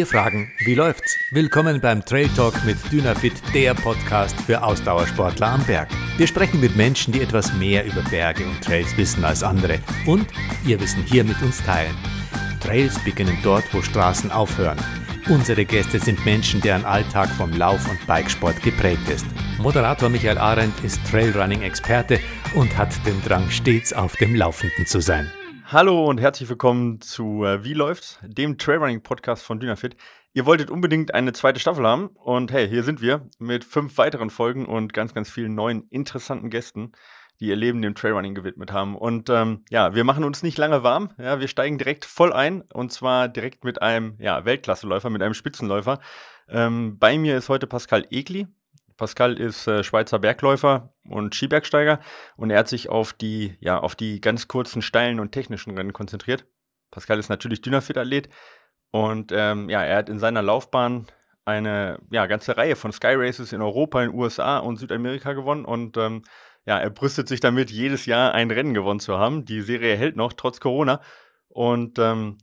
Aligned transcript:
Wir 0.00 0.06
fragen, 0.06 0.50
wie 0.60 0.74
läuft's? 0.74 1.18
Willkommen 1.30 1.78
beim 1.78 2.02
Trail 2.02 2.30
Talk 2.34 2.64
mit 2.64 2.78
Dynafit, 2.90 3.34
der 3.52 3.74
Podcast 3.74 4.34
für 4.46 4.62
Ausdauersportler 4.62 5.48
am 5.48 5.62
Berg. 5.64 5.90
Wir 6.16 6.26
sprechen 6.26 6.58
mit 6.58 6.74
Menschen, 6.74 7.12
die 7.12 7.20
etwas 7.20 7.52
mehr 7.52 7.84
über 7.84 8.00
Berge 8.08 8.46
und 8.46 8.64
Trails 8.64 8.96
wissen 8.96 9.22
als 9.26 9.42
andere 9.42 9.78
und 10.06 10.26
ihr 10.64 10.80
Wissen 10.80 11.02
hier 11.02 11.22
mit 11.22 11.42
uns 11.42 11.62
teilen. 11.62 11.94
Trails 12.60 12.98
beginnen 13.04 13.36
dort, 13.42 13.64
wo 13.74 13.82
Straßen 13.82 14.30
aufhören. 14.30 14.78
Unsere 15.28 15.66
Gäste 15.66 15.98
sind 15.98 16.24
Menschen, 16.24 16.62
deren 16.62 16.86
Alltag 16.86 17.28
vom 17.36 17.52
Lauf- 17.52 17.86
und 17.90 18.06
Bikesport 18.06 18.62
geprägt 18.62 19.06
ist. 19.10 19.26
Moderator 19.58 20.08
Michael 20.08 20.38
Arendt 20.38 20.82
ist 20.82 20.98
Trailrunning-Experte 21.10 22.20
und 22.54 22.74
hat 22.78 22.88
den 23.04 23.20
Drang, 23.22 23.50
stets 23.50 23.92
auf 23.92 24.16
dem 24.16 24.34
Laufenden 24.34 24.86
zu 24.86 25.00
sein. 25.00 25.30
Hallo 25.72 26.04
und 26.06 26.18
herzlich 26.18 26.48
willkommen 26.48 27.00
zu 27.00 27.44
äh, 27.44 27.62
Wie 27.62 27.74
läuft's? 27.74 28.18
Dem 28.24 28.58
Trailrunning-Podcast 28.58 29.44
von 29.44 29.60
Dynafit. 29.60 29.96
Ihr 30.32 30.44
wolltet 30.44 30.68
unbedingt 30.68 31.14
eine 31.14 31.32
zweite 31.32 31.60
Staffel 31.60 31.86
haben 31.86 32.08
und 32.08 32.50
hey, 32.50 32.68
hier 32.68 32.82
sind 32.82 33.00
wir 33.00 33.28
mit 33.38 33.62
fünf 33.62 33.96
weiteren 33.96 34.30
Folgen 34.30 34.66
und 34.66 34.92
ganz, 34.92 35.14
ganz 35.14 35.30
vielen 35.30 35.54
neuen 35.54 35.86
interessanten 35.90 36.50
Gästen, 36.50 36.90
die 37.38 37.46
ihr 37.46 37.54
Leben 37.54 37.82
dem 37.82 37.94
Trailrunning 37.94 38.34
gewidmet 38.34 38.72
haben. 38.72 38.96
Und 38.96 39.30
ähm, 39.30 39.64
ja, 39.70 39.94
wir 39.94 40.02
machen 40.02 40.24
uns 40.24 40.42
nicht 40.42 40.58
lange 40.58 40.82
warm. 40.82 41.10
Ja, 41.18 41.38
wir 41.38 41.46
steigen 41.46 41.78
direkt 41.78 42.04
voll 42.04 42.32
ein 42.32 42.62
und 42.72 42.90
zwar 42.90 43.28
direkt 43.28 43.62
mit 43.62 43.80
einem 43.80 44.16
ja, 44.18 44.44
Weltklasseläufer, 44.44 45.08
mit 45.08 45.22
einem 45.22 45.34
Spitzenläufer. 45.34 46.00
Ähm, 46.48 46.98
bei 46.98 47.16
mir 47.16 47.36
ist 47.38 47.48
heute 47.48 47.68
Pascal 47.68 48.08
Egli. 48.10 48.48
Pascal 49.00 49.40
ist 49.40 49.66
äh, 49.66 49.82
Schweizer 49.82 50.18
Bergläufer 50.18 50.92
und 51.08 51.34
Skibergsteiger 51.34 52.00
und 52.36 52.50
er 52.50 52.58
hat 52.58 52.68
sich 52.68 52.90
auf 52.90 53.14
die, 53.14 53.56
ja, 53.58 53.78
auf 53.78 53.96
die 53.96 54.20
ganz 54.20 54.46
kurzen, 54.46 54.82
steilen 54.82 55.20
und 55.20 55.32
technischen 55.32 55.74
Rennen 55.74 55.94
konzentriert. 55.94 56.44
Pascal 56.90 57.18
ist 57.18 57.30
natürlich 57.30 57.62
Dynafit-Athlet 57.62 58.28
und 58.90 59.32
ähm, 59.34 59.70
ja, 59.70 59.82
er 59.82 59.96
hat 59.96 60.10
in 60.10 60.18
seiner 60.18 60.42
Laufbahn 60.42 61.06
eine 61.46 61.98
ja, 62.10 62.26
ganze 62.26 62.58
Reihe 62.58 62.76
von 62.76 62.92
Sky 62.92 63.14
Races 63.14 63.54
in 63.54 63.62
Europa, 63.62 64.02
in 64.02 64.10
den 64.10 64.20
USA 64.20 64.58
und 64.58 64.76
Südamerika 64.76 65.32
gewonnen 65.32 65.64
und 65.64 65.96
ähm, 65.96 66.20
ja, 66.66 66.78
er 66.78 66.90
brüstet 66.90 67.26
sich 67.26 67.40
damit, 67.40 67.70
jedes 67.70 68.04
Jahr 68.04 68.34
ein 68.34 68.50
Rennen 68.50 68.74
gewonnen 68.74 69.00
zu 69.00 69.16
haben. 69.16 69.46
Die 69.46 69.62
Serie 69.62 69.96
hält 69.96 70.16
noch, 70.16 70.34
trotz 70.34 70.60
Corona. 70.60 71.00
Und 71.48 71.98
ähm, 71.98 72.36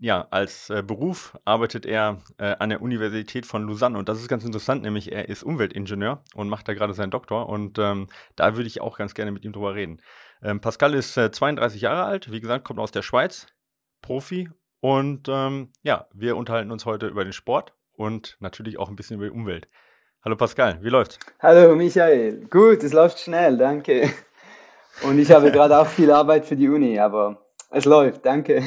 ja, 0.00 0.26
als 0.30 0.70
äh, 0.70 0.82
Beruf 0.82 1.38
arbeitet 1.44 1.86
er 1.86 2.18
äh, 2.38 2.56
an 2.58 2.70
der 2.70 2.82
Universität 2.82 3.46
von 3.46 3.66
Lausanne 3.66 3.98
und 3.98 4.08
das 4.08 4.20
ist 4.20 4.28
ganz 4.28 4.44
interessant, 4.44 4.82
nämlich 4.82 5.12
er 5.12 5.28
ist 5.28 5.42
Umweltingenieur 5.42 6.22
und 6.34 6.48
macht 6.48 6.68
da 6.68 6.74
gerade 6.74 6.94
seinen 6.94 7.10
Doktor 7.10 7.48
und 7.48 7.78
ähm, 7.78 8.08
da 8.34 8.56
würde 8.56 8.66
ich 8.66 8.80
auch 8.80 8.98
ganz 8.98 9.14
gerne 9.14 9.32
mit 9.32 9.44
ihm 9.44 9.52
drüber 9.52 9.74
reden. 9.74 10.00
Ähm, 10.42 10.60
Pascal 10.60 10.94
ist 10.94 11.16
äh, 11.16 11.30
32 11.30 11.80
Jahre 11.80 12.04
alt, 12.04 12.32
wie 12.32 12.40
gesagt, 12.40 12.64
kommt 12.64 12.80
aus 12.80 12.90
der 12.90 13.02
Schweiz, 13.02 13.46
Profi 14.02 14.50
und 14.80 15.28
ähm, 15.28 15.70
ja, 15.82 16.06
wir 16.12 16.36
unterhalten 16.36 16.70
uns 16.70 16.84
heute 16.84 17.06
über 17.06 17.24
den 17.24 17.32
Sport 17.32 17.74
und 17.92 18.36
natürlich 18.40 18.78
auch 18.78 18.88
ein 18.88 18.96
bisschen 18.96 19.16
über 19.16 19.26
die 19.26 19.32
Umwelt. 19.32 19.68
Hallo 20.24 20.36
Pascal, 20.36 20.78
wie 20.82 20.88
läuft's? 20.88 21.18
Hallo 21.40 21.76
Michael, 21.76 22.46
gut, 22.50 22.82
es 22.82 22.92
läuft 22.92 23.20
schnell, 23.20 23.56
danke. 23.56 24.10
Und 25.02 25.18
ich 25.18 25.30
habe 25.30 25.50
gerade 25.52 25.78
auch 25.78 25.86
viel 25.86 26.10
Arbeit 26.10 26.46
für 26.46 26.56
die 26.56 26.68
Uni, 26.68 26.98
aber 26.98 27.46
es 27.70 27.84
läuft, 27.84 28.26
danke. 28.26 28.62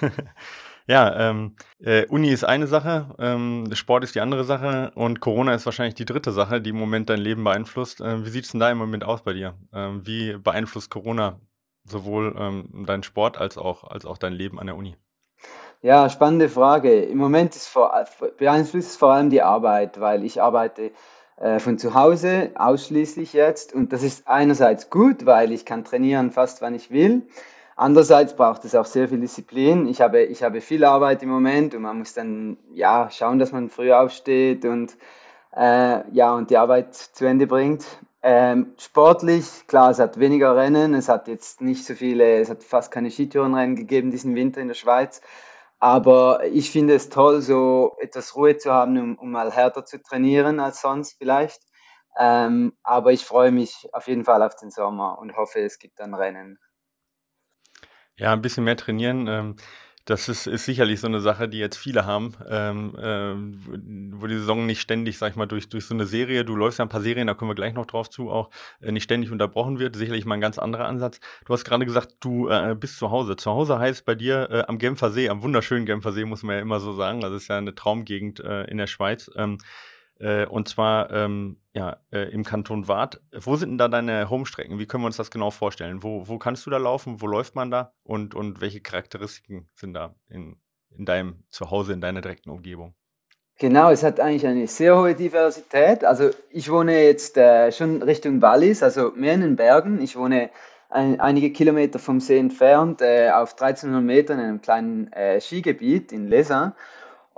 ja, 0.86 1.30
ähm, 1.30 1.56
äh, 1.80 2.06
Uni 2.06 2.30
ist 2.30 2.44
eine 2.44 2.66
Sache, 2.66 3.14
ähm, 3.18 3.68
Sport 3.72 4.04
ist 4.04 4.14
die 4.14 4.20
andere 4.20 4.44
Sache 4.44 4.92
und 4.94 5.20
Corona 5.20 5.54
ist 5.54 5.66
wahrscheinlich 5.66 5.94
die 5.94 6.04
dritte 6.04 6.32
Sache, 6.32 6.60
die 6.60 6.70
im 6.70 6.78
Moment 6.78 7.10
dein 7.10 7.20
Leben 7.20 7.44
beeinflusst. 7.44 8.00
Ähm, 8.00 8.24
wie 8.24 8.30
sieht 8.30 8.44
es 8.44 8.52
denn 8.52 8.60
da 8.60 8.70
im 8.70 8.78
Moment 8.78 9.04
aus 9.04 9.22
bei 9.22 9.32
dir? 9.32 9.54
Ähm, 9.72 10.06
wie 10.06 10.36
beeinflusst 10.36 10.90
Corona 10.90 11.40
sowohl 11.84 12.34
ähm, 12.38 12.84
deinen 12.86 13.02
Sport 13.02 13.38
als 13.38 13.58
auch, 13.58 13.84
als 13.84 14.04
auch 14.04 14.18
dein 14.18 14.32
Leben 14.32 14.58
an 14.58 14.66
der 14.66 14.76
Uni? 14.76 14.96
Ja, 15.82 16.10
spannende 16.10 16.50
Frage. 16.50 17.02
Im 17.02 17.16
Moment 17.16 17.56
ist 17.56 17.66
vor, 17.66 18.04
beeinflusst 18.36 18.98
vor 18.98 19.12
allem 19.12 19.30
die 19.30 19.40
Arbeit, 19.40 19.98
weil 19.98 20.24
ich 20.24 20.42
arbeite 20.42 20.92
äh, 21.40 21.58
von 21.58 21.78
zu 21.78 21.94
Hause 21.94 22.50
ausschließlich 22.54 23.32
jetzt 23.32 23.72
und 23.72 23.94
das 23.94 24.02
ist 24.02 24.28
einerseits 24.28 24.90
gut, 24.90 25.24
weil 25.24 25.52
ich 25.52 25.64
kann 25.64 25.84
trainieren 25.84 26.32
fast 26.32 26.60
wann 26.60 26.74
ich 26.74 26.90
will. 26.90 27.22
Andererseits 27.80 28.36
braucht 28.36 28.66
es 28.66 28.74
auch 28.74 28.84
sehr 28.84 29.08
viel 29.08 29.20
Disziplin. 29.20 29.88
Ich 29.88 30.02
habe, 30.02 30.22
ich 30.24 30.42
habe 30.42 30.60
viel 30.60 30.84
Arbeit 30.84 31.22
im 31.22 31.30
Moment 31.30 31.74
und 31.74 31.80
man 31.80 31.96
muss 31.96 32.12
dann 32.12 32.58
ja 32.74 33.08
schauen, 33.10 33.38
dass 33.38 33.52
man 33.52 33.70
früh 33.70 33.90
aufsteht 33.90 34.66
und 34.66 34.98
äh, 35.56 36.06
ja 36.12 36.34
und 36.34 36.50
die 36.50 36.58
Arbeit 36.58 36.94
zu 36.94 37.24
Ende 37.24 37.46
bringt. 37.46 37.86
Ähm, 38.22 38.74
sportlich, 38.76 39.66
klar, 39.66 39.90
es 39.92 39.98
hat 39.98 40.20
weniger 40.20 40.54
Rennen, 40.56 40.92
es 40.92 41.08
hat 41.08 41.26
jetzt 41.26 41.62
nicht 41.62 41.86
so 41.86 41.94
viele, 41.94 42.40
es 42.40 42.50
hat 42.50 42.62
fast 42.64 42.90
keine 42.90 43.10
Skitourenrennen 43.10 43.76
gegeben 43.76 44.10
diesen 44.10 44.34
Winter 44.34 44.60
in 44.60 44.68
der 44.68 44.74
Schweiz. 44.74 45.22
Aber 45.78 46.44
ich 46.44 46.70
finde 46.70 46.94
es 46.94 47.08
toll, 47.08 47.40
so 47.40 47.96
etwas 47.98 48.36
Ruhe 48.36 48.58
zu 48.58 48.70
haben, 48.70 48.98
um, 48.98 49.16
um 49.16 49.30
mal 49.30 49.50
härter 49.50 49.86
zu 49.86 50.02
trainieren 50.02 50.60
als 50.60 50.82
sonst 50.82 51.16
vielleicht. 51.16 51.62
Ähm, 52.18 52.74
aber 52.82 53.12
ich 53.12 53.24
freue 53.24 53.52
mich 53.52 53.88
auf 53.94 54.06
jeden 54.06 54.26
Fall 54.26 54.42
auf 54.42 54.56
den 54.56 54.70
Sommer 54.70 55.18
und 55.18 55.34
hoffe, 55.38 55.60
es 55.60 55.78
gibt 55.78 55.98
dann 55.98 56.12
Rennen. 56.12 56.58
Ja, 58.20 58.34
ein 58.34 58.42
bisschen 58.42 58.64
mehr 58.64 58.76
trainieren. 58.76 59.26
Ähm, 59.28 59.56
das 60.04 60.28
ist, 60.28 60.46
ist 60.46 60.66
sicherlich 60.66 61.00
so 61.00 61.06
eine 61.06 61.20
Sache, 61.20 61.48
die 61.48 61.58
jetzt 61.58 61.76
viele 61.78 62.04
haben, 62.04 62.34
ähm, 62.50 62.94
ähm, 63.00 64.12
wo 64.16 64.26
die 64.26 64.36
Saison 64.36 64.66
nicht 64.66 64.80
ständig, 64.80 65.16
sag 65.16 65.30
ich 65.30 65.36
mal, 65.36 65.46
durch, 65.46 65.70
durch 65.70 65.86
so 65.86 65.94
eine 65.94 66.04
Serie, 66.04 66.44
du 66.44 66.54
läufst 66.54 66.78
ja 66.78 66.84
ein 66.84 66.90
paar 66.90 67.00
Serien, 67.00 67.28
da 67.28 67.34
kommen 67.34 67.50
wir 67.50 67.54
gleich 67.54 67.72
noch 67.72 67.86
drauf 67.86 68.10
zu, 68.10 68.30
auch 68.30 68.50
äh, 68.82 68.92
nicht 68.92 69.04
ständig 69.04 69.30
unterbrochen 69.30 69.78
wird. 69.78 69.96
Sicherlich 69.96 70.26
mal 70.26 70.34
ein 70.34 70.40
ganz 70.42 70.58
anderer 70.58 70.86
Ansatz. 70.86 71.18
Du 71.46 71.54
hast 71.54 71.64
gerade 71.64 71.86
gesagt, 71.86 72.16
du 72.20 72.48
äh, 72.48 72.76
bist 72.78 72.98
zu 72.98 73.10
Hause. 73.10 73.36
Zu 73.36 73.52
Hause 73.52 73.78
heißt 73.78 74.04
bei 74.04 74.14
dir 74.14 74.50
äh, 74.50 74.62
am 74.68 74.76
Genfer 74.76 75.10
See, 75.12 75.30
am 75.30 75.42
wunderschönen 75.42 75.86
Genfer 75.86 76.12
See, 76.12 76.26
muss 76.26 76.42
man 76.42 76.56
ja 76.56 76.62
immer 76.62 76.80
so 76.80 76.92
sagen. 76.92 77.22
Das 77.22 77.32
ist 77.32 77.48
ja 77.48 77.56
eine 77.56 77.74
Traumgegend 77.74 78.40
äh, 78.40 78.64
in 78.64 78.76
der 78.76 78.86
Schweiz. 78.86 79.30
Ähm, 79.34 79.56
äh, 80.18 80.44
und 80.44 80.68
zwar 80.68 81.10
ähm, 81.10 81.56
ja, 81.72 81.98
äh, 82.12 82.30
im 82.30 82.44
Kanton 82.44 82.88
Waadt. 82.88 83.20
Wo 83.32 83.56
sind 83.56 83.70
denn 83.70 83.78
da 83.78 83.88
deine 83.88 84.28
Homestrecken? 84.28 84.78
Wie 84.78 84.86
können 84.86 85.04
wir 85.04 85.06
uns 85.06 85.16
das 85.16 85.30
genau 85.30 85.50
vorstellen? 85.50 86.02
Wo, 86.02 86.26
wo 86.26 86.38
kannst 86.38 86.66
du 86.66 86.70
da 86.70 86.78
laufen? 86.78 87.20
Wo 87.20 87.26
läuft 87.26 87.54
man 87.54 87.70
da? 87.70 87.92
Und, 88.02 88.34
und 88.34 88.60
welche 88.60 88.80
Charakteristiken 88.80 89.68
sind 89.74 89.94
da 89.94 90.14
in, 90.28 90.56
in 90.90 91.04
deinem 91.04 91.44
Zuhause, 91.50 91.92
in 91.92 92.00
deiner 92.00 92.20
direkten 92.20 92.50
Umgebung? 92.50 92.94
Genau, 93.58 93.90
es 93.90 94.02
hat 94.02 94.20
eigentlich 94.20 94.46
eine 94.46 94.66
sehr 94.66 94.96
hohe 94.96 95.14
Diversität. 95.14 96.02
Also 96.02 96.30
ich 96.50 96.70
wohne 96.70 97.04
jetzt 97.04 97.36
äh, 97.36 97.70
schon 97.70 98.02
Richtung 98.02 98.40
Wallis, 98.40 98.82
also 98.82 99.12
mehr 99.14 99.34
in 99.34 99.42
den 99.42 99.56
Bergen. 99.56 100.00
Ich 100.00 100.16
wohne 100.16 100.50
ein, 100.88 101.20
einige 101.20 101.52
Kilometer 101.52 101.98
vom 101.98 102.20
See 102.20 102.38
entfernt, 102.38 103.02
äh, 103.02 103.30
auf 103.30 103.52
1300 103.52 104.02
Metern 104.02 104.38
in 104.38 104.44
einem 104.46 104.60
kleinen 104.62 105.12
äh, 105.12 105.40
Skigebiet 105.40 106.10
in 106.10 106.26
Lesin. 106.26 106.72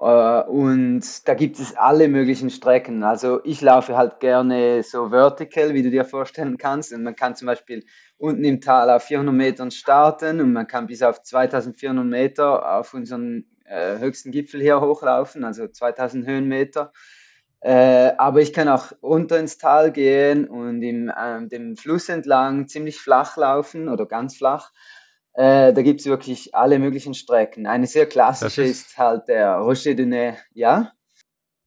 Äh, 0.02 0.42
und 0.48 1.28
da 1.28 1.34
gibt 1.34 1.60
es 1.60 1.76
alle 1.76 2.08
möglichen 2.08 2.50
Strecken. 2.50 3.04
Also 3.04 3.40
ich 3.44 3.60
laufe 3.60 3.96
halt 3.96 4.18
gerne 4.18 4.82
so 4.82 5.10
vertical, 5.10 5.74
wie 5.74 5.82
du 5.82 5.90
dir 5.90 6.04
vorstellen 6.04 6.58
kannst. 6.58 6.92
Und 6.92 7.04
man 7.04 7.14
kann 7.14 7.36
zum 7.36 7.46
Beispiel 7.46 7.84
unten 8.18 8.42
im 8.44 8.60
Tal 8.60 8.90
auf 8.90 9.04
400 9.04 9.34
Metern 9.34 9.70
starten 9.70 10.40
und 10.40 10.52
man 10.52 10.66
kann 10.66 10.88
bis 10.88 11.02
auf 11.02 11.22
2400 11.22 12.04
Meter 12.04 12.78
auf 12.78 12.94
unseren 12.94 13.46
äh, 13.64 13.98
höchsten 13.98 14.32
Gipfel 14.32 14.60
hier 14.60 14.80
hochlaufen, 14.80 15.44
also 15.44 15.68
2000 15.68 16.26
Höhenmeter. 16.26 16.92
Äh, 17.60 18.12
aber 18.18 18.40
ich 18.40 18.52
kann 18.52 18.68
auch 18.68 18.90
runter 19.04 19.38
ins 19.38 19.56
Tal 19.56 19.92
gehen 19.92 20.48
und 20.48 20.82
im, 20.82 21.08
äh, 21.10 21.46
dem 21.46 21.76
Fluss 21.76 22.08
entlang 22.08 22.66
ziemlich 22.66 22.98
flach 22.98 23.36
laufen 23.36 23.88
oder 23.88 24.06
ganz 24.06 24.36
flach. 24.36 24.72
Äh, 25.34 25.72
da 25.72 25.82
gibt 25.82 26.00
es 26.00 26.06
wirklich 26.06 26.54
alle 26.54 26.78
möglichen 26.78 27.14
Strecken. 27.14 27.66
Eine 27.66 27.86
sehr 27.86 28.06
klassische 28.06 28.62
ist, 28.62 28.88
ist, 28.88 28.98
halt 28.98 29.28
der 29.28 29.56
Rocher 29.56 29.94
de 29.94 30.06
Nez, 30.06 30.38
ja? 30.52 30.92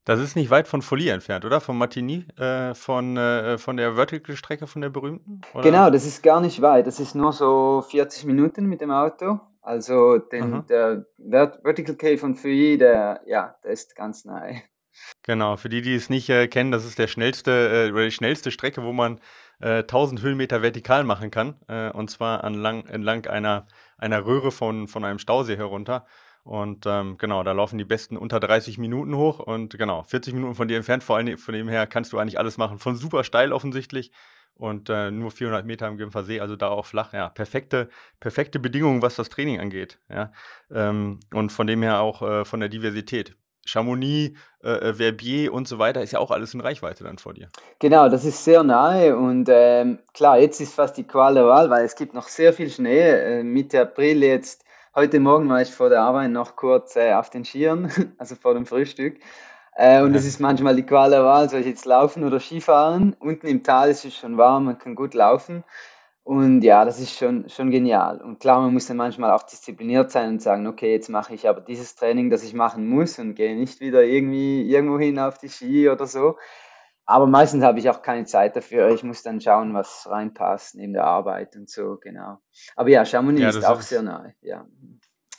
Das 0.04 0.20
ist 0.20 0.36
nicht 0.36 0.50
weit 0.50 0.68
von 0.68 0.82
Folie 0.82 1.12
entfernt, 1.12 1.44
oder? 1.44 1.60
Von 1.60 1.76
Martigny, 1.78 2.26
äh, 2.38 2.74
von, 2.74 3.16
äh, 3.16 3.58
von 3.58 3.76
der 3.76 3.94
Vertical-Strecke, 3.94 4.68
von 4.68 4.82
der 4.82 4.88
berühmten? 4.88 5.40
Oder? 5.52 5.64
Genau, 5.64 5.90
das 5.90 6.06
ist 6.06 6.22
gar 6.22 6.40
nicht 6.40 6.62
weit. 6.62 6.86
Das 6.86 7.00
ist 7.00 7.16
nur 7.16 7.32
so 7.32 7.84
40 7.90 8.24
Minuten 8.24 8.66
mit 8.66 8.80
dem 8.80 8.92
Auto. 8.92 9.40
Also 9.62 10.18
den, 10.18 10.64
der 10.68 11.04
Vertical 11.18 11.96
Cave 11.96 12.18
von 12.18 12.36
Feuilly, 12.36 12.78
der, 12.78 13.20
ja, 13.26 13.56
der 13.64 13.72
ist 13.72 13.96
ganz 13.96 14.24
nahe. 14.24 14.62
Genau, 15.24 15.56
für 15.56 15.68
die, 15.68 15.82
die 15.82 15.96
es 15.96 16.08
nicht 16.08 16.28
äh, 16.30 16.46
kennen, 16.46 16.70
das 16.70 16.84
ist 16.84 17.00
der 17.00 17.08
schnellste, 17.08 17.90
äh, 17.92 18.04
die 18.04 18.10
schnellste 18.12 18.52
Strecke, 18.52 18.84
wo 18.84 18.92
man 18.92 19.20
äh, 19.60 19.78
1000 19.78 20.22
Höhenmeter 20.22 20.62
vertikal 20.62 21.04
machen 21.04 21.30
kann. 21.30 21.56
Äh, 21.68 21.90
und 21.90 22.10
zwar 22.10 22.44
anlang, 22.44 22.86
entlang 22.86 23.26
einer, 23.26 23.66
einer 23.98 24.24
Röhre 24.24 24.52
von, 24.52 24.88
von 24.88 25.04
einem 25.04 25.18
Stausee 25.18 25.56
herunter. 25.56 26.06
Und 26.44 26.86
ähm, 26.86 27.18
genau, 27.18 27.42
da 27.42 27.52
laufen 27.52 27.76
die 27.76 27.84
Besten 27.84 28.16
unter 28.16 28.38
30 28.38 28.78
Minuten 28.78 29.16
hoch 29.16 29.40
und 29.40 29.76
genau, 29.76 30.04
40 30.04 30.32
Minuten 30.32 30.54
von 30.54 30.68
dir 30.68 30.76
entfernt. 30.76 31.02
Vor 31.02 31.16
allem 31.16 31.36
von 31.38 31.54
dem 31.54 31.68
her 31.68 31.88
kannst 31.88 32.12
du 32.12 32.18
eigentlich 32.18 32.38
alles 32.38 32.56
machen. 32.56 32.78
Von 32.78 32.94
super 32.94 33.24
steil 33.24 33.52
offensichtlich 33.52 34.12
und 34.54 34.88
äh, 34.88 35.10
nur 35.10 35.30
400 35.30 35.66
Meter 35.66 35.86
am 35.86 35.98
Genfer 35.98 36.24
See, 36.24 36.40
also 36.40 36.56
da 36.56 36.68
auch 36.68 36.86
flach. 36.86 37.12
Ja, 37.12 37.28
perfekte, 37.28 37.88
perfekte 38.20 38.58
Bedingungen, 38.58 39.02
was 39.02 39.16
das 39.16 39.28
Training 39.28 39.60
angeht. 39.60 39.98
Ja, 40.08 40.32
ähm, 40.70 41.20
und 41.32 41.50
von 41.50 41.66
dem 41.66 41.82
her 41.82 42.00
auch 42.00 42.22
äh, 42.22 42.44
von 42.44 42.60
der 42.60 42.68
Diversität. 42.68 43.36
Chamonix, 43.66 44.38
äh, 44.62 44.70
äh, 44.70 44.94
Verbier 44.94 45.52
und 45.52 45.68
so 45.68 45.78
weiter 45.78 46.02
ist 46.02 46.12
ja 46.12 46.18
auch 46.18 46.30
alles 46.30 46.54
in 46.54 46.60
Reichweite 46.60 47.04
dann 47.04 47.18
vor 47.18 47.34
dir. 47.34 47.48
Genau, 47.78 48.08
das 48.08 48.24
ist 48.24 48.42
sehr 48.42 48.62
nahe 48.62 49.16
und 49.16 49.48
ähm, 49.50 49.98
klar, 50.14 50.38
jetzt 50.38 50.60
ist 50.60 50.74
fast 50.74 50.96
die 50.96 51.04
Qual 51.04 51.34
der 51.34 51.46
Wahl, 51.46 51.68
weil 51.68 51.84
es 51.84 51.96
gibt 51.96 52.14
noch 52.14 52.28
sehr 52.28 52.52
viel 52.52 52.70
Schnee. 52.70 53.00
Äh, 53.00 53.42
Mitte 53.42 53.80
April 53.82 54.22
jetzt 54.22 54.64
heute 54.94 55.20
Morgen 55.20 55.48
war 55.48 55.60
ich 55.60 55.70
vor 55.70 55.90
der 55.90 56.00
Arbeit 56.00 56.30
noch 56.30 56.56
kurz 56.56 56.96
äh, 56.96 57.12
auf 57.12 57.28
den 57.28 57.44
Skiern, 57.44 57.92
also 58.18 58.34
vor 58.34 58.54
dem 58.54 58.66
Frühstück. 58.66 59.18
Äh, 59.74 60.00
und 60.02 60.14
es 60.14 60.22
ja. 60.22 60.28
ist 60.30 60.40
manchmal 60.40 60.74
die 60.74 60.84
Qual 60.84 61.10
der 61.10 61.22
Wahl, 61.22 61.50
soll 61.50 61.60
ich 61.60 61.66
jetzt 61.66 61.84
laufen 61.84 62.24
oder 62.24 62.40
Skifahren? 62.40 63.14
Unten 63.20 63.46
im 63.46 63.62
Tal 63.62 63.90
ist 63.90 64.04
es 64.06 64.14
schon 64.14 64.38
warm, 64.38 64.64
man 64.64 64.78
kann 64.78 64.94
gut 64.94 65.12
laufen. 65.12 65.64
Und 66.26 66.62
ja, 66.62 66.84
das 66.84 66.98
ist 66.98 67.16
schon, 67.16 67.48
schon 67.48 67.70
genial. 67.70 68.20
Und 68.20 68.40
klar, 68.40 68.60
man 68.60 68.72
muss 68.72 68.88
dann 68.88 68.96
manchmal 68.96 69.30
auch 69.30 69.44
diszipliniert 69.44 70.10
sein 70.10 70.30
und 70.30 70.42
sagen, 70.42 70.66
okay, 70.66 70.90
jetzt 70.90 71.08
mache 71.08 71.32
ich 71.32 71.48
aber 71.48 71.60
dieses 71.60 71.94
Training, 71.94 72.30
das 72.30 72.42
ich 72.42 72.52
machen 72.52 72.88
muss 72.88 73.20
und 73.20 73.36
gehe 73.36 73.54
nicht 73.54 73.78
wieder 73.78 74.02
irgendwie 74.02 74.68
irgendwo 74.68 74.98
hin 74.98 75.20
auf 75.20 75.38
die 75.38 75.48
Ski 75.48 75.88
oder 75.88 76.08
so. 76.08 76.36
Aber 77.04 77.28
meistens 77.28 77.62
habe 77.62 77.78
ich 77.78 77.88
auch 77.88 78.02
keine 78.02 78.24
Zeit 78.24 78.56
dafür. 78.56 78.88
Ich 78.90 79.04
muss 79.04 79.22
dann 79.22 79.40
schauen, 79.40 79.72
was 79.72 80.08
reinpasst 80.10 80.74
neben 80.74 80.94
der 80.94 81.04
Arbeit 81.04 81.54
und 81.54 81.70
so, 81.70 81.96
genau. 82.02 82.38
Aber 82.74 82.88
ja, 82.88 83.04
Chamonix 83.04 83.42
ja, 83.42 83.48
ist 83.50 83.64
auch 83.64 83.78
ist, 83.78 83.90
sehr 83.90 84.02
nahe, 84.02 84.34
ja. 84.40 84.66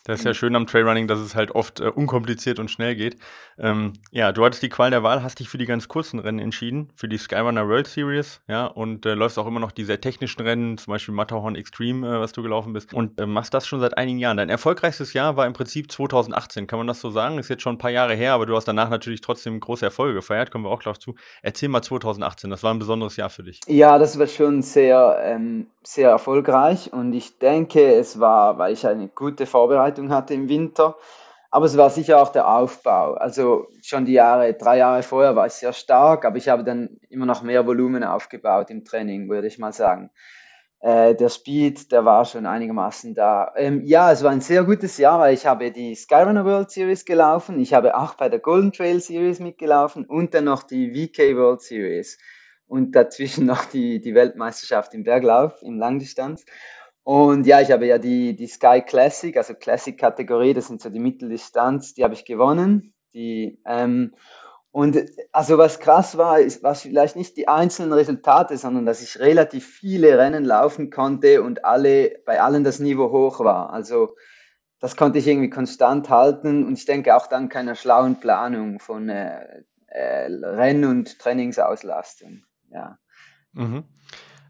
Das 0.08 0.20
ist 0.22 0.26
ja 0.26 0.34
schön 0.34 0.56
am 0.56 0.68
Trailrunning, 0.68 1.08
dass 1.08 1.20
es 1.20 1.36
halt 1.36 1.52
oft 1.52 1.82
äh, 1.82 1.90
unkompliziert 1.90 2.60
und 2.60 2.72
schnell 2.72 2.96
geht. 2.96 3.18
Ähm, 3.60 3.92
ja, 4.12 4.32
du 4.32 4.46
hattest 4.46 4.64
die 4.64 4.70
Qual 4.70 4.90
der 4.90 5.04
Wahl, 5.04 5.22
hast 5.22 5.40
dich 5.40 5.50
für 5.50 5.58
die 5.58 5.66
ganz 5.66 5.90
kurzen 5.90 6.20
Rennen 6.20 6.40
entschieden, 6.40 6.90
für 6.96 7.10
die 7.10 7.18
Skyrunner 7.18 7.68
World 7.68 7.88
Series, 7.88 8.40
ja, 8.48 8.68
und 8.68 9.06
äh, 9.06 9.16
läufst 9.16 9.38
auch 9.38 9.48
immer 9.48 9.60
noch 9.60 9.74
die 9.74 9.84
sehr 9.84 10.00
technischen 10.00 10.42
Rennen, 10.42 10.78
zum 10.78 10.92
Beispiel 10.92 11.14
Matterhorn 11.14 11.56
Extreme, 11.56 12.08
äh, 12.08 12.20
was 12.22 12.32
du 12.32 12.42
gelaufen 12.42 12.72
bist, 12.72 12.94
und 12.94 13.20
äh, 13.20 13.26
machst 13.26 13.54
das 13.54 13.68
schon 13.68 13.82
seit 13.82 13.98
einigen 13.98 14.18
Jahren. 14.18 14.38
Dein 14.38 14.50
erfolgreichstes 14.50 15.12
Jahr 15.12 15.36
war 15.36 15.46
im 15.46 15.52
Prinzip 15.52 15.92
2018, 15.92 16.68
kann 16.68 16.80
man 16.80 16.88
das 16.88 17.02
so 17.02 17.10
sagen? 17.10 17.38
Ist 17.38 17.50
jetzt 17.50 17.64
schon 17.64 17.76
ein 17.76 17.80
paar 17.80 17.92
Jahre 17.92 18.16
her, 18.16 18.32
aber 18.32 18.46
du 18.46 18.56
hast 18.56 18.66
danach 18.66 18.90
natürlich 18.90 19.20
trotzdem 19.20 19.60
große 19.60 19.84
Erfolge 19.84 20.14
gefeiert, 20.14 20.52
kommen 20.52 20.64
wir 20.64 20.70
auch 20.70 20.80
gleich 20.80 21.00
zu. 21.00 21.16
Erzähl 21.42 21.68
mal 21.68 21.82
2018, 21.82 22.50
das 22.50 22.64
war 22.64 22.74
ein 22.74 22.80
besonderes 22.80 23.18
Jahr 23.18 23.30
für 23.30 23.44
dich. 23.44 23.60
Ja, 23.68 23.98
das 23.98 24.18
war 24.18 24.28
schon 24.28 24.62
sehr, 24.62 25.20
ähm, 25.22 25.68
sehr 25.84 26.10
erfolgreich 26.12 26.94
und 26.94 27.14
ich 27.14 27.40
denke, 27.40 27.94
es 27.94 28.20
war, 28.20 28.58
weil 28.58 28.74
ich 28.74 28.88
eine 28.88 29.08
gute 29.08 29.46
Vorbereitung 29.46 29.97
Vorbereitung 29.98 30.12
hatte 30.12 30.34
im 30.34 30.50
Winter. 30.50 30.96
Aber 31.50 31.66
es 31.66 31.78
war 31.78 31.90
sicher 31.90 32.22
auch 32.22 32.30
der 32.30 32.48
Aufbau. 32.48 33.14
Also 33.14 33.68
schon 33.82 34.06
die 34.06 34.14
Jahre, 34.14 34.54
drei 34.54 34.78
Jahre 34.78 35.02
vorher 35.02 35.36
war 35.36 35.48
ich 35.48 35.54
sehr 35.54 35.74
stark, 35.74 36.26
aber 36.26 36.38
ich 36.38 36.50
habe 36.50 36.64
dann 36.64 37.00
immer 37.10 37.26
noch 37.26 37.42
mehr 37.42 37.66
Volumen 37.66 38.04
aufgebaut 38.04 38.70
im 38.70 38.84
Training, 38.84 39.30
würde 39.30 39.48
ich 39.48 39.58
mal 39.58 39.72
sagen. 39.72 40.12
Äh, 40.82 41.16
der 41.16 41.30
Speed, 41.30 41.92
der 41.92 42.04
war 42.04 42.26
schon 42.26 42.46
einigermaßen 42.46 43.16
da. 43.16 43.54
Ähm, 43.56 43.82
ja, 43.86 44.12
es 44.12 44.24
war 44.24 44.32
ein 44.32 44.42
sehr 44.42 44.66
gutes 44.66 44.98
Jahr, 44.98 45.20
weil 45.20 45.34
ich 45.34 45.46
habe 45.46 45.72
die 45.72 45.96
Skyrunner 45.96 46.46
World 46.46 46.70
Series 46.70 47.06
gelaufen, 47.06 47.60
ich 47.60 47.74
habe 47.74 47.98
auch 47.98 48.14
bei 48.16 48.30
der 48.30 48.40
Golden 48.40 48.74
Trail 48.74 49.00
Series 49.00 49.40
mitgelaufen 49.40 50.06
und 50.06 50.34
dann 50.34 50.44
noch 50.44 50.64
die 50.64 50.92
VK 50.92 51.36
World 51.36 51.62
Series 51.62 52.20
und 52.68 52.92
dazwischen 52.92 53.46
noch 53.46 53.66
die, 53.66 54.02
die 54.02 54.14
Weltmeisterschaft 54.14 54.94
im 54.94 55.04
Berglauf, 55.04 55.64
im 55.64 55.80
Langdistanz. 55.80 56.46
Und 57.08 57.48
ja, 57.48 57.62
ich 57.62 57.72
habe 57.72 57.86
ja 57.86 58.00
die, 58.00 58.36
die 58.36 58.48
Sky 58.48 58.82
Classic, 58.86 59.38
also 59.38 59.54
Classic-Kategorie, 59.54 60.54
das 60.54 60.68
sind 60.68 60.82
so 60.82 60.90
die 60.90 61.00
Mitteldistanz, 61.00 61.94
die 61.94 62.04
habe 62.04 62.14
ich 62.14 62.26
gewonnen. 62.26 62.94
Die, 63.14 63.62
ähm, 63.66 64.14
und 64.72 65.06
also 65.32 65.58
was 65.58 65.80
krass 65.80 66.18
war, 66.18 66.42
ist, 66.42 66.64
war 66.64 66.76
vielleicht 66.76 67.16
nicht 67.16 67.38
die 67.38 67.48
einzelnen 67.48 67.94
Resultate, 67.94 68.58
sondern 68.58 68.86
dass 68.86 69.02
ich 69.02 69.22
relativ 69.22 69.66
viele 69.66 70.18
Rennen 70.18 70.44
laufen 70.44 70.90
konnte 70.90 71.44
und 71.44 71.64
alle, 71.64 72.20
bei 72.26 72.42
allen 72.42 72.66
das 72.66 72.80
Niveau 72.80 73.10
hoch 73.10 73.40
war. 73.40 73.72
Also 73.72 74.18
das 74.82 74.98
konnte 74.98 75.20
ich 75.20 75.28
irgendwie 75.28 75.50
konstant 75.50 76.10
halten 76.10 76.66
und 76.66 76.78
ich 76.78 76.84
denke 76.84 77.16
auch 77.16 77.28
dank 77.28 77.56
einer 77.56 77.76
schlauen 77.76 78.20
Planung 78.20 78.82
von 78.82 79.08
äh, 79.08 79.64
äh, 79.86 80.26
Renn- 80.26 80.84
und 80.84 81.20
Trainingsauslastung. 81.20 82.44
Ja. 82.70 83.00
Mhm. 83.54 83.86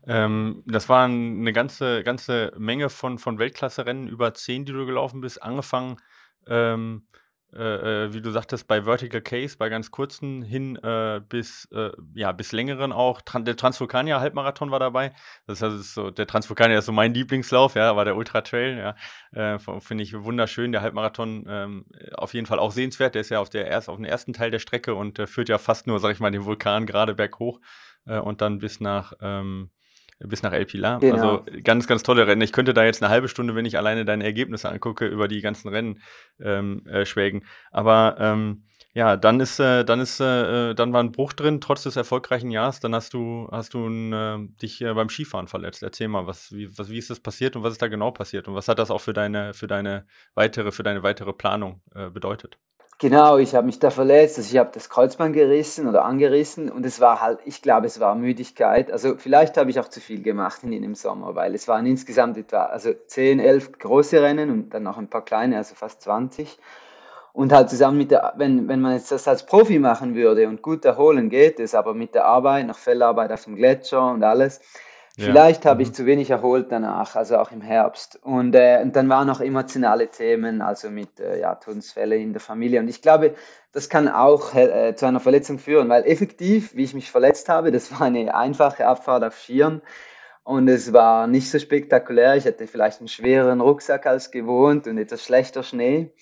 Ähm, 0.07 0.63
das 0.65 0.87
waren 0.87 1.41
eine 1.41 1.51
ganze, 1.51 2.03
ganze 2.03 2.53
Menge 2.57 2.89
von, 2.89 3.17
von 3.17 3.39
Weltklasse-Rennen, 3.39 4.07
über 4.07 4.33
zehn, 4.33 4.63
die 4.63 4.71
du 4.71 4.85
gelaufen 4.85 5.19
bist, 5.19 5.43
angefangen, 5.43 5.97
ähm, 6.47 7.05
äh, 7.53 8.05
äh 8.05 8.13
wie 8.13 8.21
du 8.21 8.31
sagtest, 8.31 8.69
bei 8.69 8.85
Vertical 8.85 9.21
Case, 9.21 9.57
bei 9.57 9.67
ganz 9.67 9.91
kurzen 9.91 10.43
hin 10.43 10.77
äh, 10.77 11.19
bis, 11.27 11.67
äh, 11.73 11.91
ja, 12.13 12.31
bis 12.31 12.53
längeren 12.53 12.93
auch. 12.93 13.21
Tran 13.21 13.43
der 13.43 13.57
Transvulkania 13.57 14.21
Halbmarathon 14.21 14.71
war 14.71 14.79
dabei. 14.79 15.13
Das 15.45 15.61
heißt, 15.61 15.93
so, 15.93 16.09
der 16.09 16.25
Transvulkania 16.25 16.79
ist 16.79 16.85
so 16.85 16.93
mein 16.93 17.13
Lieblingslauf, 17.13 17.75
ja, 17.75 17.97
war 17.97 18.05
der 18.05 18.15
Ultra 18.15 18.41
Trail, 18.41 18.77
ja. 18.77 19.55
Äh, 19.55 19.59
Finde 19.81 20.03
ich 20.05 20.13
wunderschön. 20.13 20.71
Der 20.71 20.81
Halbmarathon 20.81 21.45
ähm, 21.49 21.85
auf 22.15 22.33
jeden 22.33 22.45
Fall 22.47 22.59
auch 22.59 22.71
sehenswert. 22.71 23.13
Der 23.15 23.21
ist 23.21 23.29
ja 23.29 23.41
auf, 23.41 23.49
der 23.49 23.67
erst, 23.67 23.89
auf 23.89 23.97
dem 23.97 24.05
ersten 24.05 24.31
Teil 24.31 24.51
der 24.51 24.59
Strecke 24.59 24.95
und 24.95 25.19
führt 25.27 25.49
ja 25.49 25.57
fast 25.57 25.85
nur, 25.85 25.99
sag 25.99 26.11
ich 26.11 26.21
mal, 26.21 26.31
den 26.31 26.45
Vulkan 26.45 26.85
gerade 26.85 27.13
berghoch 27.13 27.59
und 28.05 28.39
dann 28.39 28.59
bis 28.59 28.79
nach, 28.79 29.11
ähm, 29.21 29.69
bis 30.19 30.41
nach 30.43 30.53
El 30.53 30.65
Pilar. 30.65 30.99
Genau. 30.99 31.15
Also 31.15 31.45
ganz, 31.63 31.87
ganz 31.87 32.03
tolle 32.03 32.27
Rennen. 32.27 32.41
Ich 32.41 32.51
könnte 32.51 32.73
da 32.73 32.83
jetzt 32.83 33.03
eine 33.03 33.11
halbe 33.11 33.27
Stunde, 33.27 33.55
wenn 33.55 33.65
ich 33.65 33.77
alleine 33.77 34.05
deine 34.05 34.23
Ergebnisse 34.23 34.69
angucke, 34.69 35.05
über 35.05 35.27
die 35.27 35.41
ganzen 35.41 35.69
Rennen 35.69 36.01
ähm, 36.39 36.85
äh, 36.87 37.05
schwelgen. 37.05 37.43
Aber 37.71 38.17
ähm, 38.19 38.63
ja, 38.93 39.15
dann 39.15 39.39
ist, 39.39 39.59
äh, 39.59 39.85
dann 39.85 39.99
ist, 39.99 40.19
äh, 40.19 40.73
dann 40.73 40.91
war 40.91 41.03
ein 41.03 41.11
Bruch 41.11 41.33
drin, 41.33 41.61
trotz 41.61 41.83
des 41.83 41.97
erfolgreichen 41.97 42.49
Jahres. 42.49 42.79
Dann 42.79 42.95
hast 42.95 43.13
du, 43.13 43.47
hast 43.51 43.75
du 43.75 43.87
äh, 43.87 44.47
dich 44.59 44.81
äh, 44.81 44.91
beim 44.93 45.09
Skifahren 45.09 45.47
verletzt. 45.47 45.83
Erzähl 45.83 46.07
mal, 46.07 46.25
was, 46.25 46.51
wie, 46.51 46.75
was, 46.77 46.89
wie 46.89 46.97
ist 46.97 47.11
das 47.11 47.19
passiert 47.19 47.55
und 47.55 47.61
was 47.61 47.73
ist 47.73 47.81
da 47.81 47.89
genau 47.89 48.09
passiert 48.09 48.47
und 48.47 48.55
was 48.55 48.67
hat 48.67 48.79
das 48.79 48.89
auch 48.89 49.01
für 49.01 49.13
deine, 49.13 49.53
für 49.53 49.67
deine 49.67 50.07
weitere, 50.33 50.71
für 50.71 50.81
deine 50.81 51.03
weitere 51.03 51.31
Planung 51.31 51.81
äh, 51.93 52.09
bedeutet? 52.09 52.57
Genau, 52.99 53.37
ich 53.37 53.53
habe 53.53 53.67
mich 53.67 53.77
da 53.77 53.91
verletzt, 53.91 54.39
also 54.39 54.49
ich 54.51 54.57
habe 54.57 54.71
das 54.73 54.89
Kreuzband 54.89 55.33
gerissen 55.35 55.87
oder 55.87 56.03
angerissen 56.03 56.71
und 56.71 56.83
es 56.83 56.99
war 56.99 57.21
halt, 57.21 57.39
ich 57.45 57.61
glaube, 57.61 57.85
es 57.85 57.99
war 57.99 58.15
Müdigkeit. 58.15 58.91
Also 58.91 59.17
vielleicht 59.17 59.55
habe 59.57 59.69
ich 59.69 59.79
auch 59.79 59.87
zu 59.87 60.01
viel 60.01 60.23
gemacht 60.23 60.63
in 60.63 60.71
dem 60.71 60.95
Sommer, 60.95 61.35
weil 61.35 61.53
es 61.53 61.67
waren 61.67 61.85
insgesamt 61.85 62.37
etwa 62.37 62.65
also 62.65 62.91
10, 62.93 63.39
11 63.39 63.77
große 63.77 64.19
Rennen 64.19 64.49
und 64.49 64.73
dann 64.73 64.81
noch 64.81 64.97
ein 64.97 65.09
paar 65.11 65.23
kleine, 65.23 65.57
also 65.57 65.75
fast 65.75 66.01
20. 66.01 66.57
Und 67.33 67.51
halt 67.53 67.69
zusammen 67.69 67.99
mit 67.99 68.09
der, 68.09 68.33
wenn, 68.37 68.67
wenn 68.67 68.81
man 68.81 68.93
jetzt 68.93 69.11
das 69.11 69.27
als 69.27 69.45
Profi 69.45 69.77
machen 69.77 70.15
würde 70.15 70.47
und 70.47 70.63
gut 70.63 70.83
erholen 70.83 71.29
geht 71.29 71.59
es, 71.59 71.75
aber 71.75 71.93
mit 71.93 72.15
der 72.15 72.25
Arbeit, 72.25 72.65
noch 72.65 72.79
Fellarbeit 72.79 73.31
auf 73.31 73.43
dem 73.43 73.55
Gletscher 73.57 74.11
und 74.11 74.23
alles, 74.23 74.59
Vielleicht 75.19 75.65
ja. 75.65 75.71
habe 75.71 75.81
ich 75.81 75.89
mhm. 75.89 75.93
zu 75.95 76.05
wenig 76.05 76.29
erholt 76.29 76.67
danach, 76.71 77.15
also 77.15 77.37
auch 77.37 77.51
im 77.51 77.61
Herbst. 77.61 78.19
Und, 78.21 78.53
äh, 78.53 78.79
und 78.83 78.95
dann 78.95 79.09
waren 79.09 79.25
noch 79.25 79.41
emotionale 79.41 80.09
Themen, 80.09 80.61
also 80.61 80.91
mit 80.91 81.19
äh, 81.19 81.39
ja, 81.39 81.55
Todesfälle 81.55 82.17
in 82.17 82.33
der 82.33 82.39
Familie. 82.39 82.79
Und 82.79 82.87
ich 82.87 83.01
glaube, 83.01 83.33
das 83.71 83.89
kann 83.89 84.07
auch 84.09 84.53
äh, 84.53 84.93
zu 84.95 85.07
einer 85.07 85.19
Verletzung 85.19 85.57
führen, 85.57 85.89
weil 85.89 86.03
effektiv, 86.05 86.75
wie 86.75 86.83
ich 86.83 86.93
mich 86.93 87.09
verletzt 87.09 87.49
habe, 87.49 87.71
das 87.71 87.91
war 87.91 88.03
eine 88.03 88.35
einfache 88.35 88.85
Abfahrt 88.85 89.23
auf 89.23 89.39
Skiern. 89.39 89.81
Und 90.43 90.67
es 90.67 90.93
war 90.93 91.25
nicht 91.25 91.49
so 91.49 91.57
spektakulär. 91.57 92.35
Ich 92.35 92.45
hatte 92.45 92.67
vielleicht 92.67 92.99
einen 92.99 93.07
schwereren 93.07 93.59
Rucksack 93.59 94.05
als 94.05 94.29
gewohnt 94.29 94.87
und 94.87 94.99
etwas 94.99 95.23
schlechter 95.23 95.63
Schnee. 95.63 96.13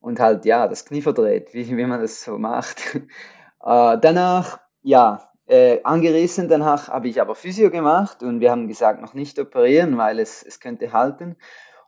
Und 0.00 0.20
halt, 0.20 0.46
ja, 0.46 0.68
das 0.68 0.86
Knie 0.86 1.02
verdreht, 1.02 1.52
wie, 1.52 1.76
wie 1.76 1.84
man 1.84 2.00
das 2.00 2.24
so 2.24 2.38
macht. 2.38 2.94
äh, 3.62 3.98
danach, 4.00 4.58
ja, 4.82 5.28
äh, 5.48 5.80
angerissen. 5.82 6.48
Danach 6.48 6.88
habe 6.88 7.08
ich 7.08 7.20
aber 7.20 7.34
Physio 7.34 7.70
gemacht 7.70 8.22
und 8.22 8.40
wir 8.40 8.50
haben 8.50 8.68
gesagt, 8.68 9.00
noch 9.00 9.14
nicht 9.14 9.38
operieren, 9.38 9.98
weil 9.98 10.20
es, 10.20 10.42
es 10.42 10.60
könnte 10.60 10.92
halten. 10.92 11.36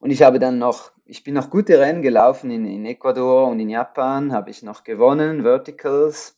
Und 0.01 0.11
ich 0.11 0.23
habe 0.23 0.39
dann 0.39 0.59
noch, 0.59 0.93
ich 1.05 1.25
bin 1.25 1.35
noch 1.35 1.51
gute 1.51 1.79
Rennen 1.79 2.03
gelaufen 2.03 2.51
in, 2.51 2.65
in 2.65 2.87
Ecuador 2.87 3.49
und 3.49 3.61
in 3.61 3.69
Japan, 3.69 4.33
habe 4.33 4.51
ich 4.51 4.63
noch 4.63 4.83
gewonnen, 4.83 5.43
Verticals. 5.43 6.37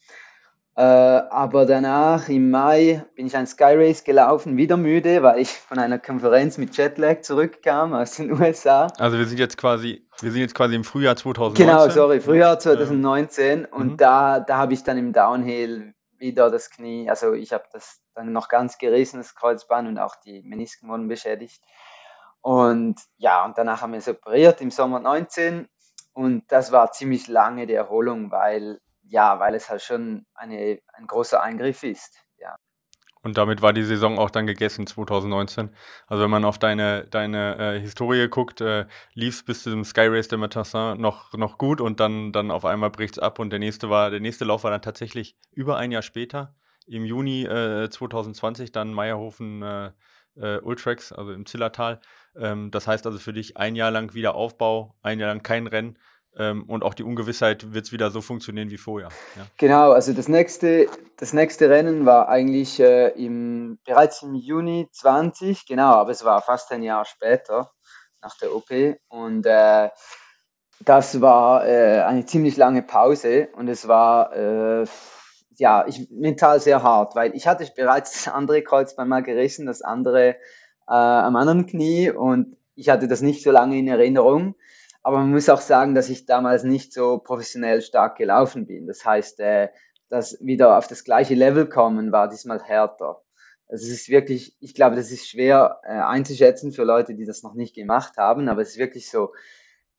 Äh, 0.75 0.83
aber 0.83 1.67
danach 1.67 2.31
im 2.31 2.51
Mai 2.51 3.05
bin 3.15 3.27
ich 3.27 3.37
ein 3.37 3.47
Sky 3.47 3.75
Race 3.75 4.03
gelaufen, 4.05 4.57
wieder 4.57 4.79
müde, 4.79 5.23
weil 5.23 5.41
ich 5.41 5.51
von 5.51 5.79
einer 5.79 5.99
Konferenz 5.99 6.57
mit 6.57 6.75
Jetlag 6.77 7.21
zurückkam 7.21 7.93
aus 7.93 8.17
den 8.17 8.33
USA. 8.41 8.87
Also 8.99 9.19
wir 9.19 9.27
sind 9.27 9.39
jetzt 9.39 9.59
quasi, 9.59 10.03
wir 10.21 10.33
sind 10.33 10.41
jetzt 10.41 10.55
quasi 10.55 10.75
im 10.75 10.83
Frühjahr 10.83 11.15
2019. 11.15 11.67
Genau, 11.67 11.89
sorry, 11.91 12.21
Frühjahr 12.21 12.59
2019 12.59 13.67
und 13.67 13.93
mhm. 13.93 13.97
da, 13.99 14.41
da 14.41 14.57
habe 14.57 14.73
ich 14.73 14.83
dann 14.83 14.97
im 14.97 15.13
Downhill 15.13 15.93
wieder 16.23 16.51
das 16.51 16.71
Knie, 16.71 17.11
also 17.11 17.35
ich 17.35 17.53
habe 17.53 17.65
das 17.73 18.01
dann 18.15 18.33
noch 18.33 18.49
ganz 18.49 18.79
gerissen, 18.79 19.19
das 19.19 19.35
Kreuzband 19.35 19.89
und 19.89 19.99
auch 19.99 20.17
die 20.17 20.43
Menisken 20.43 20.89
wurden 20.89 21.09
beschädigt. 21.09 21.63
Und 22.41 23.01
ja, 23.19 23.45
und 23.45 23.59
danach 23.59 23.83
haben 23.83 23.93
wir 23.93 23.99
es 23.99 24.09
operiert 24.09 24.61
im 24.63 24.71
Sommer 24.71 25.01
19 25.01 25.69
und 26.15 26.51
das 26.51 26.73
war 26.73 26.93
ziemlich 26.93 27.29
lange 27.29 27.67
die 27.67 27.75
Erholung, 27.75 28.31
weil 28.31 28.81
ja, 29.03 29.39
weil 29.39 29.55
es 29.55 29.69
halt 29.69 29.83
schon 29.83 30.25
eine, 30.35 30.81
ein 30.95 31.07
großer 31.07 31.43
Eingriff 31.43 31.83
ist. 31.83 32.17
Und 33.23 33.39
damit 33.39 33.63
war 33.63 33.73
die 33.73 33.85
Saison 33.85 34.19
auch 34.19 34.31
dann 34.31 34.47
gegessen 34.47 34.87
2019. 34.87 35.71
Also 36.09 36.25
wenn 36.25 36.31
man 36.31 36.45
auf 36.45 36.59
deine, 36.59 37.07
deine 37.09 37.57
äh, 37.77 37.81
Historie 37.81 38.29
guckt, 38.29 38.61
äh, 38.61 38.87
lief 39.15 39.37
es 39.37 39.43
bis 39.45 39.63
zum 39.63 39.85
Sky 39.85 40.09
Race 40.09 40.29
de 40.29 40.39
Matassin 40.39 41.01
noch, 41.01 41.33
noch 41.35 41.57
gut 41.57 41.81
und 41.81 42.01
dann, 42.01 42.33
dann 42.33 42.51
auf 42.51 42.65
einmal 42.65 42.91
bricht 42.91 43.15
es 43.15 43.19
ab 43.21 43.39
und 43.39 43.51
der 43.51 43.61
nächste 43.61 43.91
war, 43.91 44.11
der 44.11 44.21
nächste 44.21 44.45
Lauf 44.45 44.65
war 44.65 44.73
dann 44.73 44.83
tatsächlich 44.83 45.37
über 45.53 45.77
ein 45.77 45.93
Jahr 45.93 46.03
später, 46.03 46.55
im 46.87 47.05
Juni 47.05 47.45
äh, 47.45 47.89
2020, 47.89 48.73
dann 48.73 48.93
Meierhofen 48.93 49.63
äh, 49.63 49.91
äh, 50.37 50.59
Ultrax, 50.59 51.13
also 51.13 51.33
im 51.33 51.47
Zillertal. 51.47 52.01
Ähm, 52.35 52.71
das 52.71 52.87
heißt 52.87 53.07
also 53.07 53.19
für 53.19 53.33
dich 53.33 53.57
ein 53.57 53.77
Jahr 53.77 53.91
lang 53.91 54.15
wieder 54.15 54.35
Aufbau, 54.35 54.97
ein 55.03 55.21
Jahr 55.21 55.29
lang 55.29 55.43
kein 55.43 55.67
Rennen 55.67 55.97
ähm, 56.37 56.65
und 56.65 56.83
auch 56.83 56.95
die 56.95 57.03
Ungewissheit 57.03 57.75
wird 57.75 57.87
es 57.87 57.93
wieder 57.93 58.11
so 58.11 58.21
funktionieren 58.21 58.71
wie 58.71 58.79
vorher. 58.79 59.09
Ja. 59.37 59.47
Genau, 59.59 59.93
also 59.93 60.13
das 60.13 60.29
nächste, 60.29 60.89
das 61.17 61.33
nächste 61.33 61.69
Rennen 61.69 62.07
war 62.07 62.29
eigentlich 62.29 62.81
äh, 62.81 63.09
im, 63.09 63.79
bereits 63.85 64.23
im 64.23 64.35
Juni 64.35 64.89
20, 64.93 65.67
genau, 65.67 65.93
aber 65.93 66.11
es 66.11 66.25
war 66.25 66.43
fast 66.43 66.73
ein 66.73 66.83
Jahr 66.83 67.05
später. 67.05 67.71
nach 68.23 68.37
der 68.39 68.55
OP. 68.55 68.71
Und 69.09 69.45
äh, 69.47 69.91
das 70.81 71.21
war 71.21 71.67
äh, 71.67 72.03
eine 72.03 72.25
ziemlich 72.25 72.57
lange 72.57 72.83
Pause 72.83 73.49
und 73.55 73.69
es 73.69 73.87
war 73.89 74.35
äh, 74.35 74.85
ja 75.57 75.85
ich, 75.87 76.09
mental 76.11 76.61
sehr 76.61 76.83
hart, 76.83 77.15
weil 77.15 77.35
ich 77.35 77.47
hatte 77.47 77.69
bereits 77.77 78.13
das 78.13 78.33
andere 78.33 78.63
Kreuzbein 78.63 79.09
mal 79.09 79.23
gerissen, 79.23 79.67
das 79.67 79.83
andere 79.83 80.37
äh, 80.89 80.95
am 80.95 81.37
anderen 81.37 81.67
Knie 81.67 82.11
und 82.11 82.57
ich 82.75 82.89
hatte 82.89 83.07
das 83.07 83.21
nicht 83.21 83.43
so 83.43 83.51
lange 83.51 83.79
in 83.79 83.87
Erinnerung. 83.87 84.55
Aber 85.03 85.19
man 85.19 85.31
muss 85.31 85.49
auch 85.49 85.61
sagen, 85.61 85.95
dass 85.95 86.09
ich 86.09 86.27
damals 86.27 86.65
nicht 86.65 86.93
so 86.93 87.19
professionell 87.19 87.83
stark 87.83 88.17
gelaufen 88.17 88.67
bin. 88.67 88.87
Das 88.87 89.05
heißt, 89.05 89.41
äh, 89.41 89.69
das 90.09 90.39
wieder 90.41 90.79
auf 90.79 90.87
das 90.87 91.05
gleiche 91.05 91.35
Level 91.35 91.67
kommen 91.69 92.13
war 92.13 92.29
diesmal 92.29 92.63
härter. 92.63 93.23
Also 93.69 93.87
es 93.87 93.93
ist 93.93 94.09
wirklich, 94.11 94.55
ich 94.61 94.75
glaube, 94.75 94.97
das 94.97 95.11
ist 95.11 95.29
schwer 95.29 95.81
äh, 95.85 95.93
einzuschätzen 95.93 96.73
für 96.73 96.85
Leute, 96.85 97.15
die 97.15 97.25
das 97.25 97.43
noch 97.43 97.55
nicht 97.55 97.75
gemacht 97.75 98.19
haben, 98.19 98.49
aber 98.49 98.61
es 98.61 98.71
ist 98.71 98.79
wirklich 98.79 99.11
so, 99.11 99.33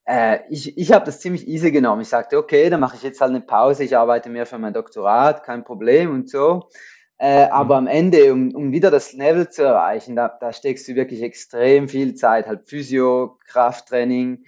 äh, 0.06 0.40
ich, 0.50 0.78
ich 0.78 0.92
habe 0.92 1.06
das 1.06 1.20
ziemlich 1.20 1.48
easy 1.48 1.72
genommen. 1.72 2.02
Ich 2.02 2.10
sagte, 2.10 2.38
okay, 2.38 2.70
dann 2.70 2.80
mache 2.80 2.96
ich 2.96 3.04
jetzt 3.04 3.20
halt 3.22 3.32
eine 3.32 3.42
Pause, 3.42 3.84
ich 3.84 3.98
arbeite 3.98 4.30
mehr 4.30 4.46
für 4.46 4.60
mein 4.60 4.74
Doktorat, 4.74 5.44
kein 5.44 5.64
Problem 5.64 6.12
und 6.12 6.30
so. 6.30 6.70
Äh, 7.18 7.46
aber 7.46 7.82
mhm. 7.82 7.88
am 7.88 7.94
Ende, 7.94 8.34
um, 8.34 8.54
um 8.54 8.72
wieder 8.72 8.92
das 8.92 9.14
Level 9.14 9.50
zu 9.50 9.64
erreichen, 9.64 10.16
da, 10.16 10.28
da 10.28 10.54
steckst 10.54 10.88
du 10.88 10.96
wirklich 10.96 11.24
extrem 11.24 11.88
viel 11.88 12.16
Zeit, 12.16 12.48
halt 12.48 12.68
Physio, 12.68 13.40
Krafttraining, 13.48 14.46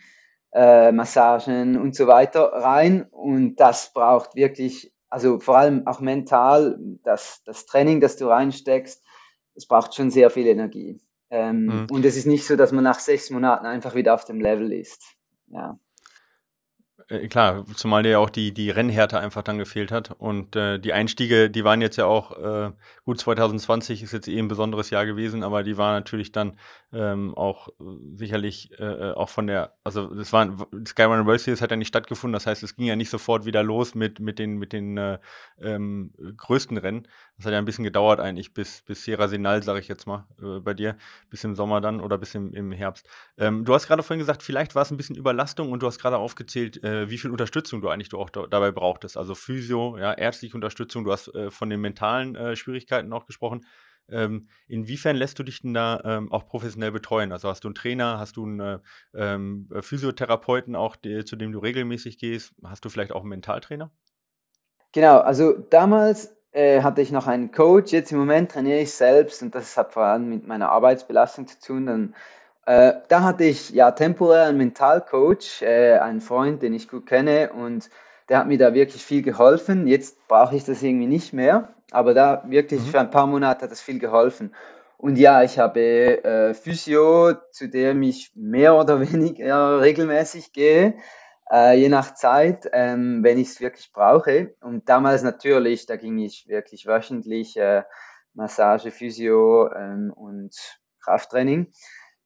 äh, 0.56 0.94
Massagen 0.94 1.78
und 1.78 1.96
so 1.96 2.08
weiter 2.08 2.46
rein. 2.54 3.04
Und 3.12 3.58
das 3.58 3.92
braucht 3.94 4.36
wirklich, 4.36 4.94
also 5.10 5.40
vor 5.40 5.58
allem 5.58 5.86
auch 5.86 6.00
mental, 6.00 6.80
das, 7.04 7.44
das 7.46 7.66
Training, 7.66 8.00
das 8.00 8.16
du 8.16 8.28
reinsteckst, 8.28 9.04
es 9.56 9.68
braucht 9.68 9.94
schon 9.94 10.10
sehr 10.10 10.30
viel 10.30 10.48
Energie. 10.48 11.02
Ähm, 11.30 11.66
mhm. 11.66 11.88
Und 11.92 12.06
es 12.06 12.16
ist 12.16 12.26
nicht 12.26 12.48
so, 12.48 12.56
dass 12.56 12.72
man 12.72 12.86
nach 12.86 13.00
sechs 13.00 13.30
Monaten 13.30 13.66
einfach 13.66 13.96
wieder 13.96 14.14
auf 14.14 14.24
dem 14.24 14.40
Level 14.40 14.72
ist. 14.72 15.04
Ja. 15.48 15.78
Äh, 17.08 17.28
klar, 17.28 17.66
zumal 17.76 18.02
dir 18.02 18.10
ja 18.10 18.18
auch 18.20 18.32
die, 18.32 18.52
die 18.52 18.72
Rennhärte 18.72 19.20
einfach 19.20 19.44
dann 19.44 19.60
gefehlt 19.60 19.92
hat. 19.92 20.12
Und 20.18 20.56
äh, 20.56 20.80
die 20.80 20.92
Einstiege, 20.92 21.52
die 21.52 21.64
waren 21.64 21.82
jetzt 21.82 21.98
ja 21.98 22.06
auch, 22.06 22.32
äh, 22.38 22.72
gut, 23.04 23.20
2020 23.20 24.02
ist 24.02 24.12
jetzt 24.12 24.28
eh 24.28 24.40
ein 24.40 24.48
besonderes 24.48 24.90
Jahr 24.90 25.06
gewesen, 25.06 25.44
aber 25.44 25.62
die 25.62 25.78
waren 25.78 25.94
natürlich 25.94 26.32
dann 26.32 26.58
ähm, 26.92 27.36
auch 27.36 27.68
äh, 27.68 27.84
sicherlich 28.16 28.72
äh, 28.80 29.12
auch 29.12 29.30
von 29.30 29.46
der, 29.46 29.76
also 29.84 30.08
das 30.16 30.34
war 30.34 30.48
Skyrun 30.88 31.28
World 31.28 31.42
Series 31.42 31.62
hat 31.62 31.70
ja 31.70 31.78
nicht 31.78 31.90
stattgefunden, 31.90 32.34
das 32.34 32.48
heißt, 32.48 32.64
es 32.64 32.76
ging 32.76 32.88
ja 32.88 32.96
nicht 32.96 33.12
sofort 33.12 33.46
wieder 33.46 33.62
los 33.62 33.94
mit, 33.94 34.20
mit 34.20 34.40
den, 34.40 34.58
mit 34.58 34.74
den 34.74 34.98
äh, 34.98 35.20
ähm, 35.62 36.12
größten 36.38 36.78
Rennen. 36.78 37.08
Das 37.38 37.46
hat 37.46 37.52
ja 37.52 37.60
ein 37.60 37.66
bisschen 37.66 37.84
gedauert 37.84 38.22
eigentlich, 38.22 38.54
bis, 38.54 38.82
bis 38.84 39.04
Sierra 39.04 39.28
Senal, 39.28 39.62
sage 39.62 39.80
ich 39.80 39.90
jetzt 39.90 40.08
mal, 40.08 40.26
äh, 40.42 40.60
bei 40.62 40.74
dir, 40.74 40.96
bis 41.30 41.44
im 41.44 41.56
Sommer 41.56 41.82
dann 41.82 42.00
oder 42.00 42.18
bis 42.18 42.34
im, 42.34 42.54
im 42.54 42.72
Herbst. 42.72 43.08
Ähm, 43.38 43.66
du 43.66 43.74
hast 43.74 43.88
gerade 43.88 44.04
vorhin 44.04 44.20
gesagt, 44.20 44.42
vielleicht 44.42 44.74
war 44.74 44.84
es 44.84 44.92
ein 44.92 44.98
bisschen 44.98 45.18
Überlastung 45.18 45.72
und 45.72 45.84
du 45.84 45.88
hast 45.88 46.00
gerade 46.00 46.18
aufgezählt, 46.18 46.82
äh, 46.84 47.10
wie 47.10 47.18
viel 47.18 47.32
Unterstützung 47.32 47.82
du 47.82 47.90
eigentlich 47.90 48.10
du 48.10 48.20
auch 48.20 48.30
da, 48.30 48.48
dabei 48.48 48.72
brauchtest. 48.72 49.18
Also 49.18 49.36
Physio, 49.36 49.98
ja, 49.98 50.14
ärztliche 50.14 50.56
Unterstützung, 50.56 51.04
du 51.04 51.12
hast 51.12 51.28
äh, 51.36 51.52
von 51.52 51.70
den 51.70 51.82
mentalen 51.82 52.36
äh, 52.36 52.56
Schwierigkeiten 52.56 53.12
auch 53.12 53.26
gesprochen. 53.26 53.66
Ähm, 54.08 54.48
inwiefern 54.68 55.16
lässt 55.16 55.38
du 55.40 55.44
dich 55.44 55.62
denn 55.62 55.74
da 55.74 56.02
ähm, 56.06 56.32
auch 56.32 56.46
professionell 56.46 56.92
betreuen? 56.92 57.32
Also 57.32 57.50
hast 57.50 57.64
du 57.64 57.68
einen 57.68 57.76
Trainer, 57.76 58.20
hast 58.20 58.38
du 58.38 58.46
einen 58.46 58.60
äh, 58.60 58.80
ähm, 59.14 59.70
Physiotherapeuten 59.82 60.76
auch, 60.76 60.96
die, 60.96 61.26
zu 61.26 61.36
dem 61.36 61.52
du 61.52 61.60
regelmäßig 61.60 62.18
gehst? 62.18 62.54
Hast 62.64 62.86
du 62.86 62.90
vielleicht 62.90 63.12
auch 63.12 63.22
einen 63.22 63.30
Mentaltrainer? 63.30 63.92
Genau, 64.92 65.20
also 65.20 65.58
damals 65.70 66.35
äh, 66.56 66.82
hatte 66.82 67.02
ich 67.02 67.12
noch 67.12 67.28
einen 67.28 67.52
Coach, 67.52 67.92
jetzt 67.92 68.14
im 68.14 68.18
Moment 68.18 68.52
trainiere 68.52 68.80
ich 68.80 68.94
selbst 68.94 69.44
und 69.44 69.54
das 69.54 69.76
hat 69.76 69.92
vor 69.92 70.04
allem 70.04 70.30
mit 70.30 70.48
meiner 70.48 70.70
Arbeitsbelastung 70.70 71.48
zu 71.48 71.60
tun. 71.60 71.86
Dann, 71.86 72.16
äh, 72.66 72.94
da 73.10 73.24
hatte 73.24 73.44
ich 73.44 73.72
ja 73.72 73.92
temporär 73.92 74.46
einen 74.46 74.58
Mentalcoach, 74.58 75.62
äh, 75.62 75.98
einen 75.98 76.22
Freund, 76.22 76.62
den 76.62 76.74
ich 76.74 76.88
gut 76.88 77.08
kenne 77.08 77.52
und 77.52 77.90
der 78.30 78.40
hat 78.40 78.48
mir 78.48 78.58
da 78.58 78.74
wirklich 78.74 79.04
viel 79.04 79.22
geholfen. 79.22 79.86
Jetzt 79.86 80.28
brauche 80.30 80.56
ich 80.56 80.64
das 80.64 80.82
irgendwie 80.82 81.08
nicht 81.08 81.34
mehr, 81.34 81.74
aber 81.92 82.14
da 82.14 82.44
wirklich 82.48 82.80
mhm. 82.82 82.86
für 82.86 83.00
ein 83.02 83.12
paar 83.12 83.28
Monate 83.28 83.64
hat 83.64 83.72
das 83.72 83.82
viel 83.82 84.00
geholfen. 84.00 84.56
Und 84.98 85.18
ja, 85.18 85.44
ich 85.44 85.60
habe 85.60 85.82
äh, 86.24 86.54
Physio, 86.54 87.34
zu 87.52 87.68
dem 87.68 88.02
ich 88.02 88.32
mehr 88.34 88.76
oder 88.76 89.02
weniger 89.12 89.82
regelmäßig 89.82 90.54
gehe, 90.54 90.94
äh, 91.52 91.78
je 91.78 91.90
nach 91.90 92.14
Zeit, 92.14 92.70
ähm, 92.74 93.24
wenn 93.24 93.38
ich 93.38 93.50
es 93.50 93.62
wirklich 93.62 93.92
brauche. 93.92 94.56
Und 94.62 94.90
damals 94.90 95.24
natürlich, 95.24 95.86
da 95.86 95.96
ging 95.96 96.18
ich 96.18 96.48
wirklich 96.48 96.86
wöchentlich 96.88 97.58
äh, 97.58 97.84
Massage, 98.34 98.92
Physio 98.92 99.72
ähm, 99.74 100.12
und 100.16 100.56
Krafttraining. 101.02 101.72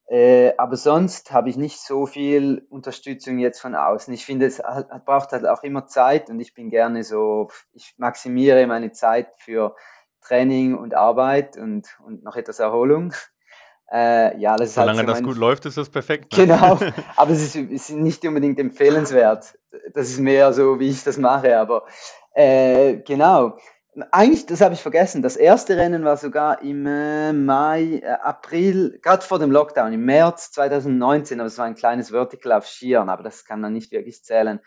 Äh, 0.07 0.53
aber 0.57 0.75
sonst 0.75 1.31
habe 1.31 1.49
ich 1.49 1.57
nicht 1.57 1.79
so 1.79 2.07
viel 2.07 2.65
Unterstützung 2.69 3.37
jetzt 3.37 3.59
von 3.61 3.75
außen. 3.75 4.11
Ich 4.11 4.25
finde, 4.25 4.47
es 4.47 4.59
hat, 4.59 5.05
braucht 5.05 5.31
halt 5.33 5.45
auch 5.45 5.61
immer 5.61 5.85
Zeit 5.85 6.31
und 6.31 6.39
ich 6.39 6.55
bin 6.55 6.71
gerne 6.71 7.03
so, 7.03 7.49
ich 7.73 7.93
maximiere 7.97 8.65
meine 8.65 8.91
Zeit 8.91 9.27
für 9.37 9.75
Training 10.21 10.75
und 10.75 10.95
Arbeit 10.95 11.57
und, 11.57 11.95
und 12.03 12.23
noch 12.23 12.35
etwas 12.35 12.59
Erholung. 12.59 13.13
Äh, 13.91 14.37
ja, 14.39 14.55
das 14.55 14.75
Solange 14.75 14.91
ist 14.91 14.97
halt 14.99 15.07
so 15.07 15.13
das 15.13 15.23
gut 15.23 15.37
läuft, 15.37 15.65
ist 15.65 15.77
das 15.77 15.89
perfekt. 15.89 16.37
Ne? 16.37 16.45
Genau, 16.45 16.79
aber 17.15 17.31
es 17.31 17.41
ist, 17.41 17.55
ist, 17.55 17.89
nicht 17.89 18.23
unbedingt 18.25 18.59
empfehlenswert. 18.59 19.57
Das 19.93 20.09
ist 20.09 20.19
mehr 20.19 20.53
so, 20.53 20.79
wie 20.79 20.89
ich 20.89 21.03
das 21.03 21.17
mache, 21.17 21.57
aber 21.57 21.85
äh, 22.33 22.97
genau. 22.97 23.57
Eigentlich, 24.11 24.45
das 24.45 24.61
habe 24.61 24.75
ich 24.75 24.81
vergessen. 24.81 25.23
Das 25.23 25.35
erste 25.35 25.75
Rennen 25.75 26.05
war 26.05 26.15
sogar 26.15 26.61
im 26.61 26.85
äh, 26.85 27.33
Mai, 27.33 27.99
äh, 28.03 28.05
April, 28.21 28.99
gerade 29.01 29.23
vor 29.23 29.39
dem 29.39 29.51
Lockdown, 29.51 29.91
im 29.91 30.05
März 30.05 30.51
2019, 30.51 31.39
aber 31.39 31.47
es 31.47 31.57
war 31.57 31.65
ein 31.65 31.75
kleines 31.75 32.11
Vertical 32.11 32.51
auf 32.51 32.67
Skiern, 32.67 33.09
aber 33.09 33.23
das 33.23 33.43
kann 33.43 33.59
man 33.59 33.73
nicht 33.73 33.91
wirklich 33.91 34.23
zählen. 34.23 34.59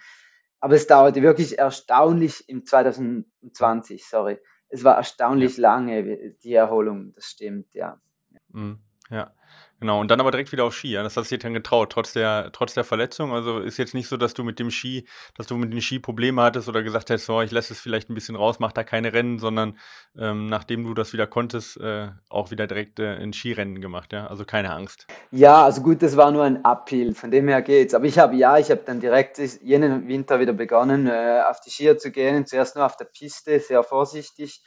Aber 0.58 0.74
es 0.74 0.88
dauerte 0.88 1.22
wirklich 1.22 1.58
erstaunlich 1.58 2.48
im 2.48 2.66
2020, 2.66 4.04
sorry. 4.04 4.38
Es 4.68 4.82
war 4.82 4.96
erstaunlich 4.96 5.56
ja. 5.56 5.62
lange, 5.62 6.34
die 6.42 6.54
Erholung, 6.54 7.12
das 7.14 7.26
stimmt, 7.26 7.72
ja. 7.74 8.00
Mhm. 8.48 8.80
Ja, 9.12 9.30
genau. 9.78 10.00
Und 10.00 10.10
dann 10.10 10.20
aber 10.20 10.30
direkt 10.30 10.52
wieder 10.52 10.64
auf 10.64 10.74
Ski. 10.74 10.92
Ja? 10.92 11.02
Das 11.02 11.18
hast 11.18 11.30
du 11.30 11.36
dir 11.36 11.42
dann 11.42 11.52
getraut, 11.52 11.92
trotz 11.92 12.14
der, 12.14 12.50
trotz 12.52 12.72
der 12.72 12.82
Verletzung. 12.82 13.32
Also 13.32 13.58
ist 13.58 13.76
jetzt 13.76 13.92
nicht 13.92 14.08
so, 14.08 14.16
dass 14.16 14.32
du 14.32 14.42
mit 14.42 14.58
dem 14.58 14.70
Ski, 14.70 15.06
dass 15.36 15.46
du 15.46 15.56
mit 15.58 15.70
dem 15.70 15.82
Ski 15.82 15.98
Probleme 15.98 16.40
hattest 16.40 16.66
oder 16.66 16.82
gesagt 16.82 17.10
hast, 17.10 17.26
so, 17.26 17.42
ich 17.42 17.50
lasse 17.50 17.74
es 17.74 17.80
vielleicht 17.80 18.08
ein 18.08 18.14
bisschen 18.14 18.34
raus, 18.34 18.58
mach 18.58 18.72
da 18.72 18.84
keine 18.84 19.12
Rennen, 19.12 19.38
sondern 19.38 19.78
ähm, 20.16 20.46
nachdem 20.46 20.84
du 20.84 20.94
das 20.94 21.12
wieder 21.12 21.26
konntest, 21.26 21.76
äh, 21.78 22.08
auch 22.30 22.50
wieder 22.50 22.66
direkt 22.66 22.98
äh, 23.00 23.16
ein 23.16 23.34
Skirennen 23.34 23.82
gemacht, 23.82 24.14
ja. 24.14 24.28
Also 24.28 24.46
keine 24.46 24.72
Angst. 24.72 25.06
Ja, 25.30 25.62
also 25.62 25.82
gut, 25.82 26.02
das 26.02 26.16
war 26.16 26.30
nur 26.30 26.44
ein 26.44 26.64
Uphill, 26.64 27.14
von 27.14 27.30
dem 27.30 27.48
her 27.48 27.60
geht's. 27.60 27.92
Aber 27.92 28.06
ich 28.06 28.18
habe 28.18 28.34
ja, 28.34 28.56
ich 28.56 28.70
habe 28.70 28.80
dann 28.86 29.00
direkt 29.00 29.36
jenen 29.62 30.08
Winter 30.08 30.40
wieder 30.40 30.54
begonnen, 30.54 31.06
äh, 31.06 31.42
auf 31.50 31.60
die 31.60 31.70
Skier 31.70 31.98
zu 31.98 32.10
gehen. 32.10 32.46
Zuerst 32.46 32.76
nur 32.76 32.86
auf 32.86 32.96
der 32.96 33.04
Piste, 33.04 33.60
sehr 33.60 33.82
vorsichtig 33.82 34.62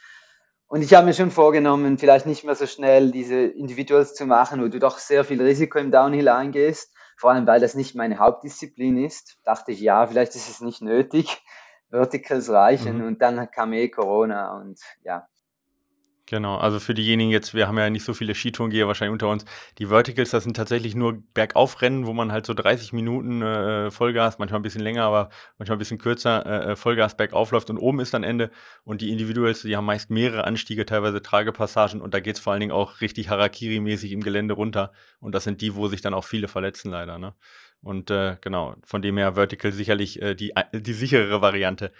und 0.68 0.82
ich 0.82 0.94
habe 0.94 1.06
mir 1.06 1.14
schon 1.14 1.30
vorgenommen, 1.30 1.98
vielleicht 1.98 2.26
nicht 2.26 2.44
mehr 2.44 2.56
so 2.56 2.66
schnell 2.66 3.12
diese 3.12 3.36
Individuals 3.36 4.14
zu 4.14 4.26
machen, 4.26 4.62
wo 4.62 4.68
du 4.68 4.78
doch 4.78 4.98
sehr 4.98 5.24
viel 5.24 5.40
Risiko 5.40 5.78
im 5.78 5.92
Downhill 5.92 6.28
eingehst. 6.28 6.92
Vor 7.16 7.30
allem, 7.30 7.46
weil 7.46 7.60
das 7.60 7.74
nicht 7.74 7.94
meine 7.94 8.18
Hauptdisziplin 8.18 9.02
ist. 9.02 9.38
Dachte 9.44 9.72
ich, 9.72 9.80
ja, 9.80 10.06
vielleicht 10.06 10.34
ist 10.34 10.50
es 10.50 10.60
nicht 10.60 10.82
nötig. 10.82 11.42
Verticals 11.90 12.50
reichen. 12.50 12.98
Mhm. 12.98 13.06
Und 13.06 13.22
dann 13.22 13.50
kam 13.50 13.72
eh 13.72 13.88
Corona 13.88 14.58
und 14.58 14.80
ja, 15.02 15.28
Genau, 16.28 16.56
also 16.56 16.80
für 16.80 16.92
diejenigen 16.92 17.30
jetzt, 17.30 17.54
wir 17.54 17.68
haben 17.68 17.78
ja 17.78 17.88
nicht 17.88 18.02
so 18.02 18.12
viele 18.12 18.34
Skitourengeher 18.34 18.88
wahrscheinlich 18.88 19.12
unter 19.12 19.28
uns. 19.28 19.44
Die 19.78 19.86
Verticals, 19.86 20.30
das 20.30 20.42
sind 20.42 20.56
tatsächlich 20.56 20.96
nur 20.96 21.22
Bergaufrennen, 21.34 22.04
wo 22.04 22.12
man 22.12 22.32
halt 22.32 22.46
so 22.46 22.52
30 22.52 22.92
Minuten 22.92 23.42
äh, 23.42 23.92
Vollgas, 23.92 24.40
manchmal 24.40 24.58
ein 24.58 24.64
bisschen 24.64 24.80
länger, 24.80 25.04
aber 25.04 25.28
manchmal 25.56 25.76
ein 25.76 25.78
bisschen 25.78 25.98
kürzer, 25.98 26.44
äh, 26.44 26.72
äh, 26.72 26.76
Vollgas 26.76 27.16
bergauf 27.16 27.52
läuft 27.52 27.70
und 27.70 27.78
oben 27.78 28.00
ist 28.00 28.12
dann 28.12 28.24
Ende. 28.24 28.50
Und 28.82 29.02
die 29.02 29.12
Individuals, 29.12 29.62
die 29.62 29.76
haben 29.76 29.84
meist 29.84 30.10
mehrere 30.10 30.42
Anstiege, 30.42 30.84
teilweise 30.84 31.22
Tragepassagen 31.22 32.00
und 32.00 32.12
da 32.12 32.18
geht's 32.18 32.40
vor 32.40 32.52
allen 32.52 32.60
Dingen 32.60 32.72
auch 32.72 33.00
richtig 33.00 33.30
Harakiri-mäßig 33.30 34.10
im 34.10 34.20
Gelände 34.20 34.54
runter. 34.54 34.90
Und 35.20 35.32
das 35.32 35.44
sind 35.44 35.60
die, 35.60 35.76
wo 35.76 35.86
sich 35.86 36.00
dann 36.00 36.12
auch 36.12 36.24
viele 36.24 36.48
verletzen 36.48 36.90
leider. 36.90 37.20
Ne? 37.20 37.34
Und 37.82 38.10
äh, 38.10 38.36
genau, 38.40 38.74
von 38.82 39.00
dem 39.00 39.16
her 39.16 39.34
Vertical 39.36 39.70
sicherlich 39.70 40.20
äh, 40.20 40.34
die, 40.34 40.52
die 40.72 40.92
sicherere 40.92 41.40
Variante 41.40 41.92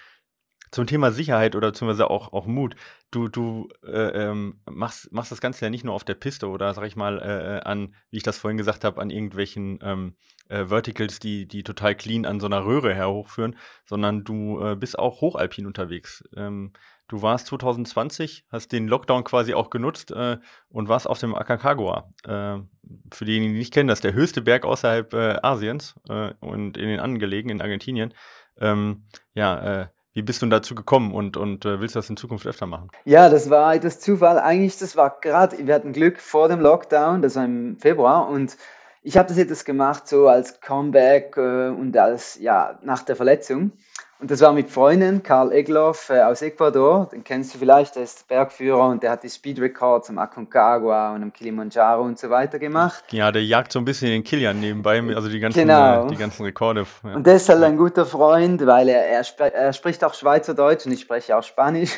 zum 0.76 0.86
Thema 0.86 1.10
Sicherheit 1.10 1.56
oder 1.56 1.68
beziehungsweise 1.68 2.10
auch, 2.10 2.34
auch 2.34 2.46
Mut. 2.46 2.76
Du, 3.10 3.28
du 3.28 3.70
äh, 3.82 4.28
ähm, 4.28 4.60
machst, 4.70 5.10
machst 5.10 5.32
das 5.32 5.40
Ganze 5.40 5.64
ja 5.64 5.70
nicht 5.70 5.84
nur 5.84 5.94
auf 5.94 6.04
der 6.04 6.14
Piste 6.14 6.48
oder 6.48 6.74
sag 6.74 6.84
ich 6.84 6.96
mal 6.96 7.18
äh, 7.18 7.56
äh, 7.56 7.60
an, 7.60 7.94
wie 8.10 8.18
ich 8.18 8.22
das 8.22 8.36
vorhin 8.36 8.58
gesagt 8.58 8.84
habe, 8.84 9.00
an 9.00 9.08
irgendwelchen 9.08 9.78
ähm, 9.82 10.16
äh, 10.48 10.66
Verticals, 10.66 11.18
die, 11.18 11.48
die 11.48 11.62
total 11.62 11.94
clean 11.94 12.26
an 12.26 12.40
so 12.40 12.46
einer 12.46 12.66
Röhre 12.66 12.94
her 12.94 13.08
hochführen, 13.08 13.56
sondern 13.86 14.22
du 14.22 14.60
äh, 14.60 14.76
bist 14.76 14.98
auch 14.98 15.22
hochalpin 15.22 15.66
unterwegs. 15.66 16.22
Ähm, 16.36 16.74
du 17.08 17.22
warst 17.22 17.46
2020, 17.46 18.44
hast 18.50 18.70
den 18.70 18.86
Lockdown 18.86 19.24
quasi 19.24 19.54
auch 19.54 19.70
genutzt 19.70 20.10
äh, 20.10 20.36
und 20.68 20.90
warst 20.90 21.08
auf 21.08 21.18
dem 21.18 21.34
Aconcagua. 21.34 22.12
für 22.22 23.24
diejenigen, 23.24 23.54
die 23.54 23.60
nicht 23.60 23.72
kennen, 23.72 23.88
das 23.88 24.00
ist 24.00 24.04
der 24.04 24.12
höchste 24.12 24.42
Berg 24.42 24.66
außerhalb 24.66 25.14
Asiens 25.42 25.94
und 26.40 26.76
in 26.76 26.88
den 26.88 27.00
Angelegen 27.00 27.48
in 27.48 27.62
Argentinien. 27.62 28.12
Ähm, 28.58 29.06
ja, 29.34 29.90
wie 30.16 30.22
bist 30.22 30.40
du 30.40 30.46
dazu 30.46 30.74
gekommen 30.74 31.12
und, 31.12 31.36
und 31.36 31.66
äh, 31.66 31.78
willst 31.78 31.94
du 31.94 31.98
das 31.98 32.08
in 32.08 32.16
Zukunft 32.16 32.46
öfter 32.46 32.64
machen? 32.64 32.88
Ja, 33.04 33.28
das 33.28 33.50
war 33.50 33.74
etwas 33.74 34.00
Zufall. 34.00 34.38
Eigentlich, 34.38 34.78
das 34.78 34.96
war 34.96 35.18
gerade, 35.20 35.58
wir 35.66 35.74
hatten 35.74 35.92
Glück 35.92 36.18
vor 36.20 36.48
dem 36.48 36.58
Lockdown, 36.58 37.20
das 37.20 37.36
war 37.36 37.44
im 37.44 37.76
Februar 37.78 38.26
und 38.30 38.56
ich 39.02 39.18
habe 39.18 39.28
das 39.28 39.36
jetzt 39.36 39.66
gemacht 39.66 40.08
so 40.08 40.26
als 40.26 40.62
Comeback 40.62 41.36
äh, 41.36 41.68
und 41.68 41.94
als, 41.98 42.38
ja, 42.40 42.78
nach 42.82 43.02
der 43.02 43.14
Verletzung. 43.14 43.72
Und 44.18 44.30
das 44.30 44.40
war 44.40 44.54
mit 44.54 44.70
Freunden, 44.70 45.22
Karl 45.22 45.52
Egloff 45.52 46.08
äh, 46.08 46.22
aus 46.22 46.40
Ecuador, 46.40 47.06
den 47.12 47.22
kennst 47.22 47.54
du 47.54 47.58
vielleicht, 47.58 47.96
der 47.96 48.04
ist 48.04 48.26
Bergführer 48.28 48.88
und 48.88 49.02
der 49.02 49.10
hat 49.10 49.22
die 49.22 49.28
Speed 49.28 49.60
Records 49.60 50.08
am 50.08 50.16
Aconcagua 50.16 51.14
und 51.14 51.22
am 51.22 51.32
Kilimanjaro 51.34 52.02
und 52.02 52.18
so 52.18 52.30
weiter 52.30 52.58
gemacht. 52.58 53.04
Ja, 53.10 53.30
der 53.30 53.44
jagt 53.44 53.72
so 53.72 53.78
ein 53.78 53.84
bisschen 53.84 54.08
den 54.08 54.24
Kilian 54.24 54.58
nebenbei, 54.58 55.02
also 55.14 55.28
die 55.28 55.38
ganzen, 55.38 55.60
genau. 55.60 56.06
äh, 56.06 56.08
die 56.08 56.16
ganzen 56.16 56.44
Rekorde. 56.44 56.86
Ja. 57.04 57.14
Und 57.14 57.26
der 57.26 57.36
ist 57.36 57.46
halt 57.50 57.62
ein 57.62 57.76
guter 57.76 58.06
Freund, 58.06 58.64
weil 58.64 58.88
er, 58.88 59.06
er, 59.06 59.20
sp 59.20 59.52
er, 59.52 59.74
spricht 59.74 60.02
auch 60.02 60.14
Schweizerdeutsch 60.14 60.86
und 60.86 60.92
ich 60.92 61.00
spreche 61.00 61.36
auch 61.36 61.42
Spanisch. 61.42 61.92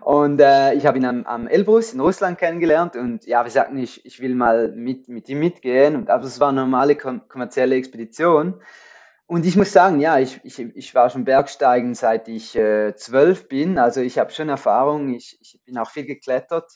Und 0.00 0.40
äh, 0.40 0.74
ich 0.74 0.86
habe 0.86 0.98
ihn 0.98 1.04
am, 1.04 1.24
am 1.24 1.46
Elbrus 1.46 1.92
in 1.92 2.00
Russland 2.00 2.38
kennengelernt 2.38 2.96
und 2.96 3.26
ja, 3.26 3.44
wir 3.44 3.50
sagten, 3.50 3.78
ich, 3.78 4.04
ich 4.04 4.20
will 4.20 4.34
mal 4.34 4.72
mit, 4.72 5.08
mit 5.08 5.28
ihm 5.28 5.38
mitgehen. 5.38 5.94
Und, 5.94 6.10
aber 6.10 6.24
es 6.24 6.40
war 6.40 6.48
eine 6.48 6.62
normale 6.62 6.96
kommerzielle 6.96 7.76
Expedition. 7.76 8.60
Und 9.30 9.46
ich 9.46 9.54
muss 9.54 9.72
sagen, 9.72 10.00
ja, 10.00 10.18
ich, 10.18 10.40
ich, 10.42 10.58
ich 10.58 10.92
war 10.92 11.08
schon 11.08 11.24
Bergsteigen, 11.24 11.94
seit 11.94 12.26
ich 12.26 12.56
äh, 12.56 12.96
zwölf 12.96 13.46
bin. 13.46 13.78
Also 13.78 14.00
ich 14.00 14.18
habe 14.18 14.32
schon 14.32 14.48
Erfahrung, 14.48 15.14
ich, 15.14 15.38
ich 15.40 15.60
bin 15.64 15.78
auch 15.78 15.88
viel 15.88 16.04
geklettert 16.04 16.68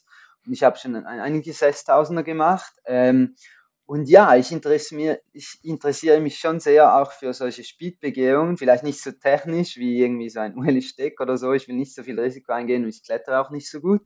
und 0.47 0.53
ich 0.53 0.63
habe 0.63 0.79
schon 0.79 0.95
ein, 0.95 1.05
einige 1.05 1.53
Sechstausender 1.53 2.23
gemacht. 2.23 2.73
Ähm, 2.87 3.35
und 3.87 4.09
ja, 4.09 4.37
ich 4.37 4.53
interessiere, 4.53 5.19
ich 5.33 5.59
interessiere 5.65 6.21
mich 6.21 6.39
schon 6.39 6.61
sehr 6.61 6.95
auch 6.95 7.11
für 7.11 7.35
solche 7.35 7.65
Speedbegehungen, 7.65 8.57
vielleicht 8.57 8.85
nicht 8.85 9.03
so 9.03 9.11
technisch 9.11 9.77
wie 9.77 10.01
irgendwie 10.01 10.31
so 10.31 10.39
ein 10.39 10.57
UL-Steck 10.57 11.21
oder 11.21 11.37
so. 11.37 11.55
Ich 11.55 11.67
will 11.67 11.75
nicht 11.75 11.93
so 11.93 12.05
viel 12.05 12.21
Risiko 12.21 12.53
eingehen 12.53 12.85
und 12.85 12.91
ich 12.91 13.03
klettere 13.03 13.41
auch 13.41 13.51
nicht 13.51 13.69
so 13.69 13.81
gut. 13.81 14.03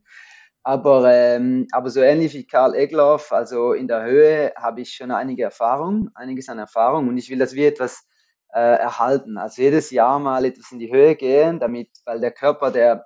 Aber, 0.63 1.13
ähm, 1.13 1.67
aber 1.71 1.91
so 1.91 2.01
ähnlich 2.01 2.33
wie 2.33 2.47
Karl 2.47 2.73
Egloff, 2.73 3.31
also 3.31 3.73
in 3.73 3.87
der 3.87 4.03
Höhe 4.05 4.53
habe 4.55 4.81
ich 4.81 4.95
schon 4.95 5.11
einige 5.11 5.43
Erfahrung, 5.43 6.09
einiges 6.15 6.49
an 6.49 6.57
Erfahrung 6.57 7.09
und 7.09 7.17
ich 7.19 7.29
will 7.29 7.37
das 7.37 7.53
wie 7.53 7.65
etwas 7.65 8.07
äh, 8.53 8.59
erhalten. 8.59 9.37
Also 9.37 9.61
jedes 9.61 9.91
Jahr 9.91 10.19
mal 10.19 10.45
etwas 10.45 10.71
in 10.71 10.79
die 10.79 10.91
Höhe 10.91 11.15
gehen, 11.15 11.59
damit, 11.59 11.89
weil 12.05 12.19
der 12.19 12.31
Körper, 12.31 12.71
der, 12.71 13.05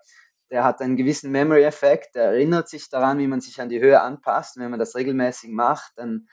der 0.49 0.63
hat 0.63 0.81
einen 0.81 0.95
gewissen 0.95 1.31
Memory-Effekt, 1.31 2.15
der 2.15 2.25
erinnert 2.25 2.69
sich 2.69 2.89
daran, 2.89 3.19
wie 3.19 3.27
man 3.27 3.41
sich 3.41 3.59
an 3.61 3.69
die 3.69 3.81
Höhe 3.81 4.01
anpasst. 4.01 4.57
Und 4.57 4.63
wenn 4.63 4.71
man 4.71 4.79
das 4.79 4.95
regelmäßig 4.95 5.51
macht, 5.51 5.93
dann 5.97 6.27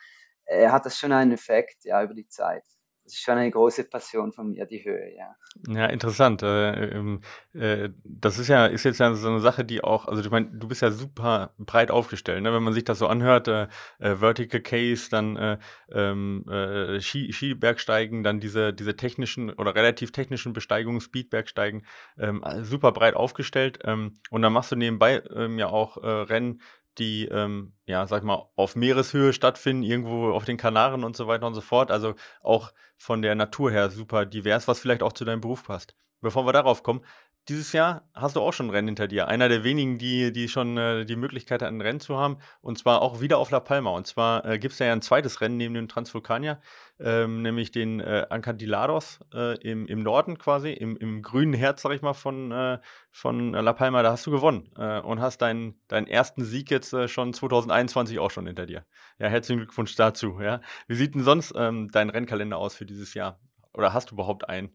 äh, 0.44 0.68
hat 0.68 0.86
das 0.86 0.98
schon 0.98 1.12
einen 1.12 1.32
Effekt 1.32 1.84
ja, 1.84 2.02
über 2.02 2.14
die 2.14 2.28
Zeit 2.28 2.64
das 3.10 3.16
ist 3.16 3.24
schon 3.24 3.38
eine 3.38 3.50
große 3.50 3.84
Passion 3.84 4.32
von 4.32 4.50
mir, 4.50 4.66
die 4.66 4.84
Höhe, 4.84 5.16
ja. 5.16 5.34
Ja, 5.68 5.86
interessant. 5.86 6.44
Äh, 6.44 6.90
ähm, 6.90 7.20
äh, 7.52 7.88
das 8.04 8.38
ist 8.38 8.46
ja, 8.46 8.66
ist 8.66 8.84
jetzt 8.84 9.00
ja 9.00 9.12
so 9.14 9.28
eine 9.28 9.40
Sache, 9.40 9.64
die 9.64 9.82
auch, 9.82 10.06
also 10.06 10.22
ich 10.22 10.30
meine, 10.30 10.46
du 10.52 10.68
bist 10.68 10.80
ja 10.80 10.92
super 10.92 11.52
breit 11.58 11.90
aufgestellt, 11.90 12.42
ne? 12.44 12.52
wenn 12.52 12.62
man 12.62 12.72
sich 12.72 12.84
das 12.84 13.00
so 13.00 13.08
anhört, 13.08 13.48
äh, 13.48 13.66
äh 13.98 14.14
Vertical 14.16 14.60
Case, 14.60 15.10
dann 15.10 15.36
äh, 15.36 15.58
ähm, 15.90 16.44
äh, 16.48 17.00
Ski, 17.00 17.32
Skibergsteigen, 17.32 18.22
dann 18.22 18.38
diese, 18.38 18.72
diese 18.72 18.94
technischen 18.96 19.50
oder 19.50 19.74
relativ 19.74 20.12
technischen 20.12 20.52
Besteigungen, 20.52 21.00
Speedbergsteigen, 21.00 21.84
ähm, 22.16 22.44
super 22.62 22.92
breit 22.92 23.14
aufgestellt. 23.14 23.80
Und 23.84 24.42
dann 24.42 24.52
machst 24.52 24.70
du 24.70 24.76
nebenbei 24.76 25.22
ja 25.56 25.68
auch 25.68 25.96
Rennen, 25.96 26.60
die, 26.98 27.26
ähm, 27.26 27.72
ja, 27.86 28.06
sag 28.06 28.24
mal, 28.24 28.50
auf 28.56 28.76
Meereshöhe 28.76 29.32
stattfinden, 29.32 29.82
irgendwo 29.82 30.32
auf 30.32 30.44
den 30.44 30.56
Kanaren 30.56 31.04
und 31.04 31.16
so 31.16 31.26
weiter 31.26 31.46
und 31.46 31.54
so 31.54 31.60
fort. 31.60 31.90
Also 31.90 32.14
auch 32.42 32.72
von 32.96 33.22
der 33.22 33.34
Natur 33.34 33.70
her 33.70 33.90
super 33.90 34.26
divers, 34.26 34.68
was 34.68 34.80
vielleicht 34.80 35.02
auch 35.02 35.12
zu 35.12 35.24
deinem 35.24 35.40
Beruf 35.40 35.64
passt. 35.64 35.94
Bevor 36.20 36.46
wir 36.46 36.52
darauf 36.52 36.82
kommen, 36.82 37.02
dieses 37.50 37.72
Jahr 37.72 38.08
hast 38.14 38.36
du 38.36 38.40
auch 38.40 38.52
schon 38.52 38.66
ein 38.66 38.70
Rennen 38.70 38.88
hinter 38.88 39.08
dir. 39.08 39.26
Einer 39.26 39.48
der 39.48 39.64
wenigen, 39.64 39.98
die, 39.98 40.32
die 40.32 40.48
schon 40.48 40.76
äh, 40.78 41.04
die 41.04 41.16
Möglichkeit 41.16 41.62
hatten, 41.62 41.78
ein 41.78 41.80
Rennen 41.80 42.00
zu 42.00 42.16
haben. 42.16 42.38
Und 42.60 42.78
zwar 42.78 43.02
auch 43.02 43.20
wieder 43.20 43.38
auf 43.38 43.50
La 43.50 43.58
Palma. 43.58 43.90
Und 43.90 44.06
zwar 44.06 44.44
äh, 44.44 44.58
gibt 44.58 44.72
es 44.72 44.78
ja 44.78 44.92
ein 44.92 45.02
zweites 45.02 45.40
Rennen 45.40 45.56
neben 45.56 45.74
dem 45.74 45.88
Transvulkanier, 45.88 46.60
ähm, 47.00 47.42
nämlich 47.42 47.72
den 47.72 47.98
äh, 47.98 48.26
Ancantilados 48.30 49.18
äh, 49.34 49.58
im, 49.68 49.86
im 49.88 50.02
Norden 50.02 50.38
quasi, 50.38 50.72
im, 50.72 50.96
im 50.96 51.22
grünen 51.22 51.52
Herz, 51.52 51.82
sag 51.82 51.92
ich 51.92 52.02
mal, 52.02 52.14
von, 52.14 52.52
äh, 52.52 52.78
von 53.10 53.52
La 53.52 53.72
Palma. 53.72 54.02
Da 54.02 54.12
hast 54.12 54.26
du 54.26 54.30
gewonnen 54.30 54.70
äh, 54.78 55.00
und 55.00 55.20
hast 55.20 55.42
deinen, 55.42 55.74
deinen 55.88 56.06
ersten 56.06 56.44
Sieg 56.44 56.70
jetzt 56.70 56.92
äh, 56.92 57.08
schon 57.08 57.34
2021 57.34 58.20
auch 58.20 58.30
schon 58.30 58.46
hinter 58.46 58.66
dir. 58.66 58.86
Ja, 59.18 59.26
herzlichen 59.26 59.58
Glückwunsch 59.58 59.96
dazu. 59.96 60.40
Ja. 60.40 60.60
Wie 60.86 60.94
sieht 60.94 61.16
denn 61.16 61.24
sonst 61.24 61.52
ähm, 61.56 61.90
dein 61.90 62.10
Rennkalender 62.10 62.58
aus 62.58 62.76
für 62.76 62.86
dieses 62.86 63.14
Jahr? 63.14 63.40
Oder 63.74 63.92
hast 63.92 64.12
du 64.12 64.14
überhaupt 64.14 64.48
einen? 64.48 64.70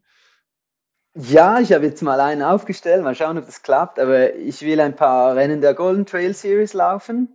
Ja, 1.18 1.60
ich 1.60 1.72
habe 1.72 1.86
jetzt 1.86 2.02
mal 2.02 2.20
einen 2.20 2.42
aufgestellt, 2.42 3.02
mal 3.02 3.14
schauen, 3.14 3.38
ob 3.38 3.46
das 3.46 3.62
klappt, 3.62 3.98
aber 3.98 4.34
ich 4.34 4.60
will 4.60 4.78
ein 4.80 4.94
paar 4.94 5.34
Rennen 5.34 5.62
der 5.62 5.72
Golden 5.72 6.04
Trail 6.04 6.34
Series 6.34 6.74
laufen. 6.74 7.34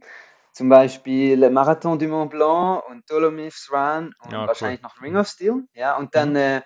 Zum 0.52 0.70
Beispiel 0.70 1.50
Marathon 1.50 1.98
du 1.98 2.08
Mont 2.08 2.30
Blanc 2.30 2.84
und 2.88 3.10
Dolomites 3.10 3.72
Run 3.74 4.13
und 4.24 4.34
ja, 4.34 4.46
wahrscheinlich 4.46 4.82
cool. 4.84 4.89
noch 4.89 5.02
Ring 5.02 5.15
of 5.17 5.28
Steel. 5.28 5.63
Ja, 5.74 5.98
und 5.98 6.13
dann 6.13 6.32
mhm. 6.32 6.36
äh, 6.36 6.62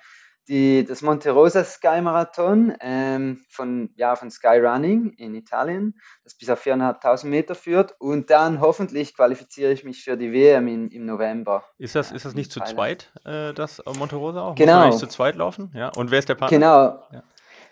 die, 0.47 0.85
das 0.85 1.01
Monte 1.01 1.31
Rosa 1.31 1.63
Sky 1.63 2.01
Marathon 2.01 2.73
ähm, 2.79 3.43
von, 3.49 3.89
ja, 3.95 4.15
von 4.15 4.29
Sky 4.29 4.59
Running 4.59 5.13
in 5.13 5.33
Italien, 5.35 5.99
das 6.23 6.35
bis 6.35 6.49
auf 6.49 6.63
4.500 6.65 7.25
Meter 7.25 7.55
führt. 7.55 7.95
Und 7.99 8.29
dann 8.29 8.61
hoffentlich 8.61 9.15
qualifiziere 9.15 9.71
ich 9.71 9.83
mich 9.83 10.03
für 10.03 10.17
die 10.17 10.31
WM 10.31 10.67
in, 10.67 10.89
im 10.89 11.05
November. 11.05 11.63
Ist 11.77 11.95
das, 11.95 12.11
ist 12.11 12.25
das 12.25 12.35
nicht 12.35 12.51
zu 12.51 12.59
zweit, 12.61 13.11
äh, 13.25 13.53
das 13.53 13.81
Monte 13.97 14.15
Rosa 14.15 14.41
auch? 14.41 14.55
Genau. 14.55 14.73
Muss 14.73 14.79
man 14.81 14.89
nicht 14.89 14.99
zu 14.99 15.07
zweit 15.07 15.35
laufen? 15.35 15.71
Ja. 15.73 15.89
Und 15.89 16.11
wer 16.11 16.19
ist 16.19 16.29
der 16.29 16.35
Partner? 16.35 16.57
Genau. 16.57 17.03
Ja. 17.11 17.23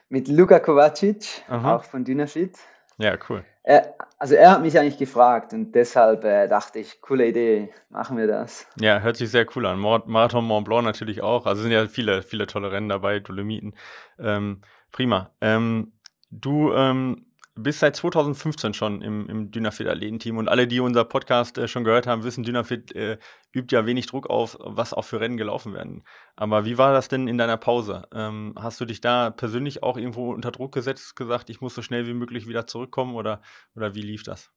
Mit 0.09 0.27
Luka 0.27 0.59
Kovacic, 0.59 1.43
Aha. 1.47 1.75
auch 1.75 1.83
von 1.83 2.03
Dynafit. 2.03 2.57
Ja, 2.97 3.17
cool. 3.29 3.43
Er, 3.63 3.95
also 4.19 4.35
er 4.35 4.51
hat 4.51 4.61
mich 4.61 4.77
eigentlich 4.77 4.97
gefragt 4.97 5.53
und 5.53 5.73
deshalb 5.73 6.25
äh, 6.25 6.47
dachte 6.47 6.79
ich, 6.79 7.01
coole 7.01 7.27
Idee, 7.27 7.69
machen 7.89 8.17
wir 8.17 8.27
das. 8.27 8.67
Ja, 8.79 8.99
hört 8.99 9.15
sich 9.15 9.31
sehr 9.31 9.45
cool 9.55 9.65
an. 9.65 9.79
Marathon 9.79 10.45
Mont 10.45 10.65
Blanc 10.65 10.83
natürlich 10.83 11.21
auch. 11.21 11.45
Also 11.45 11.61
sind 11.61 11.71
ja 11.71 11.87
viele, 11.87 12.21
viele 12.21 12.45
tolle 12.45 12.71
Rennen 12.71 12.89
dabei, 12.89 13.19
Dolomiten. 13.19 13.73
Ähm, 14.19 14.61
prima. 14.91 15.31
Ähm, 15.39 15.93
du 16.29 16.73
ähm, 16.73 17.25
bist 17.55 17.79
seit 17.79 17.95
2015 17.95 18.73
schon 18.73 19.01
im, 19.01 19.29
im 19.29 19.51
Dynafit 19.51 19.87
Athletenteam 19.87 20.37
und 20.37 20.49
alle, 20.49 20.67
die 20.67 20.79
unser 20.79 21.05
Podcast 21.05 21.57
äh, 21.57 21.67
schon 21.67 21.83
gehört 21.83 22.07
haben, 22.07 22.23
wissen, 22.23 22.43
Dynafit 22.43 22.95
äh, 22.95 23.17
übt 23.53 23.75
ja 23.75 23.85
wenig 23.85 24.07
Druck 24.07 24.29
auf, 24.29 24.57
was 24.59 24.93
auch 24.93 25.05
für 25.05 25.19
Rennen 25.19 25.37
gelaufen 25.37 25.73
werden. 25.73 26.03
Aber 26.35 26.65
wie 26.65 26.77
war 26.77 26.93
das 26.93 27.09
denn 27.09 27.27
in 27.27 27.37
deiner 27.37 27.57
Pause? 27.57 28.07
Ähm, 28.13 28.55
hast 28.57 28.81
du 28.81 28.85
dich 28.85 29.01
da 29.01 29.29
persönlich 29.29 29.83
auch 29.83 29.97
irgendwo 29.97 30.33
unter 30.33 30.51
Druck 30.51 30.73
gesetzt, 30.73 31.15
gesagt, 31.15 31.49
ich 31.49 31.61
muss 31.61 31.75
so 31.75 31.81
schnell 31.81 32.07
wie 32.07 32.13
möglich 32.13 32.47
wieder 32.47 32.65
zurückkommen 32.65 33.15
oder, 33.15 33.41
oder 33.75 33.93
wie 33.93 34.01
lief 34.01 34.23
das? 34.23 34.49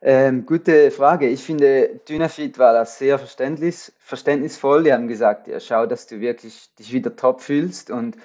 Ähm, 0.00 0.44
gute 0.44 0.90
Frage. 0.90 1.28
Ich 1.28 1.42
finde, 1.42 2.00
Dynafit 2.08 2.58
war 2.58 2.74
das 2.74 2.98
sehr 2.98 3.18
verständnisvoll. 3.18 4.84
Die 4.84 4.92
haben 4.92 5.08
gesagt, 5.08 5.48
ja, 5.48 5.60
schau, 5.60 5.86
dass 5.86 6.06
du 6.06 6.20
wirklich 6.20 6.74
dich 6.78 6.92
wieder 6.92 7.16
top 7.16 7.40
fühlst 7.40 7.90
und 7.90 8.16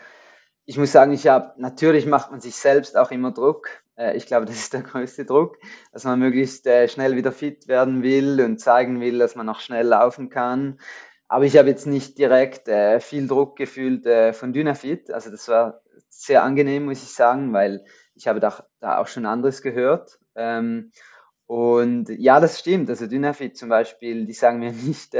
ich 0.69 0.77
muss 0.77 0.91
sagen, 0.91 1.11
ich 1.13 1.25
habe, 1.25 1.59
natürlich 1.59 2.05
macht 2.05 2.29
man 2.29 2.41
sich 2.41 2.55
selbst 2.55 2.95
auch 2.95 3.09
immer 3.09 3.31
Druck. 3.31 3.69
Äh, 3.97 4.15
ich 4.15 4.27
glaube, 4.27 4.45
das 4.45 4.57
ist 4.57 4.73
der 4.73 4.83
größte 4.83 5.25
Druck, 5.25 5.57
dass 5.91 6.03
man 6.03 6.19
möglichst 6.19 6.67
äh, 6.67 6.87
schnell 6.87 7.15
wieder 7.15 7.31
fit 7.31 7.67
werden 7.67 8.03
will 8.03 8.39
und 8.39 8.59
zeigen 8.59 9.01
will, 9.01 9.17
dass 9.17 9.35
man 9.35 9.47
noch 9.47 9.61
schnell 9.61 9.87
laufen 9.87 10.29
kann. 10.29 10.79
Aber 11.27 11.45
ich 11.45 11.57
habe 11.57 11.69
jetzt 11.69 11.87
nicht 11.87 12.19
direkt 12.19 12.67
äh, 12.67 12.99
viel 12.99 13.27
Druck 13.27 13.55
gefühlt 13.55 14.07
von 14.35 14.53
Dynafit. 14.53 15.09
Also 15.09 15.31
das 15.31 15.47
war 15.47 15.81
sehr 16.07 16.43
angenehm, 16.43 16.85
muss 16.85 17.01
ich 17.01 17.15
sagen, 17.15 17.51
weil 17.51 17.83
ich 18.13 18.27
habe 18.27 18.39
da, 18.39 18.63
da 18.79 18.99
auch 18.99 19.07
schon 19.07 19.25
anderes 19.25 19.63
gehört. 19.63 20.19
Ähm, 20.35 20.91
und 21.47 22.09
ja, 22.09 22.39
das 22.39 22.59
stimmt. 22.59 22.91
Also 22.91 23.07
Dynafit 23.07 23.57
zum 23.57 23.69
Beispiel, 23.69 24.27
die 24.27 24.33
sagen 24.33 24.59
mir 24.59 24.71
nicht, 24.85 25.15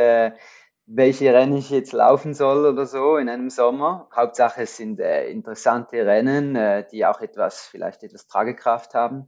welche 0.92 1.32
Rennen 1.34 1.56
ich 1.56 1.70
jetzt 1.70 1.94
laufen 1.94 2.34
soll 2.34 2.66
oder 2.66 2.88
so 2.88 3.18
in 3.18 3.30
einem 3.30 3.52
Sommer. 3.52 4.10
Hauptsache 4.16 4.64
es 4.64 4.76
sind 4.76 5.00
äh, 5.00 5.30
interessante 5.30 6.04
Rennen, 6.06 6.56
äh, 6.56 6.86
die 6.92 7.06
auch 7.06 7.22
etwas, 7.22 7.68
vielleicht 7.68 8.04
etwas 8.04 8.28
Tragekraft 8.28 8.96
haben. 8.96 9.28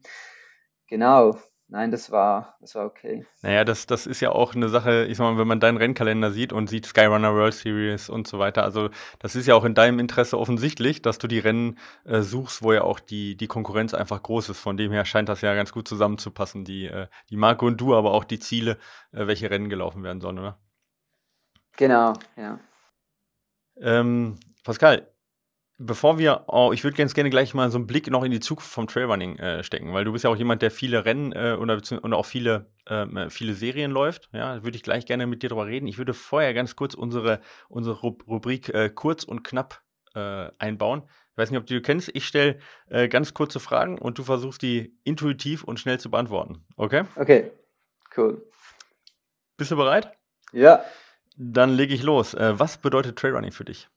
Genau. 0.88 1.38
Nein, 1.68 1.90
das 1.90 2.12
war, 2.12 2.58
das 2.60 2.76
war 2.76 2.86
okay. 2.86 3.26
Naja, 3.44 3.64
das, 3.64 3.86
das 3.86 4.06
ist 4.06 4.20
ja 4.20 4.32
auch 4.32 4.56
eine 4.56 4.68
Sache, 4.68 5.06
ich 5.06 5.16
sag 5.16 5.24
mal, 5.24 5.38
wenn 5.38 5.48
man 5.48 5.62
deinen 5.62 5.78
Rennkalender 5.78 6.32
sieht 6.32 6.52
und 6.52 6.68
sieht 6.68 6.86
Skyrunner 6.86 7.34
World 7.34 7.54
Series 7.54 8.10
und 8.10 8.28
so 8.28 8.40
weiter, 8.40 8.64
also 8.64 8.90
das 9.20 9.36
ist 9.38 9.48
ja 9.48 9.56
auch 9.56 9.64
in 9.64 9.74
deinem 9.74 10.00
Interesse 10.00 10.38
offensichtlich, 10.38 11.02
dass 11.02 11.18
du 11.18 11.28
die 11.28 11.40
Rennen 11.40 11.78
äh, 12.04 12.24
suchst, 12.24 12.62
wo 12.62 12.74
ja 12.74 12.82
auch 12.82 13.00
die, 13.00 13.38
die 13.38 13.48
Konkurrenz 13.48 13.94
einfach 13.94 14.22
groß 14.22 14.50
ist. 14.50 14.60
Von 14.60 14.76
dem 14.76 14.92
her 14.92 15.06
scheint 15.06 15.30
das 15.30 15.40
ja 15.40 15.56
ganz 15.56 15.72
gut 15.72 15.88
zusammenzupassen, 15.88 16.66
die, 16.66 16.88
äh, 16.88 17.08
die 17.30 17.38
Marke 17.38 17.66
und 17.66 17.80
du, 17.80 17.96
aber 17.96 18.12
auch 18.12 18.26
die 18.26 18.40
Ziele, 18.40 18.78
äh, 19.14 19.28
welche 19.28 19.50
Rennen 19.50 19.70
gelaufen 19.70 20.04
werden 20.04 20.20
sollen, 20.20 20.40
oder? 20.40 20.60
Genau, 21.78 22.14
ja. 22.38 22.60
Ähm, 23.80 24.38
Pascal, 24.64 25.08
bevor 25.78 26.20
wir, 26.20 26.46
oh, 26.48 26.72
ich 26.74 26.84
würde 26.84 26.98
ganz 26.98 27.14
gerne 27.14 27.30
gleich 27.30 27.54
mal 27.54 27.72
so 27.72 27.78
einen 27.78 27.88
Blick 27.88 28.10
noch 28.12 28.24
in 28.24 28.32
die 28.32 28.40
Zukunft 28.40 28.72
vom 28.72 28.88
Trailrunning 28.88 29.38
äh, 29.40 29.64
stecken, 29.64 29.94
weil 29.94 30.04
du 30.04 30.12
bist 30.12 30.24
ja 30.24 30.30
auch 30.30 30.36
jemand, 30.36 30.62
der 30.62 30.72
viele 30.72 31.06
Rennen 31.06 31.32
äh, 31.32 31.58
oder, 31.60 31.82
oder 32.04 32.18
auch 32.18 32.26
viele, 32.26 32.72
äh, 32.86 33.30
viele 33.30 33.54
Serien 33.54 33.92
läuft. 33.92 34.30
Ja, 34.34 34.64
würde 34.64 34.78
ich 34.78 34.84
gleich 34.84 35.06
gerne 35.06 35.26
mit 35.26 35.42
dir 35.42 35.50
drüber 35.50 35.66
reden. 35.66 35.88
Ich 35.88 35.98
würde 35.98 36.14
vorher 36.14 36.54
ganz 36.54 36.76
kurz 36.76 36.94
unsere, 36.94 37.42
unsere 37.70 38.00
Rubrik 38.00 38.70
äh, 38.70 38.90
kurz 38.90 39.24
und 39.24 39.44
knapp 39.44 39.82
äh, 40.14 40.50
einbauen. 40.60 41.04
Ich 41.32 41.38
weiß 41.38 41.50
nicht, 41.50 41.60
ob 41.60 41.66
du 41.66 41.74
die 41.74 41.82
kennst. 41.82 42.12
Ich 42.14 42.28
stelle 42.28 42.60
äh, 42.90 43.08
ganz 43.08 43.34
kurze 43.34 43.60
Fragen 43.60 43.98
und 43.98 44.20
du 44.20 44.24
versuchst 44.24 44.62
die 44.62 44.98
intuitiv 45.04 45.64
und 45.64 45.80
schnell 45.80 46.00
zu 46.00 46.12
beantworten. 46.12 46.66
Okay? 46.76 47.06
Okay, 47.16 47.52
cool. 48.18 48.46
Bist 49.58 49.72
du 49.72 49.78
bereit? 49.78 50.12
Ja. 50.52 50.84
Dann 51.44 51.72
lege 51.72 51.96
ich 51.96 52.04
los. 52.04 52.36
Äh, 52.36 52.60
was 52.60 52.78
bedeutet 52.78 53.18
Trailrunning 53.18 53.52
für 53.52 53.66
dich? 53.66 53.90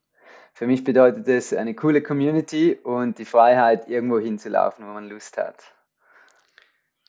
Für 0.54 0.66
mich 0.66 0.82
bedeutet 0.82 1.28
es 1.28 1.52
eine 1.52 1.74
coole 1.74 2.00
Community 2.00 2.78
und 2.82 3.18
die 3.18 3.26
Freiheit, 3.26 3.86
irgendwo 3.86 4.18
hinzulaufen, 4.18 4.86
wo 4.86 4.92
man 4.92 5.10
Lust 5.10 5.36
hat. 5.36 5.56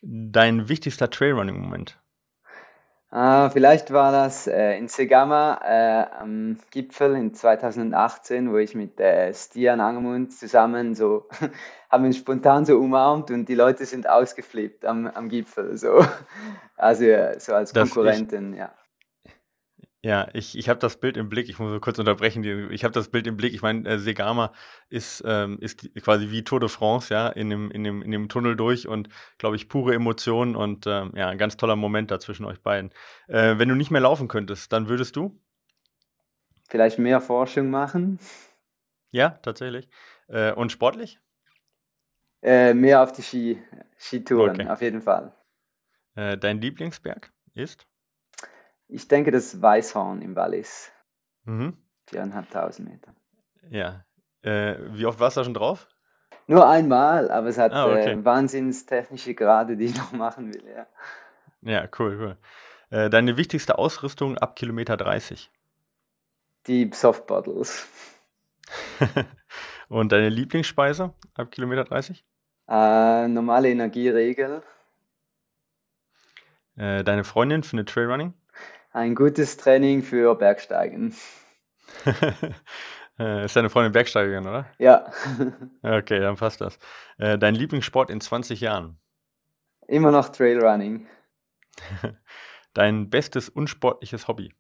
Dein 0.02 0.68
wichtigster 0.68 1.10
Trailrunning-Moment? 1.10 1.98
Uh, 3.14 3.50
vielleicht 3.50 3.94
war 3.94 4.12
das 4.12 4.46
äh, 4.48 4.78
in 4.78 4.90
Segama 4.90 5.62
äh, 5.64 6.06
am 6.20 6.58
Gipfel 6.70 7.16
in 7.16 7.34
2018, 7.34 8.52
wo 8.52 8.58
ich 8.58 8.76
mit 8.76 9.00
äh, 9.00 9.34
Stian 9.34 9.80
Angermund 9.80 10.34
zusammen 10.34 10.96
so 10.96 11.30
haben 11.90 12.04
uns 12.04 12.18
spontan 12.18 12.66
so 12.66 12.78
umarmt 12.78 13.32
und 13.32 13.48
die 13.48 13.56
Leute 13.56 13.86
sind 13.86 14.10
ausgeflippt 14.10 14.84
am, 14.84 15.08
am 15.08 15.30
Gipfel. 15.30 15.78
So. 15.78 16.06
Also 16.78 17.06
so 17.38 17.54
als 17.54 17.74
Konkurrenten, 17.74 18.54
ja. 18.54 18.70
Ja, 20.06 20.28
ich, 20.34 20.56
ich 20.56 20.70
habe 20.70 20.80
das 20.80 20.98
Bild 20.98 21.18
im 21.18 21.30
Blick, 21.30 21.50
ich 21.50 21.58
muss 21.58 21.82
kurz 21.82 21.98
unterbrechen, 21.98 22.44
ich 22.70 22.84
habe 22.84 22.94
das 22.94 23.10
Bild 23.10 23.26
im 23.26 23.38
Blick, 23.38 23.56
ich 23.56 23.64
meine, 23.64 23.90
äh, 23.90 23.98
Segama 23.98 24.52
ist, 24.88 25.24
ähm, 25.26 25.58
ist 25.62 25.80
quasi 26.04 26.30
wie 26.30 26.44
Tour 26.44 26.60
de 26.60 26.70
France, 26.70 27.12
ja, 27.12 27.28
in 27.28 27.50
dem, 27.50 27.72
in 27.72 27.84
dem, 27.84 28.04
in 28.04 28.12
dem 28.12 28.30
Tunnel 28.30 28.56
durch 28.56 28.88
und, 28.88 29.10
glaube 29.40 29.56
ich, 29.56 29.68
pure 29.68 29.96
Emotionen 29.96 30.56
und 30.56 30.86
ähm, 30.86 31.12
ja, 31.16 31.30
ein 31.30 31.40
ganz 31.40 31.58
toller 31.58 31.76
Moment 31.76 32.12
da 32.12 32.20
zwischen 32.20 32.46
euch 32.46 32.62
beiden. 32.62 32.92
Äh, 33.28 33.58
wenn 33.58 33.68
du 33.68 33.74
nicht 33.74 33.90
mehr 33.90 34.00
laufen 34.00 34.28
könntest, 34.28 34.72
dann 34.72 34.90
würdest 34.90 35.16
du? 35.16 35.42
Vielleicht 36.70 37.00
mehr 37.00 37.20
Forschung 37.20 37.72
machen. 37.72 38.20
Ja, 39.10 39.30
tatsächlich. 39.42 39.90
Äh, 40.28 40.52
und 40.54 40.72
sportlich? 40.72 41.20
Äh, 42.44 42.76
mehr 42.76 43.02
auf 43.02 43.12
die 43.12 43.24
Ski, 43.24 43.64
Skitouren, 43.98 44.52
okay. 44.52 44.70
auf 44.70 44.84
jeden 44.84 45.02
Fall. 45.02 45.36
Äh, 46.14 46.38
dein 46.38 46.62
Lieblingsberg 46.62 47.34
ist? 47.56 47.88
Ich 48.96 49.10
denke, 49.10 49.30
das 49.30 49.62
Weißhorn 49.62 50.22
im 50.22 50.38
Wallis. 50.38 50.90
Mhm. 51.44 51.76
Viereinhalbtausend 52.08 52.90
Meter. 52.90 53.14
Ja. 53.70 54.06
Äh, 54.42 54.76
wie 54.94 55.06
oft 55.06 55.20
warst 55.20 55.36
du 55.36 55.42
da 55.42 55.44
schon 55.44 55.54
drauf? 55.54 55.90
Nur 56.48 56.66
einmal, 56.66 57.30
aber 57.30 57.48
es 57.48 57.58
hat 57.58 57.74
ah, 57.74 57.88
okay. 57.88 58.14
äh, 58.14 58.24
wahnsinnstechnische 58.24 59.34
Grade, 59.34 59.76
die 59.76 59.86
ich 59.86 59.98
noch 59.98 60.14
machen 60.14 60.54
will, 60.54 60.64
ja. 60.66 60.88
Ja, 61.62 61.90
cool, 62.00 62.18
cool. 62.22 62.38
Äh, 62.90 63.10
deine 63.10 63.36
wichtigste 63.36 63.78
Ausrüstung 63.78 64.38
ab 64.38 64.56
Kilometer 64.56 64.96
30? 64.96 65.52
Die 66.68 66.90
Softbottles. 66.94 67.90
Und 69.90 70.14
deine 70.14 70.30
Lieblingsspeise 70.30 71.14
ab 71.34 71.52
Kilometer 71.52 71.84
30? 71.84 72.24
Äh, 72.70 73.28
normale 73.28 73.70
Energieregel. 73.70 74.64
Äh, 76.78 77.04
deine 77.04 77.26
Freundin 77.26 77.64
findet 77.64 77.90
Trailrunning? 77.90 78.34
Ein 78.96 79.14
gutes 79.14 79.58
Training 79.58 80.02
für 80.02 80.36
Bergsteigen. 80.36 81.14
Äh, 83.18 83.46
ist 83.46 83.56
deine 83.56 83.70
Freundin 83.70 83.94
Bergsteigerin, 83.94 84.46
oder? 84.46 84.66
Ja. 84.78 85.10
okay, 85.84 86.20
dann 86.20 86.36
passt 86.36 86.60
das. 86.60 86.78
Äh, 87.18 87.38
dein 87.38 87.56
Lieblingssport 87.56 88.10
in 88.10 88.20
20 88.20 88.60
Jahren? 88.60 89.00
Immer 89.88 90.12
noch 90.12 90.28
Trailrunning. 90.28 91.08
Dein 92.74 93.10
bestes 93.10 93.48
unsportliches 93.48 94.28
Hobby? 94.28 94.54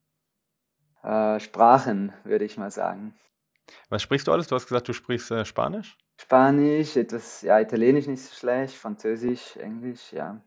Äh, 1.03 1.41
Sprachen, 1.41 2.13
würde 2.23 2.45
ich 2.45 2.55
mal 2.55 2.71
sagen. 2.71 3.13
Was 3.89 4.01
sprichst 4.01 4.27
du 4.27 4.31
alles? 4.31 4.47
Du 4.47 4.55
hast 4.55 4.67
gesagt, 4.67 4.87
du 4.87 4.93
sprichst 4.93 5.31
äh, 5.31 5.43
Spanisch? 5.43 5.97
Spanisch, 6.15 6.95
etwas, 6.95 7.41
ja, 7.41 7.59
Italienisch 7.59 8.07
nicht 8.07 8.23
so 8.23 8.33
schlecht, 8.33 8.73
Französisch, 8.73 9.57
Englisch, 9.57 10.13
ja. 10.13 10.39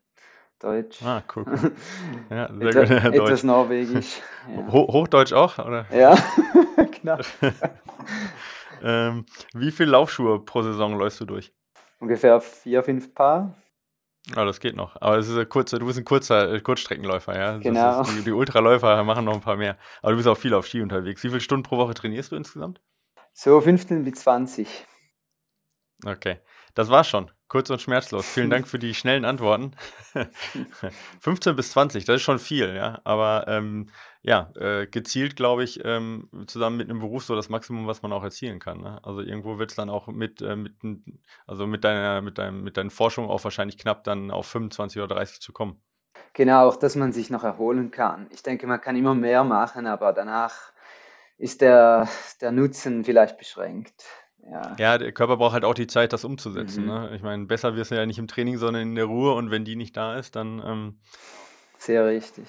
Deutsch. 0.58 1.02
Ah, 1.02 1.22
cool. 1.34 1.44
cool. 1.46 1.72
Ja, 2.30 2.48
sehr 2.52 2.68
Etwa, 2.68 2.80
gut. 2.80 2.90
Ja, 2.90 3.24
etwas 3.24 3.42
Norwegisch. 3.44 4.20
Ja. 4.48 4.66
Hochdeutsch 4.72 5.34
auch, 5.34 5.58
oder? 5.58 5.84
Ja, 5.92 6.16
knapp. 6.92 7.22
ähm, 8.82 9.26
wie 9.52 9.70
viele 9.70 9.90
Laufschuhe 9.90 10.42
pro 10.42 10.62
Saison 10.62 10.98
läufst 10.98 11.20
du 11.20 11.26
durch? 11.26 11.52
Ungefähr 12.00 12.40
vier, 12.40 12.82
fünf 12.82 13.14
Paar. 13.14 13.54
Ah, 14.34 14.46
das 14.46 14.60
geht 14.60 14.74
noch. 14.74 14.96
Aber 15.02 15.18
es 15.18 15.28
ist 15.28 15.36
ein 15.36 15.48
kurzer, 15.48 15.78
du 15.78 15.86
bist 15.86 15.98
ein 15.98 16.04
kurzer 16.06 16.50
äh, 16.52 16.60
Kurzstreckenläufer, 16.60 17.38
ja. 17.38 17.58
Genau. 17.58 18.02
die, 18.04 18.24
die 18.24 18.32
Ultraläufer 18.32 19.04
machen 19.04 19.26
noch 19.26 19.34
ein 19.34 19.40
paar 19.42 19.56
mehr. 19.56 19.76
Aber 20.00 20.12
du 20.12 20.16
bist 20.16 20.28
auch 20.28 20.36
viel 20.36 20.54
auf 20.54 20.66
Ski 20.66 20.80
unterwegs. 20.80 21.22
Wie 21.24 21.28
viele 21.28 21.40
Stunden 21.42 21.62
pro 21.62 21.76
Woche 21.76 21.92
trainierst 21.92 22.32
du 22.32 22.36
insgesamt? 22.36 22.80
So 23.34 23.60
15 23.60 24.04
bis 24.04 24.20
20. 24.20 24.86
Okay. 26.06 26.38
Das 26.78 26.90
war's 26.90 27.08
schon. 27.08 27.28
Kurz 27.48 27.70
und 27.70 27.82
schmerzlos. 27.82 28.24
Vielen 28.24 28.50
Dank 28.50 28.68
für 28.68 28.78
die 28.78 28.94
schnellen 28.94 29.24
Antworten. 29.24 29.72
15 31.20 31.56
bis 31.56 31.72
20, 31.72 32.04
das 32.04 32.16
ist 32.16 32.22
schon 32.22 32.38
viel, 32.38 32.72
ja. 32.72 33.00
Aber 33.02 33.46
ähm, 33.48 33.88
ja, 34.22 34.52
äh, 34.54 34.86
gezielt, 34.86 35.34
glaube 35.34 35.64
ich, 35.64 35.80
ähm, 35.84 36.28
zusammen 36.46 36.76
mit 36.76 36.88
einem 36.88 37.00
Beruf 37.00 37.24
so 37.24 37.34
das 37.34 37.48
Maximum, 37.48 37.88
was 37.88 38.02
man 38.02 38.12
auch 38.12 38.22
erzielen 38.22 38.60
kann. 38.60 38.80
Ne? 38.80 39.00
Also 39.02 39.22
irgendwo 39.22 39.58
wird 39.58 39.70
es 39.70 39.76
dann 39.76 39.90
auch 39.90 40.06
mit, 40.06 40.40
äh, 40.40 40.54
mit, 40.54 40.74
also 41.48 41.66
mit 41.66 41.82
deiner, 41.82 42.22
mit 42.22 42.38
deinem, 42.38 42.62
mit 42.62 42.76
deinen 42.76 42.90
Forschungen 42.90 43.28
auch 43.28 43.42
wahrscheinlich 43.42 43.76
knapp 43.76 44.04
dann 44.04 44.30
auf 44.30 44.46
25 44.46 45.02
oder 45.02 45.16
30 45.16 45.40
zu 45.40 45.52
kommen. 45.52 45.82
Genau, 46.32 46.68
auch 46.68 46.76
dass 46.76 46.94
man 46.94 47.10
sich 47.10 47.28
noch 47.28 47.42
erholen 47.42 47.90
kann. 47.90 48.28
Ich 48.30 48.44
denke, 48.44 48.68
man 48.68 48.80
kann 48.80 48.94
immer 48.94 49.16
mehr 49.16 49.42
machen, 49.42 49.88
aber 49.88 50.12
danach 50.12 50.72
ist 51.38 51.60
der, 51.60 52.08
der 52.40 52.52
Nutzen 52.52 53.02
vielleicht 53.02 53.36
beschränkt. 53.36 54.04
Ja. 54.50 54.76
ja, 54.78 54.98
der 54.98 55.12
Körper 55.12 55.36
braucht 55.36 55.52
halt 55.52 55.64
auch 55.64 55.74
die 55.74 55.86
Zeit, 55.86 56.12
das 56.12 56.24
umzusetzen. 56.24 56.82
Mhm. 56.82 56.88
Ne? 56.88 57.10
Ich 57.16 57.22
meine, 57.22 57.44
besser 57.46 57.76
wirst 57.76 57.90
du 57.90 57.96
ja 57.96 58.06
nicht 58.06 58.18
im 58.18 58.28
Training, 58.28 58.56
sondern 58.56 58.82
in 58.82 58.94
der 58.94 59.04
Ruhe 59.04 59.34
und 59.34 59.50
wenn 59.50 59.64
die 59.64 59.76
nicht 59.76 59.96
da 59.96 60.18
ist, 60.18 60.36
dann. 60.36 60.62
Ähm, 60.64 60.98
Sehr 61.76 62.06
richtig. 62.06 62.46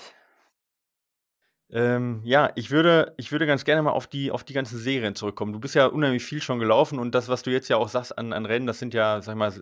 Ähm, 1.72 2.22
ja, 2.24 2.52
ich 2.56 2.72
würde, 2.72 3.14
ich 3.18 3.32
würde 3.32 3.46
ganz 3.46 3.64
gerne 3.64 3.84
mal 3.84 3.92
auf 3.92 4.08
die, 4.08 4.32
auf 4.32 4.44
die 4.44 4.54
ganzen 4.54 4.80
Serien 4.80 5.16
zurückkommen. 5.16 5.54
Du 5.54 5.60
bist 5.60 5.76
ja 5.76 5.86
unheimlich 5.86 6.24
viel 6.24 6.42
schon 6.42 6.60
gelaufen 6.60 6.98
und 6.98 7.14
das, 7.14 7.30
was 7.30 7.44
du 7.44 7.52
jetzt 7.52 7.68
ja 7.68 7.78
auch 7.78 7.90
sagst 7.90 8.18
an, 8.18 8.34
an 8.34 8.46
Rennen, 8.46 8.66
das 8.66 8.80
sind 8.80 8.96
ja, 8.96 9.22
sag 9.22 9.34
ich 9.34 9.38
mal, 9.38 9.54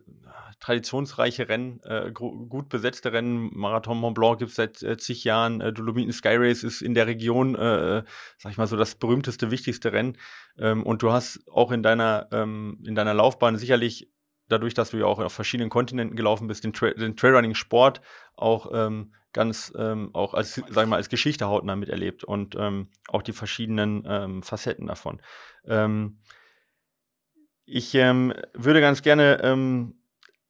traditionsreiche 0.59 1.49
Rennen, 1.49 1.81
äh, 1.83 2.11
gut 2.11 2.69
besetzte 2.69 3.11
Rennen. 3.11 3.51
Marathon 3.53 3.97
Mont 3.97 4.15
Blanc 4.15 4.39
gibt 4.39 4.51
es 4.51 4.55
seit 4.55 4.81
äh, 4.83 4.97
zig 4.97 5.23
Jahren. 5.23 5.61
Äh, 5.61 5.73
Dolomiten 5.73 6.13
Sky 6.13 6.35
Race 6.35 6.63
ist 6.63 6.81
in 6.81 6.93
der 6.93 7.07
Region, 7.07 7.55
äh, 7.55 8.03
sag 8.37 8.51
ich 8.51 8.57
mal 8.57 8.67
so, 8.67 8.77
das 8.77 8.95
berühmteste, 8.95 9.51
wichtigste 9.51 9.91
Rennen. 9.91 10.17
Ähm, 10.57 10.83
und 10.83 11.03
du 11.03 11.11
hast 11.11 11.41
auch 11.51 11.71
in 11.71 11.83
deiner, 11.83 12.27
ähm, 12.31 12.79
in 12.85 12.95
deiner 12.95 13.13
Laufbahn 13.13 13.57
sicherlich 13.57 14.09
dadurch, 14.49 14.73
dass 14.73 14.91
du 14.91 14.97
ja 14.97 15.05
auch 15.05 15.19
auf 15.19 15.33
verschiedenen 15.33 15.69
Kontinenten 15.69 16.15
gelaufen 16.15 16.47
bist, 16.47 16.63
den, 16.63 16.73
Tra 16.73 16.91
den 16.91 17.15
Trailrunning-Sport 17.15 18.01
auch 18.35 18.71
ähm, 18.73 19.13
ganz 19.33 19.73
ähm, 19.77 20.09
auch 20.13 20.33
als, 20.33 20.55
sag 20.55 20.83
ich 20.83 20.89
mal, 20.89 20.95
als 20.95 21.09
Geschichte 21.09 21.47
hautnah 21.47 21.75
miterlebt 21.75 22.23
und 22.23 22.55
ähm, 22.55 22.89
auch 23.07 23.21
die 23.21 23.33
verschiedenen 23.33 24.03
ähm, 24.07 24.43
Facetten 24.43 24.87
davon. 24.87 25.21
Ähm, 25.65 26.19
ich 27.65 27.93
ähm, 27.95 28.33
würde 28.53 28.81
ganz 28.81 29.01
gerne 29.01 29.39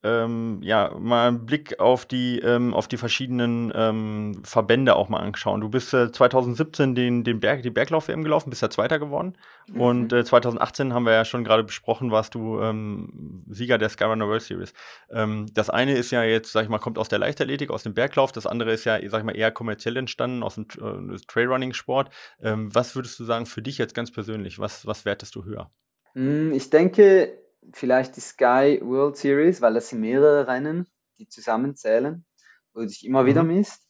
ähm, 0.03 0.59
ja, 0.61 0.95
mal 0.99 1.27
einen 1.27 1.45
Blick 1.45 1.79
auf 1.79 2.05
die, 2.05 2.39
ähm, 2.39 2.73
auf 2.73 2.87
die 2.87 2.97
verschiedenen 2.97 3.73
ähm, 3.75 4.41
Verbände 4.43 4.95
auch 4.95 5.09
mal 5.09 5.19
anschauen. 5.19 5.61
Du 5.61 5.69
bist 5.69 5.93
äh, 5.93 6.11
2017 6.11 6.93
den, 6.93 7.23
den 7.23 7.39
Berg, 7.39 7.63
die 7.63 7.71
Berglauf-WM 7.71 8.23
gelaufen, 8.23 8.51
bist 8.51 8.61
ja 8.61 8.69
Zweiter 8.69 8.99
geworden. 8.99 9.37
Mhm. 9.67 9.81
Und 9.81 10.13
äh, 10.13 10.23
2018 10.23 10.93
haben 10.93 11.05
wir 11.05 11.13
ja 11.13 11.25
schon 11.25 11.43
gerade 11.43 11.63
besprochen, 11.63 12.11
warst 12.11 12.35
du 12.35 12.61
ähm, 12.61 13.43
Sieger 13.49 13.79
der 13.79 13.89
Skyrunner 13.89 14.27
World 14.27 14.43
Series. 14.43 14.73
Ähm, 15.09 15.47
das 15.53 15.71
eine 15.71 15.97
ist 15.97 16.11
ja 16.11 16.23
jetzt, 16.23 16.51
sag 16.51 16.63
ich 16.63 16.69
mal, 16.69 16.79
kommt 16.79 16.99
aus 16.99 17.09
der 17.09 17.19
Leichtathletik, 17.19 17.71
aus 17.71 17.83
dem 17.83 17.95
Berglauf. 17.95 18.31
Das 18.31 18.45
andere 18.45 18.71
ist 18.73 18.85
ja, 18.85 18.99
sag 19.09 19.19
ich 19.19 19.25
mal, 19.25 19.35
eher 19.35 19.51
kommerziell 19.51 19.97
entstanden, 19.97 20.43
aus 20.43 20.55
dem 20.55 20.67
äh, 20.79 21.17
Trailrunning-Sport. 21.27 22.09
Ähm, 22.41 22.73
was 22.73 22.95
würdest 22.95 23.19
du 23.19 23.23
sagen 23.23 23.47
für 23.47 23.63
dich 23.63 23.79
jetzt 23.79 23.95
ganz 23.95 24.11
persönlich? 24.11 24.59
Was, 24.59 24.85
was 24.85 25.05
wertest 25.05 25.33
du 25.35 25.43
höher? 25.43 25.71
Hm, 26.13 26.53
ich 26.53 26.69
denke, 26.69 27.46
vielleicht 27.73 28.15
die 28.15 28.21
Sky 28.21 28.79
World 28.83 29.17
Series, 29.17 29.61
weil 29.61 29.73
das 29.73 29.89
sind 29.89 30.01
mehrere 30.01 30.47
Rennen, 30.47 30.87
die 31.17 31.27
zusammenzählen, 31.27 32.25
wo 32.73 32.81
du 32.81 32.87
dich 32.87 33.05
immer 33.05 33.25
wieder 33.25 33.43
mhm. 33.43 33.55
misst. 33.57 33.83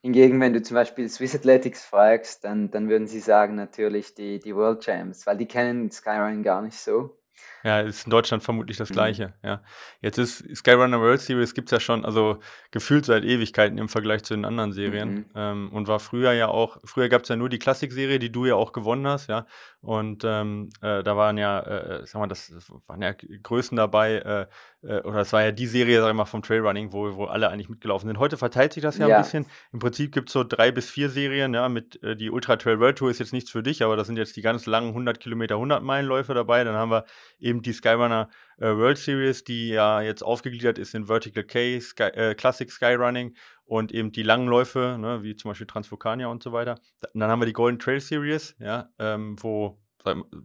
Hingegen, 0.00 0.40
wenn 0.40 0.52
du 0.52 0.62
zum 0.62 0.74
Beispiel 0.76 1.08
Swiss 1.08 1.34
Athletics 1.34 1.84
fragst, 1.84 2.44
dann, 2.44 2.70
dann 2.70 2.88
würden 2.88 3.08
sie 3.08 3.20
sagen 3.20 3.56
natürlich 3.56 4.14
die, 4.14 4.38
die 4.38 4.54
World 4.54 4.80
Champs, 4.80 5.26
weil 5.26 5.36
die 5.36 5.46
kennen 5.46 5.90
Skyrunning 5.90 6.44
gar 6.44 6.62
nicht 6.62 6.78
so. 6.78 7.17
Ja, 7.64 7.80
ist 7.80 8.06
in 8.06 8.10
Deutschland 8.10 8.42
vermutlich 8.42 8.76
das 8.76 8.90
mhm. 8.90 8.94
Gleiche. 8.94 9.26
Mhm. 9.28 9.48
Ja. 9.48 9.62
Jetzt 10.00 10.18
ist 10.18 10.56
Skyrunner 10.56 11.00
World 11.00 11.20
Series 11.20 11.54
gibt 11.54 11.68
es 11.68 11.72
ja 11.72 11.80
schon, 11.80 12.04
also 12.04 12.38
gefühlt 12.70 13.04
seit 13.04 13.24
Ewigkeiten 13.24 13.78
im 13.78 13.88
Vergleich 13.88 14.22
zu 14.22 14.34
den 14.34 14.44
anderen 14.44 14.72
Serien. 14.72 15.14
Mhm. 15.14 15.26
Ähm, 15.34 15.68
und 15.72 15.88
war 15.88 15.98
früher 15.98 16.32
ja 16.32 16.48
auch, 16.48 16.78
früher 16.84 17.08
gab 17.08 17.22
es 17.22 17.28
ja 17.28 17.36
nur 17.36 17.48
die 17.48 17.58
Klassikserie, 17.58 18.18
die 18.18 18.30
du 18.30 18.46
ja 18.46 18.54
auch 18.54 18.72
gewonnen 18.72 19.06
hast, 19.06 19.28
ja. 19.28 19.46
Und 19.80 20.22
ähm, 20.24 20.70
äh, 20.82 21.02
da 21.02 21.16
waren 21.16 21.38
ja, 21.38 21.60
äh, 21.60 22.06
sag 22.06 22.20
mal, 22.20 22.26
das, 22.26 22.48
das, 22.48 22.70
waren 22.86 23.02
ja 23.02 23.12
Größen 23.42 23.76
dabei, 23.76 24.16
äh, 24.16 24.46
äh, 24.82 25.00
oder 25.00 25.20
es 25.20 25.32
war 25.32 25.42
ja 25.42 25.52
die 25.52 25.66
Serie, 25.66 26.00
sag 26.00 26.10
ich 26.10 26.14
mal, 26.14 26.24
vom 26.24 26.42
Trailrunning, 26.42 26.92
wo, 26.92 27.16
wo 27.16 27.24
alle 27.24 27.50
eigentlich 27.50 27.68
mitgelaufen 27.68 28.08
sind. 28.08 28.18
Heute 28.18 28.36
verteilt 28.36 28.72
sich 28.72 28.82
das 28.82 28.98
ja, 28.98 29.08
ja. 29.08 29.16
ein 29.16 29.22
bisschen. 29.22 29.46
Im 29.72 29.78
Prinzip 29.78 30.12
gibt 30.12 30.28
es 30.28 30.32
so 30.32 30.44
drei 30.44 30.70
bis 30.70 30.90
vier 30.90 31.10
Serien, 31.10 31.54
ja, 31.54 31.68
mit 31.68 32.02
äh, 32.02 32.16
die 32.16 32.30
Ultra 32.30 32.56
Trail 32.56 32.78
World 32.80 32.98
Tour 32.98 33.10
ist 33.10 33.18
jetzt 33.18 33.32
nichts 33.32 33.50
für 33.50 33.62
dich, 33.62 33.82
aber 33.82 33.96
das 33.96 34.06
sind 34.06 34.16
jetzt 34.16 34.36
die 34.36 34.42
ganz 34.42 34.66
langen 34.66 34.88
100 34.88 35.18
Kilometer, 35.20 35.56
100 35.56 35.82
Meilenläufe 35.82 36.34
dabei. 36.34 36.64
Dann 36.64 36.76
haben 36.76 36.90
wir 36.90 37.04
eben 37.38 37.62
die 37.62 37.72
Skyrunner 37.72 38.28
äh, 38.58 38.68
World 38.68 38.98
Series, 38.98 39.44
die 39.44 39.70
ja 39.70 40.00
jetzt 40.00 40.22
aufgegliedert 40.22 40.78
ist 40.78 40.94
in 40.94 41.06
Vertical 41.06 41.44
K, 41.44 41.80
Sky, 41.80 42.04
äh, 42.04 42.34
Classic 42.34 42.70
Skyrunning 42.70 43.34
und 43.64 43.92
eben 43.92 44.12
die 44.12 44.22
langen 44.22 44.48
Läufe, 44.48 44.96
ne, 44.98 45.22
wie 45.22 45.36
zum 45.36 45.50
Beispiel 45.50 45.66
Transvulkania 45.66 46.28
und 46.28 46.42
so 46.42 46.52
weiter. 46.52 46.76
Und 47.12 47.20
dann 47.20 47.30
haben 47.30 47.40
wir 47.40 47.46
die 47.46 47.52
Golden 47.52 47.78
Trail 47.78 48.00
Series, 48.00 48.56
ja, 48.58 48.88
ähm, 48.98 49.36
wo 49.40 49.78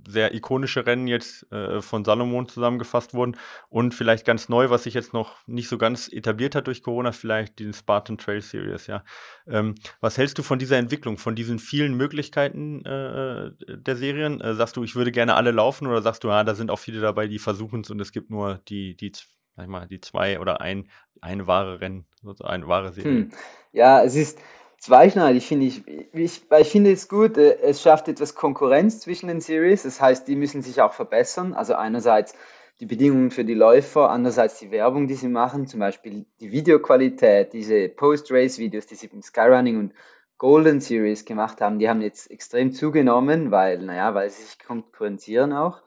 sehr 0.08 0.34
ikonische 0.34 0.86
Rennen 0.86 1.08
jetzt 1.08 1.52
äh, 1.52 1.82
von 1.82 2.04
Salomon 2.04 2.48
zusammengefasst 2.48 3.14
wurden 3.14 3.38
und 3.70 3.94
vielleicht 3.94 4.26
ganz 4.26 4.50
neu, 4.50 4.70
was 4.70 4.84
sich 4.84 4.94
jetzt 4.94 5.14
noch 5.14 5.36
nicht 5.48 5.70
so 5.70 5.78
ganz 5.78 6.12
etabliert 6.12 6.56
hat 6.56 6.68
durch 6.68 6.84
Corona, 6.84 7.12
vielleicht 7.12 7.60
die 7.60 7.72
Spartan 7.74 8.18
Trail 8.18 8.42
Series, 8.42 8.88
ja. 8.88 9.04
Ähm, 9.48 9.76
was 10.02 10.18
hältst 10.18 10.38
du 10.38 10.44
von 10.44 10.60
dieser 10.60 10.78
Entwicklung, 10.78 11.18
von 11.18 11.36
diesen 11.36 11.60
vielen 11.60 11.96
Möglichkeiten 11.96 12.84
äh, 12.86 13.52
der 13.78 13.96
Serien? 13.96 14.42
Äh, 14.42 14.56
sagst 14.56 14.76
du, 14.76 14.84
ich 14.84 14.96
würde 14.96 15.12
gerne 15.12 15.36
alle 15.36 15.52
laufen 15.52 15.88
oder 15.88 16.02
sagst 16.02 16.24
du, 16.24 16.30
ja, 16.30 16.44
da 16.44 16.56
sind 16.56 16.72
auch 16.72 16.80
viele 16.80 17.02
dabei, 17.02 17.28
die 17.28 17.40
versuchen 17.40 17.82
es 17.82 17.90
und 17.90 18.00
es 18.00 18.12
gibt 18.12 18.30
nur 18.30 18.60
die, 18.68 18.96
die, 18.96 19.12
sag 19.56 19.64
ich 19.64 19.70
mal, 19.70 19.88
die 19.88 20.02
zwei 20.02 20.40
oder 20.40 20.62
ein, 20.62 20.90
eine 21.22 21.48
wahre 21.48 21.80
Rennen, 21.80 22.06
eine 22.42 22.68
wahre 22.68 22.92
Serie? 22.92 23.12
Hm. 23.12 23.32
Ja, 23.72 24.04
es 24.04 24.16
ist 24.16 24.40
zweischneidig, 24.84 25.48
finde 25.48 25.66
ich. 25.68 25.88
ich. 26.14 26.42
Ich 26.60 26.70
finde 26.70 26.92
es 26.92 27.08
gut, 27.08 27.38
äh, 27.38 27.58
es 27.62 27.82
schafft 27.82 28.08
etwas 28.08 28.36
Konkurrenz 28.36 29.00
zwischen 29.00 29.28
den 29.28 29.42
Series. 29.42 29.84
Das 29.84 30.02
heißt, 30.02 30.28
die 30.28 30.36
müssen 30.36 30.62
sich 30.62 30.82
auch 30.82 30.94
verbessern. 30.94 31.54
Also 31.54 31.76
einerseits 31.76 32.36
die 32.80 32.86
Bedingungen 32.86 33.32
für 33.32 33.46
die 33.46 33.54
Läufer, 33.54 34.10
andererseits 34.10 34.60
die 34.60 34.72
Werbung, 34.72 35.08
die 35.08 35.14
sie 35.14 35.30
machen, 35.30 35.68
zum 35.68 35.80
Beispiel 35.80 36.26
die 36.40 36.52
Videoqualität, 36.52 37.54
diese 37.54 37.88
Post-Race-Videos, 37.88 38.88
die 38.88 38.96
sie 38.96 39.08
im 39.08 39.22
Skyrunning 39.22 39.80
und 39.80 39.94
Golden 40.38 40.82
Series 40.82 41.24
gemacht 41.24 41.62
haben, 41.62 41.80
die 41.80 41.88
haben 41.88 42.02
jetzt 42.02 42.30
extrem 42.30 42.74
zugenommen, 42.74 43.52
weil, 43.52 43.80
naja, 43.80 44.14
weil 44.14 44.30
sie 44.30 44.44
sich 44.44 44.60
konkurrenzieren 44.60 45.54
auch. 45.54 45.82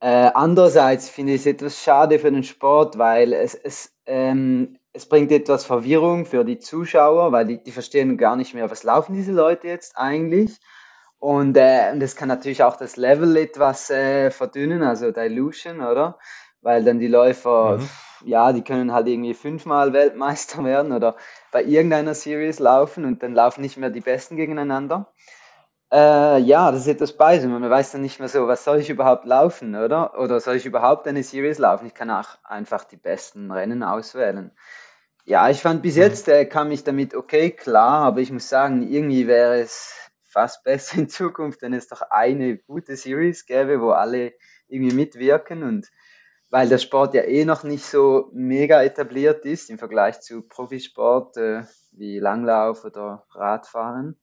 Äh, 0.00 0.30
andererseits 0.34 1.08
finde 1.08 1.32
ich 1.32 1.40
es 1.40 1.46
etwas 1.46 1.82
schade 1.82 2.18
für 2.18 2.30
den 2.30 2.44
Sport, 2.44 2.98
weil 2.98 3.32
es, 3.32 3.54
es 3.54 3.92
ähm, 4.06 4.77
es 4.98 5.06
bringt 5.06 5.30
etwas 5.30 5.64
Verwirrung 5.64 6.26
für 6.26 6.44
die 6.44 6.58
Zuschauer, 6.58 7.30
weil 7.30 7.46
die, 7.46 7.62
die 7.62 7.70
verstehen 7.70 8.18
gar 8.18 8.34
nicht 8.34 8.52
mehr, 8.52 8.68
was 8.68 8.82
laufen 8.82 9.14
diese 9.14 9.30
Leute 9.32 9.68
jetzt 9.68 9.96
eigentlich. 9.96 10.58
Und, 11.20 11.56
äh, 11.56 11.96
das 11.98 12.16
kann 12.16 12.28
natürlich 12.28 12.64
auch 12.64 12.76
das 12.76 12.96
Level 12.96 13.36
etwas 13.36 13.90
äh, 13.90 14.30
verdünnen, 14.32 14.82
also 14.82 15.12
Dilution, 15.12 15.80
oder? 15.80 16.18
Weil 16.62 16.82
dann 16.82 16.98
die 16.98 17.06
Läufer, 17.06 17.78
mhm. 17.78 17.88
ja, 18.28 18.52
die 18.52 18.62
können 18.62 18.92
halt 18.92 19.06
irgendwie 19.06 19.34
fünfmal 19.34 19.92
Weltmeister 19.92 20.64
werden 20.64 20.92
oder 20.92 21.16
bei 21.52 21.62
irgendeiner 21.62 22.14
Series 22.14 22.58
laufen 22.58 23.04
und 23.04 23.22
dann 23.22 23.34
laufen 23.34 23.60
nicht 23.60 23.76
mehr 23.76 23.90
die 23.90 24.00
Besten 24.00 24.36
gegeneinander. 24.36 25.12
Äh, 25.92 26.40
ja, 26.40 26.70
das 26.72 26.82
ist 26.82 26.88
etwas 26.88 27.12
beides. 27.16 27.46
Man 27.46 27.68
weiß 27.68 27.92
dann 27.92 28.02
nicht 28.02 28.18
mehr 28.18 28.28
so, 28.28 28.46
was 28.48 28.64
soll 28.64 28.78
ich 28.78 28.90
überhaupt 28.90 29.24
laufen, 29.24 29.74
oder? 29.74 30.18
Oder 30.18 30.40
soll 30.40 30.56
ich 30.56 30.66
überhaupt 30.66 31.06
eine 31.06 31.22
Series 31.22 31.58
laufen? 31.58 31.86
Ich 31.86 31.94
kann 31.94 32.10
auch 32.10 32.36
einfach 32.44 32.84
die 32.84 32.96
besten 32.96 33.50
Rennen 33.50 33.82
auswählen. 33.82 34.50
Ja, 35.28 35.50
ich 35.50 35.60
fand 35.60 35.82
bis 35.82 35.96
mhm. 35.96 36.02
jetzt 36.02 36.26
äh, 36.28 36.46
kam 36.46 36.70
ich 36.70 36.84
damit 36.84 37.14
okay 37.14 37.50
klar, 37.50 38.06
aber 38.06 38.20
ich 38.22 38.32
muss 38.32 38.48
sagen, 38.48 38.80
irgendwie 38.90 39.26
wäre 39.26 39.60
es 39.60 39.92
fast 40.24 40.64
besser 40.64 40.96
in 40.96 41.10
Zukunft, 41.10 41.60
wenn 41.60 41.74
es 41.74 41.86
doch 41.86 42.00
eine 42.08 42.56
gute 42.56 42.96
Series 42.96 43.44
gäbe, 43.44 43.82
wo 43.82 43.90
alle 43.90 44.32
irgendwie 44.68 44.94
mitwirken 44.94 45.64
und 45.64 45.86
weil 46.48 46.70
der 46.70 46.78
Sport 46.78 47.12
ja 47.12 47.24
eh 47.24 47.44
noch 47.44 47.62
nicht 47.62 47.84
so 47.84 48.30
mega 48.32 48.82
etabliert 48.82 49.44
ist 49.44 49.68
im 49.68 49.76
Vergleich 49.76 50.22
zu 50.22 50.40
Profisport 50.40 51.36
äh, 51.36 51.64
wie 51.92 52.20
Langlauf 52.20 52.86
oder 52.86 53.26
Radfahren. 53.32 54.16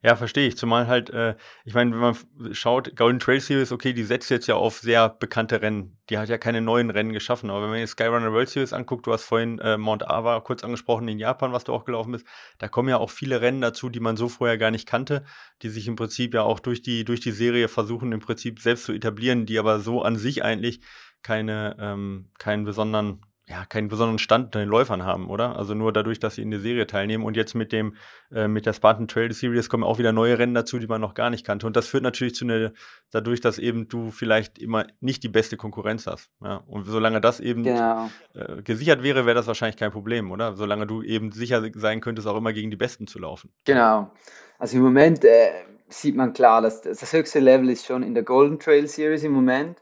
Ja, 0.00 0.14
verstehe 0.14 0.46
ich. 0.46 0.56
Zumal 0.56 0.86
halt, 0.86 1.10
äh, 1.10 1.34
ich 1.64 1.74
meine, 1.74 1.90
wenn 1.90 1.98
man 1.98 2.54
schaut, 2.54 2.94
Golden 2.94 3.18
Trail 3.18 3.40
Series, 3.40 3.72
okay, 3.72 3.92
die 3.92 4.04
setzt 4.04 4.30
jetzt 4.30 4.46
ja 4.46 4.54
auf 4.54 4.78
sehr 4.78 5.08
bekannte 5.08 5.60
Rennen. 5.60 5.98
Die 6.08 6.18
hat 6.18 6.28
ja 6.28 6.38
keine 6.38 6.60
neuen 6.60 6.90
Rennen 6.90 7.12
geschaffen. 7.12 7.50
Aber 7.50 7.62
wenn 7.62 7.70
man 7.70 7.80
jetzt 7.80 7.92
Skyrunner 7.92 8.32
World 8.32 8.48
Series 8.48 8.72
anguckt, 8.72 9.08
du 9.08 9.12
hast 9.12 9.24
vorhin 9.24 9.58
äh, 9.58 9.76
Mount 9.76 10.08
Ava 10.08 10.38
kurz 10.40 10.62
angesprochen 10.62 11.08
in 11.08 11.18
Japan, 11.18 11.52
was 11.52 11.64
du 11.64 11.72
auch 11.72 11.84
gelaufen 11.84 12.12
bist, 12.12 12.26
da 12.58 12.68
kommen 12.68 12.88
ja 12.88 12.98
auch 12.98 13.10
viele 13.10 13.40
Rennen 13.40 13.60
dazu, 13.60 13.88
die 13.88 13.98
man 13.98 14.16
so 14.16 14.28
vorher 14.28 14.56
gar 14.56 14.70
nicht 14.70 14.86
kannte, 14.86 15.24
die 15.62 15.68
sich 15.68 15.88
im 15.88 15.96
Prinzip 15.96 16.32
ja 16.32 16.42
auch 16.42 16.60
durch 16.60 16.80
die, 16.80 17.04
durch 17.04 17.18
die 17.18 17.32
Serie 17.32 17.66
versuchen, 17.66 18.12
im 18.12 18.20
Prinzip 18.20 18.60
selbst 18.60 18.84
zu 18.84 18.92
etablieren, 18.92 19.46
die 19.46 19.58
aber 19.58 19.80
so 19.80 20.02
an 20.02 20.14
sich 20.14 20.44
eigentlich 20.44 20.80
keine, 21.24 21.76
ähm, 21.80 22.30
keinen 22.38 22.64
besonderen 22.64 23.20
ja, 23.48 23.64
keinen 23.64 23.88
besonderen 23.88 24.18
Stand 24.18 24.46
unter 24.46 24.58
den 24.58 24.68
Läufern 24.68 25.04
haben, 25.04 25.28
oder? 25.28 25.56
Also 25.56 25.72
nur 25.72 25.92
dadurch, 25.92 26.18
dass 26.18 26.34
sie 26.34 26.42
in 26.42 26.50
der 26.50 26.60
Serie 26.60 26.86
teilnehmen. 26.86 27.24
Und 27.24 27.34
jetzt 27.34 27.54
mit 27.54 27.72
dem, 27.72 27.96
äh, 28.30 28.46
mit 28.46 28.66
der 28.66 28.74
Spartan 28.74 29.08
Trail 29.08 29.32
Series 29.32 29.70
kommen 29.70 29.84
auch 29.84 29.98
wieder 29.98 30.12
neue 30.12 30.38
Rennen 30.38 30.52
dazu, 30.52 30.78
die 30.78 30.86
man 30.86 31.00
noch 31.00 31.14
gar 31.14 31.30
nicht 31.30 31.46
kannte. 31.46 31.66
Und 31.66 31.74
das 31.74 31.88
führt 31.88 32.02
natürlich 32.02 32.34
zu 32.34 32.44
einer, 32.44 32.72
dadurch, 33.10 33.40
dass 33.40 33.58
eben 33.58 33.88
du 33.88 34.10
vielleicht 34.10 34.58
immer 34.58 34.86
nicht 35.00 35.22
die 35.22 35.28
beste 35.28 35.56
Konkurrenz 35.56 36.06
hast. 36.06 36.30
Ja? 36.42 36.56
Und 36.66 36.84
solange 36.84 37.22
das 37.22 37.40
eben 37.40 37.62
genau. 37.62 38.10
äh, 38.34 38.60
gesichert 38.62 39.02
wäre, 39.02 39.24
wäre 39.24 39.34
das 39.34 39.46
wahrscheinlich 39.46 39.78
kein 39.78 39.92
Problem, 39.92 40.30
oder? 40.30 40.54
Solange 40.54 40.86
du 40.86 41.02
eben 41.02 41.32
sicher 41.32 41.62
sein 41.74 42.02
könntest, 42.02 42.28
auch 42.28 42.36
immer 42.36 42.52
gegen 42.52 42.70
die 42.70 42.76
Besten 42.76 43.06
zu 43.06 43.18
laufen. 43.18 43.50
Genau. 43.64 44.12
Also 44.58 44.76
im 44.76 44.82
Moment 44.82 45.24
äh, 45.24 45.52
sieht 45.88 46.16
man 46.16 46.34
klar, 46.34 46.60
dass 46.60 46.82
das 46.82 47.12
höchste 47.14 47.38
Level 47.38 47.70
ist 47.70 47.86
schon 47.86 48.02
in 48.02 48.12
der 48.12 48.24
Golden 48.24 48.58
Trail 48.58 48.86
Series 48.86 49.22
im 49.24 49.32
Moment. 49.32 49.78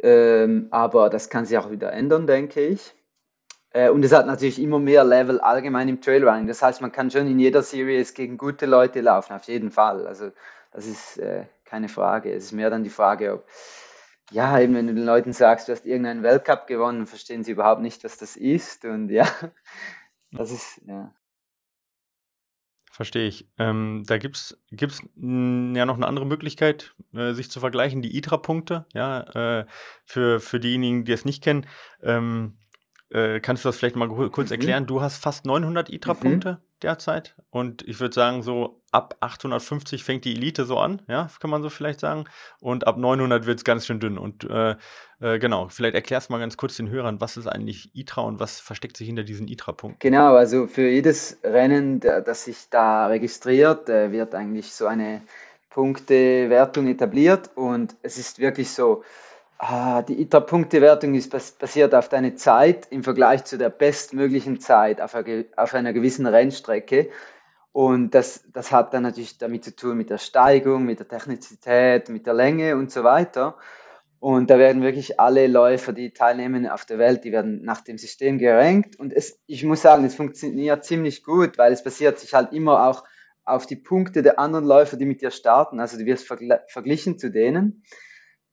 Ähm, 0.00 0.68
aber 0.70 1.10
das 1.10 1.28
kann 1.28 1.44
sich 1.44 1.58
auch 1.58 1.70
wieder 1.70 1.92
ändern, 1.92 2.26
denke 2.26 2.60
ich. 2.60 2.94
Äh, 3.70 3.90
und 3.90 4.04
es 4.04 4.12
hat 4.12 4.26
natürlich 4.26 4.60
immer 4.60 4.78
mehr 4.78 5.04
Level 5.04 5.40
allgemein 5.40 5.88
im 5.88 6.00
Trailrunning. 6.00 6.46
Das 6.46 6.62
heißt, 6.62 6.80
man 6.80 6.92
kann 6.92 7.10
schon 7.10 7.26
in 7.26 7.38
jeder 7.38 7.62
Series 7.62 8.14
gegen 8.14 8.38
gute 8.38 8.66
Leute 8.66 9.00
laufen, 9.00 9.34
auf 9.34 9.44
jeden 9.44 9.70
Fall. 9.70 10.06
Also 10.06 10.32
das 10.72 10.86
ist 10.86 11.18
äh, 11.18 11.46
keine 11.64 11.88
Frage. 11.88 12.32
Es 12.32 12.44
ist 12.44 12.52
mehr 12.52 12.70
dann 12.70 12.84
die 12.84 12.90
Frage, 12.90 13.34
ob, 13.34 13.46
ja, 14.30 14.58
eben 14.60 14.74
wenn 14.74 14.86
du 14.86 14.94
den 14.94 15.04
Leuten 15.04 15.32
sagst, 15.32 15.68
du 15.68 15.72
hast 15.72 15.86
irgendeinen 15.86 16.22
Weltcup 16.22 16.66
gewonnen, 16.66 17.06
verstehen 17.06 17.44
sie 17.44 17.52
überhaupt 17.52 17.82
nicht, 17.82 18.04
was 18.04 18.18
das 18.18 18.36
ist. 18.36 18.84
Und 18.84 19.10
ja, 19.10 19.26
das 20.32 20.50
ist, 20.50 20.80
ja. 20.86 21.12
Verstehe 22.98 23.28
ich. 23.28 23.46
Ähm, 23.58 24.02
da 24.08 24.18
gibt 24.18 24.34
es 24.34 24.58
ja 24.72 25.86
noch 25.86 25.94
eine 25.94 26.08
andere 26.08 26.26
Möglichkeit, 26.26 26.96
äh, 27.14 27.32
sich 27.32 27.48
zu 27.48 27.60
vergleichen, 27.60 28.02
die 28.02 28.16
ITRA-Punkte. 28.18 28.86
Ja, 28.92 29.20
äh, 29.60 29.66
für, 30.04 30.40
für 30.40 30.58
diejenigen, 30.58 31.04
die 31.04 31.12
es 31.12 31.24
nicht 31.24 31.40
kennen. 31.40 31.64
Ähm, 32.02 32.58
äh, 33.10 33.40
kannst 33.40 33.64
du 33.64 33.68
das 33.68 33.78
vielleicht 33.78 33.96
mal 33.96 34.08
kurz 34.08 34.50
mhm. 34.50 34.54
erklären? 34.54 34.86
Du 34.86 35.00
hast 35.00 35.16
fast 35.22 35.46
900 35.46 35.90
ITRA-Punkte 35.90 36.52
mhm. 36.52 36.56
derzeit 36.82 37.34
und 37.50 37.86
ich 37.88 38.00
würde 38.00 38.14
sagen, 38.14 38.42
so 38.42 38.80
ab 38.90 39.16
850 39.20 40.04
fängt 40.04 40.24
die 40.24 40.34
Elite 40.34 40.64
so 40.64 40.78
an, 40.78 41.02
ja, 41.08 41.28
kann 41.40 41.50
man 41.50 41.62
so 41.62 41.70
vielleicht 41.70 42.00
sagen. 42.00 42.24
Und 42.60 42.86
ab 42.86 42.96
900 42.96 43.46
wird 43.46 43.58
es 43.58 43.64
ganz 43.64 43.86
schön 43.86 44.00
dünn. 44.00 44.18
Und 44.18 44.44
äh, 44.44 44.76
äh, 45.20 45.38
genau, 45.38 45.68
vielleicht 45.68 45.94
erklärst 45.94 46.28
du 46.28 46.32
mal 46.32 46.38
ganz 46.38 46.56
kurz 46.56 46.76
den 46.76 46.88
Hörern, 46.88 47.20
was 47.20 47.36
ist 47.36 47.46
eigentlich 47.46 47.94
ITRA 47.94 48.22
und 48.22 48.40
was 48.40 48.60
versteckt 48.60 48.96
sich 48.96 49.06
hinter 49.06 49.24
diesen 49.24 49.48
ITRA-Punkten? 49.48 49.98
Genau, 50.00 50.34
also 50.34 50.66
für 50.66 50.88
jedes 50.88 51.38
Rennen, 51.42 52.00
das 52.00 52.44
sich 52.44 52.68
da 52.70 53.06
registriert, 53.06 53.88
äh, 53.88 54.12
wird 54.12 54.34
eigentlich 54.34 54.72
so 54.72 54.86
eine 54.86 55.22
Punktewertung 55.70 56.88
etabliert 56.88 57.50
und 57.54 57.94
es 58.02 58.18
ist 58.18 58.38
wirklich 58.38 58.70
so, 58.70 59.04
Ah, 59.60 60.02
die 60.02 60.20
ITRA-Punktewertung 60.22 61.14
ist 61.14 61.30
basiert 61.30 61.92
auf 61.92 62.08
deiner 62.08 62.36
Zeit 62.36 62.86
im 62.90 63.02
Vergleich 63.02 63.44
zu 63.44 63.58
der 63.58 63.70
bestmöglichen 63.70 64.60
Zeit 64.60 65.00
auf 65.00 65.16
einer, 65.16 65.44
auf 65.56 65.74
einer 65.74 65.92
gewissen 65.92 66.26
Rennstrecke. 66.26 67.10
Und 67.72 68.14
das, 68.14 68.44
das 68.52 68.70
hat 68.70 68.94
dann 68.94 69.02
natürlich 69.02 69.36
damit 69.36 69.64
zu 69.64 69.74
tun 69.74 69.96
mit 69.96 70.10
der 70.10 70.18
Steigung, 70.18 70.84
mit 70.84 71.00
der 71.00 71.08
Technizität, 71.08 72.08
mit 72.08 72.26
der 72.26 72.34
Länge 72.34 72.76
und 72.76 72.92
so 72.92 73.02
weiter. 73.02 73.56
Und 74.20 74.48
da 74.50 74.58
werden 74.58 74.82
wirklich 74.82 75.18
alle 75.18 75.48
Läufer, 75.48 75.92
die 75.92 76.12
teilnehmen 76.12 76.68
auf 76.68 76.84
der 76.84 76.98
Welt, 76.98 77.24
die 77.24 77.32
werden 77.32 77.64
nach 77.64 77.80
dem 77.80 77.98
System 77.98 78.38
gerankt. 78.38 78.96
Und 78.98 79.12
es, 79.12 79.40
ich 79.46 79.64
muss 79.64 79.82
sagen, 79.82 80.04
es 80.04 80.14
funktioniert 80.14 80.84
ziemlich 80.84 81.24
gut, 81.24 81.58
weil 81.58 81.72
es 81.72 81.82
basiert 81.82 82.20
sich 82.20 82.32
halt 82.32 82.52
immer 82.52 82.88
auch 82.88 83.02
auf 83.44 83.66
die 83.66 83.76
Punkte 83.76 84.22
der 84.22 84.38
anderen 84.38 84.64
Läufer, 84.64 84.96
die 84.96 85.06
mit 85.06 85.20
dir 85.20 85.32
starten. 85.32 85.80
Also 85.80 85.98
du 85.98 86.04
wirst 86.04 86.28
verglichen 86.68 87.18
zu 87.18 87.30
denen. 87.30 87.82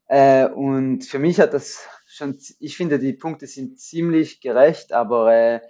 Äh, 0.07 0.47
und 0.47 1.03
für 1.05 1.19
mich 1.19 1.39
hat 1.39 1.53
das 1.53 1.87
schon, 2.05 2.37
ich 2.59 2.77
finde, 2.77 2.99
die 2.99 3.13
Punkte 3.13 3.47
sind 3.47 3.79
ziemlich 3.79 4.41
gerecht, 4.41 4.93
aber 4.93 5.33
äh, 5.33 5.61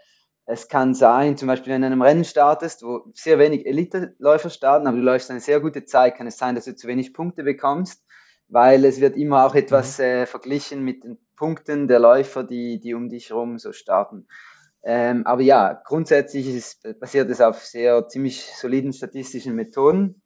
es 0.46 0.68
kann 0.68 0.94
sein, 0.94 1.38
zum 1.38 1.48
Beispiel, 1.48 1.74
wenn 1.74 1.82
du 1.82 1.88
in 1.88 1.94
einem 1.94 2.02
Rennen 2.02 2.24
startest, 2.24 2.84
wo 2.84 3.12
sehr 3.14 3.40
wenig 3.40 3.66
Elite-Läufer 3.66 4.50
starten, 4.50 4.88
aber 4.88 4.98
du 4.98 5.04
läufst 5.04 5.32
eine 5.32 5.40
sehr 5.40 5.60
gute 5.60 5.86
Zeit, 5.86 6.18
kann 6.18 6.28
es 6.28 6.38
sein, 6.38 6.56
dass 6.56 6.66
du 6.66 6.76
zu 6.76 6.88
wenig 6.88 7.14
Punkte 7.14 7.44
bekommst, 7.44 8.06
weil 8.48 8.86
es 8.86 9.02
wird 9.02 9.18
immer 9.18 9.46
auch 9.46 9.56
etwas 9.56 9.98
mhm. 9.98 10.04
äh, 10.04 10.26
verglichen 10.26 10.84
mit 10.84 11.04
den 11.04 11.18
Punkten 11.36 11.88
der 11.88 12.00
Läufer, 12.00 12.44
die, 12.44 12.80
die 12.80 12.94
um 12.94 13.10
dich 13.10 13.30
herum 13.30 13.58
so 13.58 13.72
starten. 13.72 14.28
Ähm, 14.84 15.26
aber 15.26 15.42
ja, 15.42 15.82
grundsätzlich 15.84 16.48
ist, 16.48 17.00
basiert 17.00 17.30
es 17.32 17.42
auf 17.42 17.64
sehr 17.64 18.08
ziemlich 18.08 18.46
soliden 18.56 18.94
statistischen 18.94 19.56
Methoden. 19.56 20.22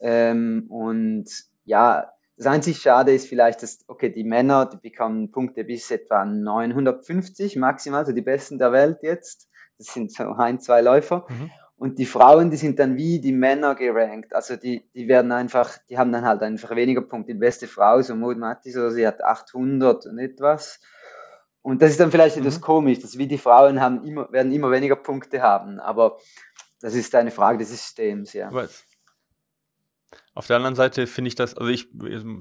Ähm, 0.00 0.64
und 0.70 1.26
ja, 1.64 2.10
das 2.38 2.46
einzig 2.46 2.78
Schade 2.78 3.12
ist 3.12 3.28
vielleicht, 3.28 3.62
dass, 3.62 3.80
okay, 3.88 4.10
die 4.10 4.22
Männer, 4.22 4.66
die 4.66 4.76
bekommen 4.76 5.32
Punkte 5.32 5.64
bis 5.64 5.90
etwa 5.90 6.24
950 6.24 7.56
maximal, 7.56 8.00
also 8.00 8.12
die 8.12 8.22
Besten 8.22 8.58
der 8.58 8.70
Welt 8.70 8.98
jetzt. 9.02 9.48
Das 9.76 9.88
sind 9.88 10.12
so 10.12 10.32
ein, 10.32 10.60
zwei 10.60 10.80
Läufer. 10.80 11.26
Mhm. 11.28 11.50
Und 11.76 11.98
die 11.98 12.06
Frauen, 12.06 12.50
die 12.50 12.56
sind 12.56 12.78
dann 12.78 12.96
wie 12.96 13.20
die 13.20 13.32
Männer 13.32 13.74
gerankt. 13.74 14.34
Also 14.34 14.56
die, 14.56 14.88
die 14.94 15.08
werden 15.08 15.32
einfach, 15.32 15.78
die 15.88 15.98
haben 15.98 16.12
dann 16.12 16.24
halt 16.24 16.42
einfach 16.42 16.74
weniger 16.74 17.02
Punkte. 17.02 17.32
Die 17.32 17.38
beste 17.38 17.66
Frau, 17.66 18.00
so 18.02 18.14
Maud 18.14 18.38
Mattis, 18.38 18.76
oder 18.76 18.92
sie 18.92 19.06
hat 19.06 19.22
800 19.22 20.06
und 20.06 20.18
etwas. 20.18 20.80
Und 21.62 21.82
das 21.82 21.90
ist 21.90 22.00
dann 22.00 22.10
vielleicht 22.10 22.36
etwas 22.36 22.58
mhm. 22.58 22.62
komisch, 22.62 23.00
dass 23.00 23.18
wir 23.18 23.26
die 23.26 23.38
Frauen 23.38 23.80
haben 23.80 24.04
immer, 24.04 24.30
werden 24.32 24.52
immer 24.52 24.70
weniger 24.70 24.96
Punkte 24.96 25.42
haben, 25.42 25.80
aber 25.80 26.18
das 26.80 26.94
ist 26.94 27.14
eine 27.14 27.30
Frage 27.30 27.58
des 27.58 27.70
Systems, 27.70 28.32
ja. 28.32 28.48
Was? 28.52 28.84
Auf 30.34 30.46
der 30.46 30.56
anderen 30.56 30.74
Seite 30.74 31.06
finde 31.06 31.28
ich 31.28 31.34
das, 31.34 31.56
also 31.56 31.70
ich, 31.70 31.88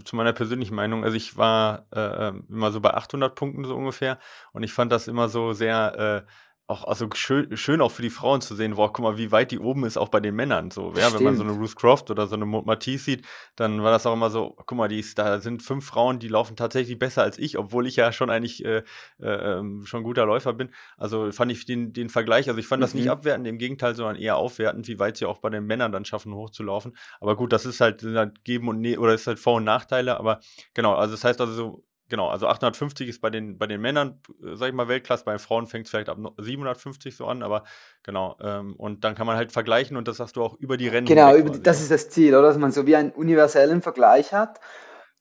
zu 0.03 0.15
meiner 0.15 0.33
persönlichen 0.33 0.75
Meinung, 0.75 1.03
also 1.03 1.17
ich 1.17 1.35
war 1.35 1.87
äh, 1.93 2.27
ähm, 2.27 2.45
immer 2.49 2.71
so 2.71 2.79
bei 2.79 2.93
800 2.93 3.35
Punkten 3.35 3.65
so 3.65 3.75
ungefähr 3.75 4.19
und 4.53 4.63
ich 4.63 4.71
fand 4.71 4.91
das 4.91 5.07
immer 5.07 5.29
so 5.29 5.53
sehr, 5.53 6.25
äh, 6.25 6.31
auch 6.67 6.83
also 6.83 7.07
schön, 7.15 7.55
schön 7.55 7.79
auch 7.79 7.91
für 7.91 8.01
die 8.01 8.09
Frauen 8.09 8.41
zu 8.41 8.53
sehen, 8.53 8.75
wow, 8.75 8.91
guck 8.91 9.03
mal, 9.03 9.17
wie 9.17 9.31
weit 9.31 9.51
die 9.51 9.59
oben 9.59 9.85
ist, 9.85 9.97
auch 9.97 10.09
bei 10.09 10.19
den 10.19 10.35
Männern. 10.35 10.69
So, 10.69 10.93
ja, 10.97 11.13
wenn 11.13 11.23
man 11.23 11.37
so 11.37 11.43
eine 11.43 11.53
Ruth 11.53 11.77
Croft 11.77 12.11
oder 12.11 12.27
so 12.27 12.35
eine 12.35 12.45
Matisse 12.45 13.05
sieht, 13.05 13.25
dann 13.55 13.83
war 13.83 13.91
das 13.91 14.05
auch 14.05 14.13
immer 14.13 14.29
so, 14.29 14.53
guck 14.57 14.77
mal, 14.77 14.89
die 14.89 14.99
ist, 14.99 15.17
da 15.17 15.39
sind 15.39 15.63
fünf 15.63 15.85
Frauen, 15.85 16.19
die 16.19 16.27
laufen 16.27 16.57
tatsächlich 16.57 16.99
besser 16.99 17.23
als 17.23 17.37
ich, 17.39 17.57
obwohl 17.57 17.87
ich 17.87 17.95
ja 17.95 18.11
schon 18.11 18.29
eigentlich 18.29 18.65
äh, 18.65 18.83
äh, 19.21 19.59
ähm, 19.59 19.85
schon 19.85 20.03
guter 20.03 20.25
Läufer 20.25 20.51
bin. 20.51 20.69
Also 20.97 21.31
fand 21.31 21.53
ich 21.53 21.65
den, 21.65 21.93
den 21.93 22.09
Vergleich, 22.09 22.49
also 22.49 22.59
ich 22.59 22.67
fand 22.67 22.81
mhm. 22.81 22.83
das 22.83 22.93
nicht 22.93 23.05
mhm. 23.05 23.11
abwertend, 23.11 23.47
im 23.47 23.59
Gegenteil, 23.59 23.95
sondern 23.95 24.17
eher 24.17 24.35
aufwertend, 24.35 24.89
wie 24.89 24.99
weit 24.99 25.15
sie 25.15 25.25
auch 25.25 25.37
bei 25.37 25.49
den 25.49 25.65
Männern 25.65 25.93
dann 25.93 26.03
schaffen, 26.03 26.33
hochzulaufen. 26.33 26.97
Aber 27.21 27.37
gut, 27.37 27.53
das 27.53 27.65
ist 27.65 27.79
halt, 27.79 28.01
sind 28.01 28.17
halt 28.17 28.43
geben 28.43 28.67
und 28.67 28.81
ne 28.81 28.97
oder 28.97 29.13
ist 29.13 29.27
halt 29.27 29.39
Vor- 29.39 29.55
und 29.55 29.63
Nachteile, 29.63 30.19
aber 30.19 30.41
genau, 30.73 30.95
also 30.95 31.13
das 31.13 31.23
heißt 31.23 31.39
also 31.39 31.53
so, 31.53 31.83
Genau, 32.09 32.29
also 32.29 32.47
850 32.47 33.09
ist 33.09 33.21
bei 33.21 33.29
den, 33.29 33.57
bei 33.57 33.67
den 33.67 33.81
Männern, 33.81 34.21
äh, 34.41 34.55
sag 34.55 34.69
ich 34.69 34.73
mal, 34.73 34.87
Weltklasse, 34.87 35.25
bei 35.25 35.33
den 35.33 35.39
Frauen 35.39 35.67
fängt 35.67 35.85
es 35.85 35.91
vielleicht 35.91 36.09
ab 36.09 36.17
750 36.37 37.15
so 37.15 37.25
an, 37.25 37.43
aber 37.43 37.63
genau, 38.03 38.37
ähm, 38.41 38.75
und 38.75 39.03
dann 39.03 39.15
kann 39.15 39.27
man 39.27 39.35
halt 39.35 39.51
vergleichen 39.51 39.97
und 39.97 40.07
das 40.07 40.17
sagst 40.17 40.37
du 40.37 40.43
auch 40.43 40.55
über 40.59 40.77
die 40.77 40.87
Rennen. 40.87 41.07
Genau, 41.07 41.35
über, 41.35 41.57
das 41.57 41.81
ist 41.81 41.91
das 41.91 42.09
Ziel, 42.09 42.33
oder? 42.33 42.47
Dass 42.47 42.57
man 42.57 42.71
so 42.71 42.87
wie 42.87 42.95
einen 42.95 43.11
universellen 43.11 43.81
Vergleich 43.81 44.31
hat. 44.33 44.59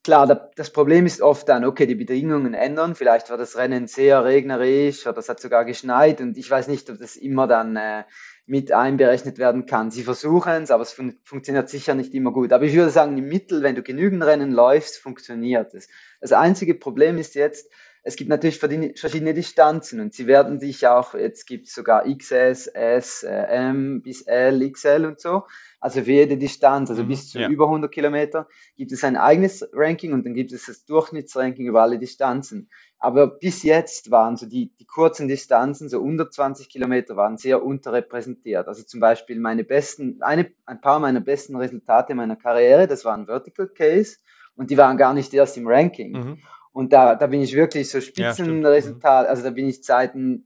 Klar, 0.04 0.28
da, 0.28 0.48
das 0.54 0.70
Problem 0.70 1.04
ist 1.04 1.20
oft 1.20 1.48
dann, 1.48 1.64
okay, 1.64 1.86
die 1.86 1.96
Bedingungen 1.96 2.54
ändern, 2.54 2.94
vielleicht 2.94 3.28
war 3.30 3.36
das 3.36 3.56
Rennen 3.56 3.88
sehr 3.88 4.24
regnerisch 4.24 5.04
oder 5.04 5.18
es 5.18 5.28
hat 5.28 5.40
sogar 5.40 5.64
geschneit 5.64 6.20
und 6.20 6.38
ich 6.38 6.48
weiß 6.48 6.68
nicht, 6.68 6.88
ob 6.90 6.98
das 6.98 7.16
immer 7.16 7.48
dann 7.48 7.74
äh, 7.74 8.04
mit 8.46 8.70
einberechnet 8.70 9.38
werden 9.38 9.66
kann. 9.66 9.90
Sie 9.90 10.04
versuchen 10.04 10.62
es, 10.62 10.70
aber 10.70 10.82
es 10.82 10.92
fun 10.92 11.18
funktioniert 11.24 11.68
sicher 11.68 11.94
nicht 11.94 12.14
immer 12.14 12.32
gut. 12.32 12.52
Aber 12.52 12.64
ich 12.64 12.74
würde 12.74 12.90
sagen, 12.90 13.18
im 13.18 13.28
Mittel, 13.28 13.62
wenn 13.62 13.74
du 13.74 13.82
genügend 13.82 14.22
Rennen 14.22 14.52
läufst, 14.52 14.98
funktioniert 14.98 15.74
es. 15.74 15.88
Das 16.20 16.32
einzige 16.32 16.74
Problem 16.74 17.18
ist 17.18 17.34
jetzt, 17.34 17.70
es 18.06 18.14
gibt 18.14 18.30
natürlich 18.30 18.60
verschiedene 18.60 19.34
Distanzen 19.34 19.98
und 19.98 20.14
sie 20.14 20.28
werden 20.28 20.60
sich 20.60 20.86
auch, 20.86 21.14
jetzt 21.14 21.44
gibt 21.44 21.66
es 21.66 21.74
sogar 21.74 22.04
XS, 22.04 22.68
S, 22.68 23.24
äh, 23.24 23.32
M 23.32 24.00
bis 24.00 24.22
L, 24.22 24.70
XL 24.70 25.06
und 25.06 25.20
so. 25.20 25.42
Also 25.80 26.02
für 26.02 26.12
jede 26.12 26.36
Distanz, 26.36 26.88
also 26.88 27.02
mhm, 27.02 27.08
bis 27.08 27.30
zu 27.30 27.40
ja. 27.40 27.48
über 27.48 27.64
100 27.64 27.90
Kilometer, 27.90 28.46
gibt 28.76 28.92
es 28.92 29.02
ein 29.02 29.16
eigenes 29.16 29.68
Ranking 29.72 30.12
und 30.12 30.24
dann 30.24 30.34
gibt 30.34 30.52
es 30.52 30.66
das 30.66 30.84
Durchschnittsranking 30.84 31.66
über 31.66 31.82
alle 31.82 31.98
Distanzen. 31.98 32.70
Aber 33.00 33.26
bis 33.26 33.64
jetzt 33.64 34.12
waren 34.12 34.36
so 34.36 34.46
die, 34.46 34.70
die 34.78 34.86
kurzen 34.86 35.26
Distanzen, 35.26 35.88
so 35.88 36.00
unter 36.00 36.30
20 36.30 36.68
Kilometer, 36.68 37.16
waren 37.16 37.38
sehr 37.38 37.64
unterrepräsentiert. 37.64 38.68
Also 38.68 38.84
zum 38.84 39.00
Beispiel 39.00 39.40
meine 39.40 39.64
besten, 39.64 40.22
eine, 40.22 40.48
ein 40.64 40.80
paar 40.80 41.00
meiner 41.00 41.20
besten 41.20 41.56
Resultate 41.56 42.14
meiner 42.14 42.36
Karriere, 42.36 42.86
das 42.86 43.04
waren 43.04 43.26
Vertical 43.26 43.66
Case 43.66 44.18
und 44.54 44.70
die 44.70 44.76
waren 44.76 44.96
gar 44.96 45.12
nicht 45.12 45.34
erst 45.34 45.56
im 45.56 45.66
Ranking. 45.66 46.12
Mhm. 46.12 46.38
Und 46.76 46.92
da, 46.92 47.14
da 47.14 47.26
bin 47.26 47.40
ich 47.40 47.54
wirklich 47.54 47.90
so 47.90 48.02
Spitzenresultat, 48.02 49.24
ja, 49.24 49.30
also 49.30 49.42
da 49.42 49.50
bin 49.50 49.66
ich 49.66 49.82
Zeiten, 49.82 50.44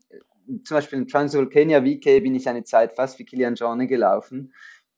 zum 0.65 0.77
Beispiel 0.77 1.01
in 1.01 1.09
Transvolcania 1.09 1.81
VK 1.81 2.23
bin 2.23 2.37
ich 2.37 2.49
eine 2.49 2.63
Zeit 2.63 2.95
fast 2.95 3.19
wie 3.19 3.25
Kilian 3.25 3.57
Jorne 3.57 3.89
gelaufen 3.89 4.53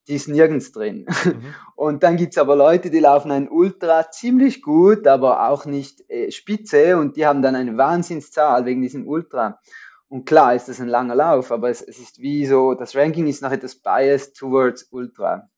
die 0.08 0.14
ist 0.14 0.28
nirgends 0.28 0.72
drin. 0.72 1.06
Mhm. 1.24 1.54
Und 1.76 2.02
dann 2.02 2.16
gibt 2.16 2.32
es 2.32 2.38
aber 2.38 2.56
Leute, 2.56 2.90
die 2.90 2.98
laufen 2.98 3.30
ein 3.30 3.48
Ultra 3.48 4.10
ziemlich 4.10 4.62
gut, 4.62 5.06
aber 5.06 5.48
auch 5.48 5.64
nicht 5.64 6.08
äh, 6.10 6.30
spitze 6.30 6.96
und 6.96 7.16
die 7.16 7.26
haben 7.26 7.42
dann 7.42 7.56
eine 7.56 7.76
Wahnsinnszahl 7.76 8.64
wegen 8.64 8.82
diesem 8.82 9.06
Ultra. 9.06 9.60
Und 10.08 10.26
klar 10.26 10.54
ist 10.54 10.68
das 10.68 10.80
ein 10.80 10.88
langer 10.88 11.14
Lauf, 11.14 11.50
aber 11.52 11.70
es, 11.70 11.82
es 11.82 11.98
ist 11.98 12.18
wie 12.18 12.46
so, 12.46 12.74
das 12.74 12.94
Ranking 12.94 13.26
ist 13.26 13.42
noch 13.42 13.52
etwas 13.52 13.76
biased 13.76 14.36
towards 14.36 14.88
Ultra, 14.90 15.48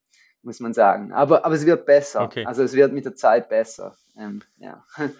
muss 0.42 0.60
man 0.60 0.72
sagen. 0.72 1.12
Aber, 1.12 1.44
aber 1.44 1.54
es 1.54 1.66
wird 1.66 1.86
besser. 1.86 2.22
Okay. 2.22 2.44
Also 2.44 2.62
es 2.62 2.74
wird 2.74 2.92
mit 2.92 3.04
der 3.04 3.14
Zeit 3.14 3.48
besser. 3.48 3.96
Ähm, 4.16 4.42
ja. 4.58 4.84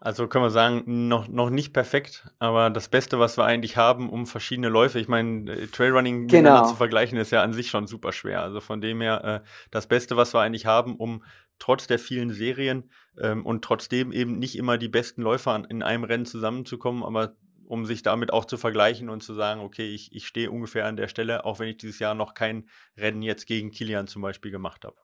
Also 0.00 0.28
können 0.28 0.44
wir 0.44 0.50
sagen, 0.50 1.08
noch, 1.08 1.28
noch 1.28 1.48
nicht 1.48 1.72
perfekt, 1.72 2.28
aber 2.38 2.68
das 2.68 2.88
Beste, 2.88 3.18
was 3.18 3.38
wir 3.38 3.44
eigentlich 3.44 3.76
haben, 3.78 4.10
um 4.10 4.26
verschiedene 4.26 4.68
Läufe, 4.68 4.98
ich 4.98 5.08
meine, 5.08 5.50
äh, 5.50 5.66
Trailrunning 5.66 6.26
genau. 6.26 6.42
miteinander 6.42 6.68
zu 6.68 6.76
vergleichen, 6.76 7.16
ist 7.16 7.30
ja 7.30 7.42
an 7.42 7.54
sich 7.54 7.70
schon 7.70 7.86
super 7.86 8.12
schwer. 8.12 8.42
Also 8.42 8.60
von 8.60 8.80
dem 8.80 9.00
her, 9.00 9.24
äh, 9.24 9.48
das 9.70 9.86
Beste, 9.86 10.16
was 10.16 10.34
wir 10.34 10.40
eigentlich 10.40 10.66
haben, 10.66 10.96
um 10.96 11.22
trotz 11.58 11.86
der 11.86 11.98
vielen 11.98 12.32
Serien 12.32 12.90
ähm, 13.18 13.46
und 13.46 13.64
trotzdem 13.64 14.12
eben 14.12 14.38
nicht 14.38 14.58
immer 14.58 14.76
die 14.76 14.88
besten 14.88 15.22
Läufer 15.22 15.62
in 15.68 15.82
einem 15.82 16.04
Rennen 16.04 16.26
zusammenzukommen, 16.26 17.02
aber 17.02 17.36
um 17.66 17.86
sich 17.86 18.02
damit 18.02 18.32
auch 18.32 18.44
zu 18.44 18.56
vergleichen 18.56 19.08
und 19.08 19.22
zu 19.22 19.34
sagen, 19.34 19.60
okay, 19.60 19.88
ich, 19.88 20.14
ich 20.14 20.26
stehe 20.26 20.50
ungefähr 20.50 20.86
an 20.86 20.96
der 20.96 21.08
Stelle, 21.08 21.44
auch 21.44 21.58
wenn 21.58 21.68
ich 21.68 21.78
dieses 21.78 21.98
Jahr 21.98 22.14
noch 22.14 22.34
kein 22.34 22.68
Rennen 22.96 23.22
jetzt 23.22 23.46
gegen 23.46 23.70
Kilian 23.70 24.06
zum 24.06 24.22
Beispiel 24.22 24.50
gemacht 24.50 24.84
habe. 24.84 24.96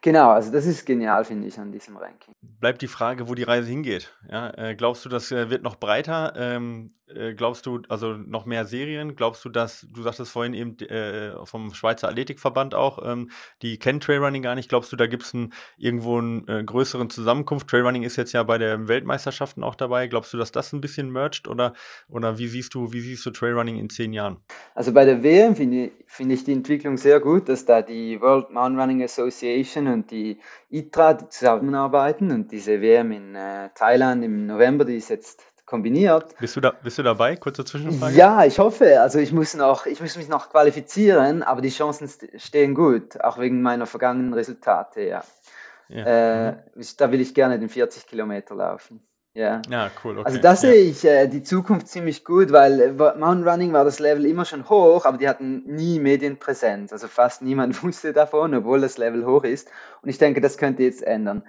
Genau, 0.00 0.30
also 0.30 0.52
das 0.52 0.66
ist 0.66 0.84
genial, 0.84 1.24
finde 1.24 1.48
ich, 1.48 1.58
an 1.58 1.72
diesem 1.72 1.96
Ranking. 1.96 2.34
Bleibt 2.42 2.82
die 2.82 2.88
Frage, 2.88 3.28
wo 3.28 3.34
die 3.34 3.42
Reise 3.42 3.68
hingeht. 3.68 4.14
Ja, 4.30 4.50
äh, 4.56 4.74
glaubst 4.74 5.04
du, 5.04 5.08
das 5.08 5.32
äh, 5.32 5.50
wird 5.50 5.62
noch 5.62 5.76
breiter? 5.76 6.34
Ähm, 6.36 6.92
äh, 7.14 7.34
glaubst 7.34 7.66
du, 7.66 7.82
also 7.88 8.12
noch 8.12 8.46
mehr 8.46 8.64
Serien? 8.64 9.16
Glaubst 9.16 9.44
du, 9.44 9.48
dass, 9.48 9.86
du 9.90 10.02
sagtest 10.02 10.32
vorhin 10.32 10.54
eben 10.54 10.78
äh, 10.80 11.32
vom 11.44 11.72
Schweizer 11.74 12.08
Athletikverband 12.08 12.74
auch, 12.74 12.98
ähm, 13.04 13.30
die 13.62 13.78
kennen 13.78 14.00
Trailrunning 14.00 14.42
gar 14.42 14.54
nicht. 14.54 14.68
Glaubst 14.68 14.92
du, 14.92 14.96
da 14.96 15.06
gibt 15.06 15.22
es 15.22 15.34
irgendwo 15.76 16.18
einen 16.18 16.46
äh, 16.48 16.62
größeren 16.64 17.10
Zusammenkunft? 17.10 17.68
Trailrunning 17.68 18.02
ist 18.02 18.16
jetzt 18.16 18.32
ja 18.32 18.42
bei 18.42 18.58
den 18.58 18.88
Weltmeisterschaften 18.88 19.62
auch 19.62 19.74
dabei. 19.74 20.06
Glaubst 20.06 20.32
du, 20.32 20.36
dass 20.36 20.52
das 20.52 20.72
ein 20.72 20.80
bisschen 20.80 21.10
mercht 21.10 21.48
oder, 21.48 21.74
oder 22.08 22.38
wie 22.38 22.48
siehst 22.48 22.74
du, 22.74 22.92
wie 22.92 23.00
siehst 23.00 23.24
du 23.26 23.30
Trailrunning 23.30 23.78
in 23.78 23.90
zehn 23.90 24.12
Jahren? 24.12 24.38
Also 24.74 24.92
bei 24.92 25.04
der 25.04 25.22
WM 25.22 25.56
finde 25.56 25.86
ich, 25.86 25.92
find 26.06 26.32
ich 26.32 26.44
die 26.44 26.52
Entwicklung 26.52 26.96
sehr 26.96 27.20
gut, 27.20 27.48
dass 27.48 27.64
da 27.64 27.82
die 27.82 28.20
World 28.20 28.50
Mountain 28.50 28.80
Running 28.80 29.02
Association 29.02 29.86
und 29.86 30.10
die 30.10 30.38
ITRA 30.70 31.28
zusammenarbeiten 31.30 32.30
und 32.30 32.50
diese 32.52 32.80
WM 32.80 33.12
in 33.12 33.34
äh, 33.34 33.70
Thailand 33.74 34.24
im 34.24 34.46
November, 34.46 34.84
die 34.84 34.96
ist 34.96 35.10
jetzt 35.10 35.53
kombiniert. 35.66 36.36
Bist 36.38 36.56
du, 36.56 36.60
da, 36.60 36.70
bist 36.70 36.98
du 36.98 37.02
dabei? 37.02 37.36
Kurze 37.36 37.64
Zwischenfrage. 37.64 38.14
Ja, 38.14 38.44
ich 38.44 38.58
hoffe. 38.58 39.00
Also 39.00 39.18
ich 39.18 39.32
muss, 39.32 39.54
noch, 39.54 39.86
ich 39.86 40.00
muss 40.00 40.16
mich 40.16 40.28
noch 40.28 40.50
qualifizieren, 40.50 41.42
aber 41.42 41.60
die 41.60 41.70
Chancen 41.70 42.08
stehen 42.36 42.74
gut, 42.74 43.20
auch 43.20 43.38
wegen 43.38 43.62
meiner 43.62 43.86
vergangenen 43.86 44.34
Resultate, 44.34 45.02
ja. 45.02 45.24
ja. 45.88 46.48
Äh. 46.48 46.56
Da 46.98 47.12
will 47.12 47.20
ich 47.20 47.34
gerne 47.34 47.58
den 47.58 47.68
40 47.68 48.06
Kilometer 48.06 48.54
laufen. 48.54 49.00
Ja, 49.34 49.62
ja 49.68 49.90
cool. 50.04 50.18
Okay. 50.18 50.26
Also 50.26 50.38
da 50.40 50.54
sehe 50.54 50.74
ich 50.74 51.04
äh, 51.04 51.26
die 51.26 51.42
Zukunft 51.42 51.88
ziemlich 51.88 52.24
gut, 52.24 52.52
weil 52.52 52.80
äh, 52.80 52.92
Mountain 52.92 53.48
Running 53.48 53.72
war 53.72 53.84
das 53.84 53.98
Level 53.98 54.26
immer 54.26 54.44
schon 54.44 54.68
hoch, 54.68 55.04
aber 55.04 55.18
die 55.18 55.28
hatten 55.28 55.64
nie 55.66 55.98
Medienpräsenz. 55.98 56.92
Also 56.92 57.08
fast 57.08 57.42
niemand 57.42 57.82
wusste 57.82 58.12
davon, 58.12 58.54
obwohl 58.54 58.80
das 58.80 58.96
Level 58.96 59.26
hoch 59.26 59.42
ist. 59.42 59.68
Und 60.02 60.08
ich 60.08 60.18
denke, 60.18 60.40
das 60.40 60.56
könnte 60.56 60.84
jetzt 60.84 61.02
ändern. 61.02 61.42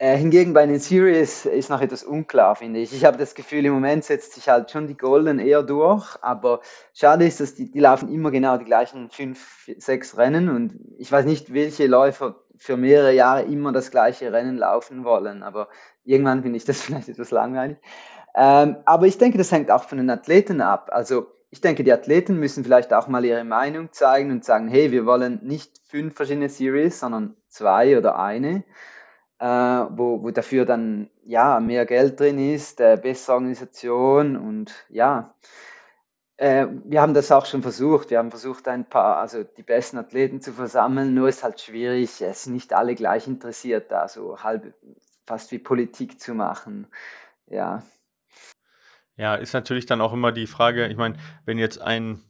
Äh, 0.00 0.16
hingegen 0.16 0.52
bei 0.52 0.64
den 0.64 0.78
Series 0.78 1.44
ist 1.44 1.70
noch 1.70 1.80
etwas 1.80 2.04
unklar, 2.04 2.54
finde 2.54 2.78
ich. 2.78 2.92
Ich 2.92 3.04
habe 3.04 3.18
das 3.18 3.34
Gefühl, 3.34 3.66
im 3.66 3.72
Moment 3.72 4.04
setzt 4.04 4.34
sich 4.34 4.48
halt 4.48 4.70
schon 4.70 4.86
die 4.86 4.96
Golden 4.96 5.40
eher 5.40 5.64
durch, 5.64 6.16
aber 6.22 6.60
schade 6.94 7.26
ist, 7.26 7.40
dass 7.40 7.56
die, 7.56 7.68
die 7.68 7.80
laufen 7.80 8.08
immer 8.08 8.30
genau 8.30 8.56
die 8.58 8.64
gleichen 8.64 9.10
fünf, 9.10 9.68
sechs 9.76 10.16
Rennen 10.16 10.50
und 10.50 10.78
ich 10.98 11.10
weiß 11.10 11.24
nicht, 11.24 11.52
welche 11.52 11.88
Läufer 11.88 12.36
für 12.56 12.76
mehrere 12.76 13.12
Jahre 13.12 13.42
immer 13.42 13.72
das 13.72 13.90
gleiche 13.90 14.32
Rennen 14.32 14.56
laufen 14.56 15.02
wollen, 15.02 15.42
aber 15.42 15.68
irgendwann 16.04 16.42
finde 16.42 16.58
ich 16.58 16.64
das 16.64 16.80
vielleicht 16.82 17.08
etwas 17.08 17.32
langweilig. 17.32 17.78
Ähm, 18.36 18.76
aber 18.84 19.06
ich 19.06 19.18
denke, 19.18 19.36
das 19.36 19.50
hängt 19.50 19.72
auch 19.72 19.82
von 19.82 19.98
den 19.98 20.10
Athleten 20.10 20.60
ab. 20.60 20.90
Also 20.92 21.26
ich 21.50 21.60
denke, 21.60 21.82
die 21.82 21.92
Athleten 21.92 22.38
müssen 22.38 22.62
vielleicht 22.62 22.92
auch 22.92 23.08
mal 23.08 23.24
ihre 23.24 23.42
Meinung 23.42 23.90
zeigen 23.90 24.30
und 24.30 24.44
sagen, 24.44 24.68
hey, 24.68 24.92
wir 24.92 25.06
wollen 25.06 25.40
nicht 25.42 25.72
fünf 25.88 26.14
verschiedene 26.14 26.50
Series, 26.50 27.00
sondern 27.00 27.34
zwei 27.48 27.98
oder 27.98 28.16
eine 28.16 28.62
äh, 29.38 29.46
wo, 29.46 30.22
wo 30.22 30.30
dafür 30.30 30.64
dann 30.64 31.10
ja 31.24 31.60
mehr 31.60 31.86
Geld 31.86 32.18
drin 32.18 32.38
ist, 32.38 32.80
äh, 32.80 32.98
bessere 33.00 33.34
Organisation 33.34 34.36
und 34.36 34.72
ja, 34.88 35.34
äh, 36.38 36.66
wir 36.84 37.02
haben 37.02 37.14
das 37.14 37.32
auch 37.32 37.46
schon 37.46 37.62
versucht. 37.62 38.10
Wir 38.10 38.18
haben 38.18 38.30
versucht, 38.30 38.68
ein 38.68 38.88
paar, 38.88 39.18
also 39.18 39.42
die 39.42 39.62
besten 39.62 39.98
Athleten 39.98 40.40
zu 40.40 40.52
versammeln, 40.52 41.14
nur 41.14 41.28
ist 41.28 41.42
halt 41.42 41.60
schwierig, 41.60 42.20
es 42.20 42.44
sind 42.44 42.54
nicht 42.54 42.72
alle 42.72 42.94
gleich 42.94 43.26
interessiert, 43.26 43.90
da 43.90 44.08
so 44.08 44.42
halb 44.42 44.72
fast 45.26 45.52
wie 45.52 45.58
Politik 45.58 46.20
zu 46.20 46.34
machen. 46.34 46.86
Ja. 47.46 47.82
Ja, 49.16 49.34
ist 49.34 49.52
natürlich 49.52 49.84
dann 49.84 50.00
auch 50.00 50.12
immer 50.12 50.30
die 50.30 50.46
Frage, 50.46 50.86
ich 50.86 50.96
meine, 50.96 51.16
wenn 51.44 51.58
jetzt 51.58 51.80
ein 51.80 52.22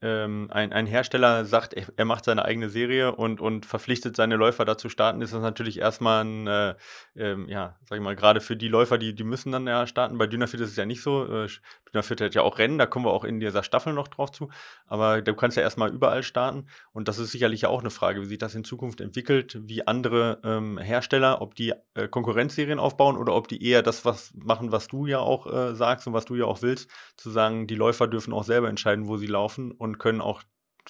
ähm, 0.00 0.48
ein, 0.52 0.72
ein 0.72 0.86
Hersteller 0.86 1.44
sagt, 1.44 1.74
er, 1.74 2.04
macht 2.04 2.24
seine 2.24 2.44
eigene 2.44 2.68
Serie 2.68 3.14
und, 3.14 3.40
und 3.40 3.66
verpflichtet 3.66 4.14
seine 4.14 4.36
Läufer 4.36 4.64
dazu 4.64 4.88
starten, 4.88 5.22
ist 5.22 5.32
das 5.32 5.42
natürlich 5.42 5.78
erstmal 5.78 6.24
ein, 6.24 6.46
äh, 6.46 6.74
ähm, 7.16 7.48
ja, 7.48 7.76
sag 7.84 7.96
ich 7.96 8.02
mal, 8.02 8.14
gerade 8.14 8.40
für 8.40 8.56
die 8.56 8.68
Läufer, 8.68 8.98
die, 8.98 9.14
die 9.14 9.24
müssen 9.24 9.50
dann 9.50 9.66
ja 9.66 9.86
starten. 9.86 10.18
Bei 10.18 10.26
Dynafit 10.26 10.60
ist 10.60 10.70
es 10.70 10.76
ja 10.76 10.86
nicht 10.86 11.02
so. 11.02 11.24
Äh, 11.24 11.48
Dynafit 11.92 12.20
hat 12.20 12.34
ja 12.34 12.42
auch 12.42 12.58
Rennen, 12.58 12.78
da 12.78 12.86
kommen 12.86 13.06
wir 13.06 13.12
auch 13.12 13.24
in 13.24 13.40
dieser 13.40 13.62
Staffel 13.62 13.92
noch 13.92 14.08
drauf 14.08 14.30
zu. 14.30 14.50
Aber 14.86 15.22
du 15.22 15.34
kannst 15.34 15.56
ja 15.56 15.62
erstmal 15.62 15.90
überall 15.90 16.22
starten. 16.22 16.66
Und 16.92 17.08
das 17.08 17.18
ist 17.18 17.32
sicherlich 17.32 17.66
auch 17.66 17.80
eine 17.80 17.90
Frage, 17.90 18.20
wie 18.20 18.26
sich 18.26 18.38
das 18.38 18.54
in 18.54 18.64
Zukunft 18.64 19.00
entwickelt, 19.00 19.58
wie 19.62 19.86
andere 19.86 20.40
ähm, 20.44 20.78
Hersteller, 20.78 21.42
ob 21.42 21.54
die 21.54 21.74
äh, 21.94 22.08
Konkurrenzserien 22.08 22.78
aufbauen 22.78 23.16
oder 23.16 23.34
ob 23.34 23.48
die 23.48 23.64
eher 23.64 23.82
das 23.82 24.04
was 24.04 24.32
machen, 24.34 24.70
was 24.70 24.86
du 24.88 25.06
ja 25.06 25.18
auch 25.18 25.46
äh, 25.52 25.74
sagst 25.74 26.06
und 26.06 26.12
was 26.12 26.24
du 26.24 26.36
ja 26.36 26.44
auch 26.44 26.62
willst, 26.62 26.90
zu 27.16 27.30
sagen, 27.30 27.66
die 27.66 27.74
Läufer 27.74 28.06
dürfen 28.06 28.32
auch 28.32 28.44
selber 28.44 28.68
entscheiden, 28.68 29.08
wo 29.08 29.16
sie 29.16 29.26
laufen 29.26 29.72
und 29.72 29.87
und 29.88 29.98
können 29.98 30.20
auch 30.20 30.42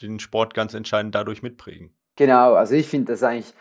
den 0.03 0.20
Sport 0.20 0.55
ganz 0.55 0.74
entscheidend 0.74 1.14
dadurch 1.14 1.42
mitprägen. 1.42 1.90
Genau, 2.16 2.55
also 2.55 2.74
ich 2.74 2.88
finde 2.88 3.12
das 3.12 3.22
eigentlich, 3.22 3.55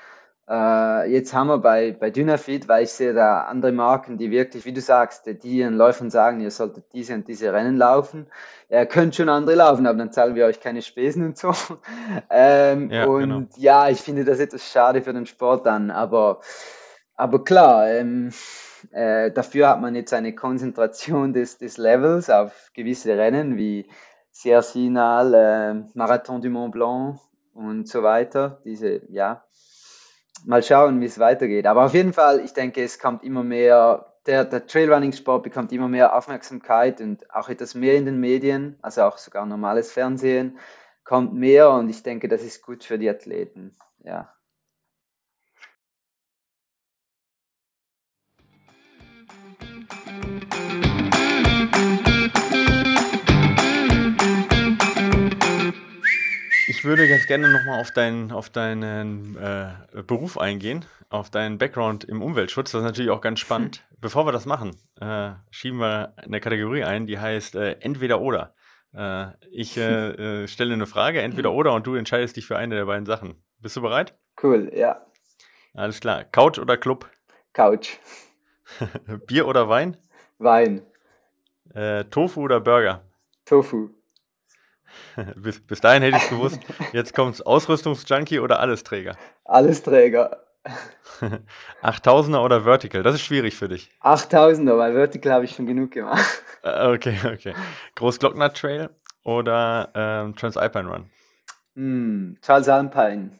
äh, 0.50 1.12
jetzt 1.12 1.34
haben 1.34 1.48
wir 1.48 1.60
bei, 1.60 1.92
bei 1.92 2.10
Dynafit, 2.10 2.68
weil 2.68 2.84
ich 2.84 2.92
sehe 2.92 3.14
da 3.14 3.42
andere 3.42 3.72
Marken, 3.72 4.18
die 4.18 4.32
wirklich, 4.32 4.66
wie 4.66 4.74
du 4.74 4.82
sagst, 4.82 5.26
die 5.26 5.58
ihren 5.58 5.76
Läufern 5.76 6.10
sagen, 6.10 6.40
ihr 6.40 6.52
solltet 6.52 6.86
diese 6.94 7.14
und 7.14 7.28
diese 7.28 7.54
Rennen 7.54 7.78
laufen. 7.78 8.28
Ihr 8.70 8.86
könnt 8.86 9.16
schon 9.16 9.30
andere 9.30 9.56
laufen, 9.56 9.86
aber 9.86 9.98
dann 9.98 10.12
zahlen 10.12 10.36
wir 10.36 10.46
euch 10.46 10.60
keine 10.60 10.82
Spesen 10.82 11.26
und 11.26 11.38
so. 11.38 11.54
ähm, 12.30 12.90
ja, 12.90 13.06
und 13.06 13.20
genau. 13.20 13.48
ja, 13.58 13.90
ich 13.90 14.00
finde 14.00 14.26
das 14.26 14.40
etwas 14.40 14.72
schade 14.72 15.02
für 15.02 15.14
den 15.14 15.26
Sport 15.26 15.66
dann, 15.66 15.92
aber, 15.92 16.42
aber 17.16 17.44
klar, 17.44 17.90
ähm, 17.90 18.32
äh, 18.92 19.32
dafür 19.32 19.70
hat 19.70 19.82
man 19.82 19.96
jetzt 19.96 20.14
eine 20.14 20.34
Konzentration 20.34 21.34
des, 21.34 21.58
des 21.58 21.78
Levels 21.78 22.30
auf 22.30 22.72
gewisse 22.74 23.18
Rennen 23.18 23.58
wie 23.58 23.88
Cercinal, 24.42 25.34
äh, 25.34 25.74
Marathon 25.98 26.42
du 26.42 26.50
Mont 26.50 26.72
Blanc 26.72 27.20
und 27.54 27.88
so 27.88 28.04
weiter. 28.04 28.62
Diese, 28.64 29.02
ja, 29.10 29.44
mal 30.46 30.62
schauen, 30.62 31.02
wie 31.02 31.06
es 31.06 31.18
weitergeht. 31.18 31.66
Aber 31.66 31.86
auf 31.86 31.94
jeden 31.94 32.14
Fall, 32.14 32.42
ich 32.42 32.54
denke, 32.54 32.84
es 32.84 33.00
kommt 33.00 33.24
immer 33.24 33.44
mehr, 33.44 34.14
der, 34.28 34.46
der 34.46 34.68
Trailrunning-Sport 34.68 35.42
bekommt 35.44 35.72
immer 35.72 35.88
mehr 35.88 36.16
Aufmerksamkeit 36.16 37.02
und 37.02 37.34
auch 37.34 37.50
etwas 37.50 37.74
mehr 37.74 37.96
in 37.96 38.06
den 38.06 38.20
Medien, 38.20 38.78
also 38.82 39.04
auch 39.04 39.18
sogar 39.18 39.46
normales 39.46 39.92
Fernsehen 39.92 40.60
kommt 41.04 41.34
mehr 41.34 41.72
und 41.72 41.90
ich 41.90 42.04
denke, 42.04 42.28
das 42.28 42.44
ist 42.44 42.62
gut 42.62 42.84
für 42.84 43.00
die 43.00 43.10
Athleten. 43.10 43.78
Ja. 44.04 44.37
Würde 56.88 57.08
ganz 57.08 57.28
gerne 57.28 57.52
nochmal 57.52 57.80
auf, 57.80 57.92
dein, 57.92 58.32
auf 58.32 58.50
deinen 58.50 59.38
äh, 59.38 60.02
Beruf 60.04 60.38
eingehen, 60.38 60.86
auf 61.10 61.30
deinen 61.30 61.58
Background 61.58 62.06
im 62.06 62.22
Umweltschutz. 62.22 62.72
Das 62.72 62.80
ist 62.80 62.86
natürlich 62.86 63.12
auch 63.12 63.22
ganz 63.22 63.40
spannend. 63.40 63.78
Hm. 63.90 63.98
Bevor 64.00 64.26
wir 64.26 64.32
das 64.32 64.46
machen, 64.46 64.76
äh, 65.00 65.32
schieben 65.52 65.80
wir 65.80 66.14
eine 66.18 66.40
Kategorie 66.40 66.84
ein, 66.84 67.06
die 67.06 67.20
heißt 67.20 67.56
äh, 67.56 67.74
Entweder 67.82 68.22
oder. 68.22 68.56
Äh, 68.94 69.28
ich 69.52 69.78
äh, 69.78 70.44
äh, 70.44 70.48
stelle 70.48 70.74
eine 70.74 70.88
Frage, 70.88 71.22
entweder 71.22 71.52
oder, 71.52 71.74
und 71.74 71.86
du 71.86 71.96
entscheidest 71.96 72.38
dich 72.38 72.46
für 72.46 72.58
eine 72.58 72.76
der 72.76 72.86
beiden 72.86 73.06
Sachen. 73.06 73.44
Bist 73.60 73.76
du 73.76 73.82
bereit? 73.82 74.18
Cool, 74.42 74.72
ja. 74.74 75.06
Alles 75.74 76.00
klar. 76.00 76.24
Couch 76.24 76.58
oder 76.58 76.78
Club? 76.78 77.10
Couch. 77.54 77.98
Bier 79.28 79.48
oder 79.48 79.70
Wein? 79.70 79.98
Wein. 80.38 80.84
Tofu 82.10 82.42
oder 82.42 82.60
Burger? 82.60 83.04
Tofu. 83.46 83.97
bis, 85.36 85.60
bis 85.66 85.82
dahin 85.82 86.04
hätte 86.04 86.18
ich 86.18 86.24
es 86.24 86.30
gewusst. 86.30 86.60
Jetzt 86.94 87.14
kommt 87.14 87.36
es 87.36 87.42
Ausrüstungsjunkie 87.42 88.40
oder 88.40 88.60
Allesträger? 88.60 89.16
Allesträger. 89.46 90.44
8000er 91.82 92.38
oder 92.44 92.62
Vertical? 92.62 93.04
Das 93.04 93.16
ist 93.16 93.22
schwierig 93.22 93.56
für 93.56 93.68
dich. 93.68 93.90
8000er, 94.02 94.78
weil 94.78 94.94
Vertical 94.94 95.34
habe 95.34 95.46
ich 95.46 95.52
schon 95.56 95.66
genug 95.66 95.92
gemacht. 95.92 96.44
Äh, 96.64 96.88
okay, 96.94 97.18
okay. 97.26 97.54
Großglockner 97.96 98.54
Trail 98.54 98.90
oder 99.24 99.92
ähm, 99.96 100.36
Transalpine 100.36 100.90
Run? 100.90 101.10
Mm, 101.76 102.40
Charles 102.42 102.68
Alpine. 102.70 103.32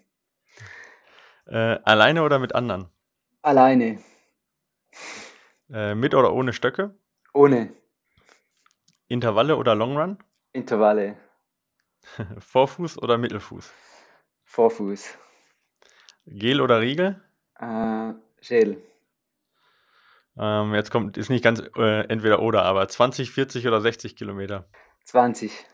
Äh, 1.48 1.80
alleine 1.84 2.24
oder 2.24 2.39
mit 2.39 2.54
anderen? 2.54 2.88
Alleine. 3.41 4.00
Äh, 5.72 5.95
mit 5.95 6.14
oder 6.14 6.34
ohne 6.34 6.54
Stöcke? 6.54 6.93
Ohne. 7.34 7.74
Intervalle 9.08 9.56
oder 9.56 9.76
Long 9.76 9.98
Run? 9.98 10.18
Intervalle. 10.54 11.16
Vorfuß 12.39 12.97
oder 13.01 13.18
Mittelfuß? 13.18 13.72
Vorfuß. 14.45 15.18
Gel 16.26 16.62
oder 16.62 16.82
Riegel? 16.82 17.22
Äh, 17.60 18.14
Gel. 18.41 18.82
Ähm, 20.38 20.74
jetzt 20.76 20.91
kommt, 20.91 21.18
ist 21.18 21.30
nicht 21.30 21.43
ganz 21.43 21.62
äh, 21.76 22.01
entweder 22.08 22.41
oder, 22.41 22.64
aber 22.64 22.88
20, 22.88 23.32
40 23.32 23.68
oder 23.68 23.82
60 23.82 24.16
Kilometer? 24.16 24.70
20. 25.05 25.66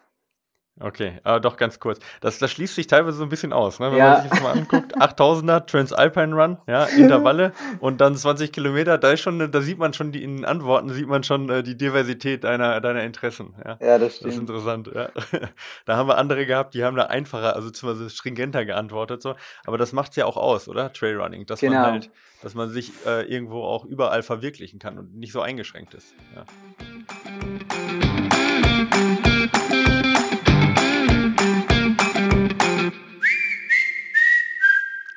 Okay, 0.79 1.19
aber 1.23 1.39
doch 1.39 1.55
ganz 1.55 1.79
kurz. 1.79 1.99
Das, 2.19 2.39
das 2.39 2.49
schließt 2.51 2.73
sich 2.73 2.87
teilweise 2.87 3.17
so 3.17 3.23
ein 3.23 3.29
bisschen 3.29 3.53
aus, 3.53 3.79
ne? 3.79 3.91
wenn 3.91 3.99
ja. 3.99 4.13
man 4.13 4.21
sich 4.23 4.31
das 4.31 4.41
mal 4.41 4.53
anguckt. 4.53 4.97
8000er 4.99 5.67
Transalpine 5.67 6.35
Run, 6.35 6.57
ja, 6.67 6.85
Intervalle 6.85 7.53
und 7.79 8.01
dann 8.01 8.15
20 8.15 8.51
Kilometer. 8.51 8.97
Da 8.97 9.11
ist 9.11 9.21
schon, 9.21 9.51
da 9.51 9.61
sieht 9.61 9.77
man 9.77 9.93
schon 9.93 10.11
die 10.11 10.23
in 10.23 10.45
Antworten, 10.45 10.89
sieht 10.89 11.07
man 11.07 11.23
schon 11.23 11.47
äh, 11.49 11.61
die 11.61 11.77
Diversität 11.77 12.43
deiner, 12.43 12.81
deiner 12.81 13.03
Interessen. 13.03 13.53
Ja, 13.63 13.77
ja 13.79 13.99
das 13.99 14.15
stimmt. 14.15 14.27
Das 14.27 14.35
ist 14.35 14.39
interessant. 14.41 14.89
Ja. 14.93 15.09
Da 15.85 15.97
haben 15.97 16.07
wir 16.07 16.17
andere 16.17 16.45
gehabt, 16.45 16.73
die 16.73 16.83
haben 16.83 16.95
da 16.95 17.03
einfacher, 17.03 17.55
also 17.55 17.67
beziehungsweise 17.67 18.09
stringenter 18.09 18.65
geantwortet. 18.65 19.21
So. 19.21 19.35
Aber 19.65 19.77
das 19.77 19.93
macht 19.93 20.11
es 20.11 20.15
ja 20.15 20.25
auch 20.25 20.37
aus, 20.37 20.67
oder? 20.67 20.91
Trailrunning, 20.91 21.45
dass 21.45 21.59
genau. 21.59 21.81
man 21.81 21.91
halt, 21.91 22.09
dass 22.41 22.55
man 22.55 22.69
sich 22.69 22.91
äh, 23.05 23.23
irgendwo 23.23 23.63
auch 23.63 23.85
überall 23.85 24.23
verwirklichen 24.23 24.79
kann 24.79 24.97
und 24.97 25.15
nicht 25.15 25.33
so 25.33 25.41
eingeschränkt 25.41 25.93
ist. 25.93 26.15
Ja. 26.35 26.45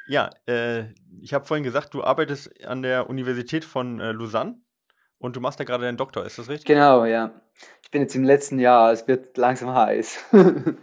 Ja, 0.06 0.30
äh, 0.46 0.84
ich 1.20 1.34
habe 1.34 1.44
vorhin 1.44 1.64
gesagt, 1.64 1.94
du 1.94 2.04
arbeitest 2.04 2.64
an 2.64 2.82
der 2.82 3.10
Universität 3.10 3.64
von 3.64 4.00
äh, 4.00 4.12
Lausanne 4.12 4.60
und 5.18 5.36
du 5.36 5.40
machst 5.40 5.58
da 5.58 5.64
gerade 5.64 5.84
deinen 5.84 5.96
Doktor, 5.96 6.24
ist 6.24 6.38
das 6.38 6.48
richtig? 6.48 6.66
Genau, 6.66 7.04
ja. 7.04 7.32
Ich 7.82 7.90
bin 7.90 8.02
jetzt 8.02 8.14
im 8.14 8.24
letzten 8.24 8.58
Jahr, 8.58 8.92
es 8.92 9.08
wird 9.08 9.36
langsam 9.38 9.72
heiß. 9.74 10.18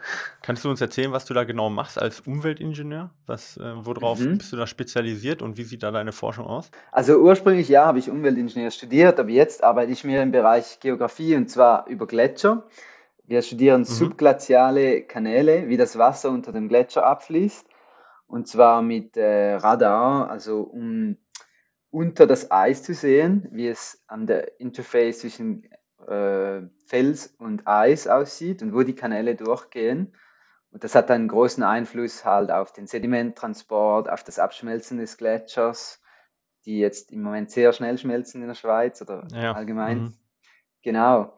Kannst 0.41 0.65
du 0.65 0.69
uns 0.69 0.81
erzählen, 0.81 1.11
was 1.11 1.25
du 1.25 1.33
da 1.33 1.43
genau 1.43 1.69
machst 1.69 2.01
als 2.01 2.21
Umweltingenieur? 2.21 3.11
Was, 3.27 3.57
äh, 3.57 3.73
worauf 3.75 4.19
mhm. 4.19 4.39
bist 4.39 4.51
du 4.51 4.57
da 4.57 4.65
spezialisiert 4.65 5.41
und 5.41 5.57
wie 5.57 5.63
sieht 5.63 5.83
da 5.83 5.91
deine 5.91 6.11
Forschung 6.11 6.45
aus? 6.45 6.71
Also 6.91 7.17
ursprünglich 7.17 7.69
ja, 7.69 7.85
habe 7.85 7.99
ich 7.99 8.09
Umweltingenieur 8.09 8.71
studiert, 8.71 9.19
aber 9.19 9.29
jetzt 9.29 9.63
arbeite 9.63 9.91
ich 9.91 10.03
mehr 10.03 10.23
im 10.23 10.31
Bereich 10.31 10.79
Geografie 10.79 11.35
und 11.35 11.49
zwar 11.49 11.87
über 11.87 12.07
Gletscher. 12.07 12.67
Wir 13.25 13.41
studieren 13.41 13.81
mhm. 13.81 13.85
subglaziale 13.85 15.03
Kanäle, 15.03 15.69
wie 15.69 15.77
das 15.77 15.97
Wasser 15.97 16.31
unter 16.31 16.51
dem 16.51 16.67
Gletscher 16.67 17.05
abfließt 17.05 17.67
und 18.33 18.47
zwar 18.47 18.81
mit 18.81 19.15
äh, 19.15 19.53
Radar, 19.57 20.27
also 20.27 20.61
um 20.61 21.17
unter 21.91 22.25
das 22.25 22.49
Eis 22.49 22.81
zu 22.81 22.95
sehen, 22.95 23.47
wie 23.51 23.67
es 23.67 24.03
an 24.07 24.25
der 24.25 24.59
Interface 24.59 25.19
zwischen 25.19 25.65
äh, 26.07 26.63
Fels 26.87 27.27
und 27.37 27.67
Eis 27.67 28.07
aussieht 28.07 28.63
und 28.63 28.73
wo 28.73 28.81
die 28.81 28.95
Kanäle 28.95 29.35
durchgehen. 29.35 30.15
Und 30.71 30.83
das 30.83 30.95
hat 30.95 31.11
einen 31.11 31.27
großen 31.27 31.61
Einfluss 31.61 32.25
halt 32.25 32.49
auf 32.49 32.73
den 32.73 32.87
Sedimenttransport, 32.87 34.09
auf 34.09 34.23
das 34.23 34.39
Abschmelzen 34.39 34.97
des 34.97 35.17
Gletschers, 35.17 36.01
die 36.65 36.79
jetzt 36.79 37.11
im 37.11 37.21
Moment 37.21 37.51
sehr 37.51 37.71
schnell 37.71 37.99
schmelzen 37.99 38.41
in 38.41 38.47
der 38.47 38.55
Schweiz 38.55 38.99
oder 39.03 39.27
ja. 39.31 39.51
allgemein. 39.51 39.99
Mhm. 39.99 40.13
Genau. 40.81 41.37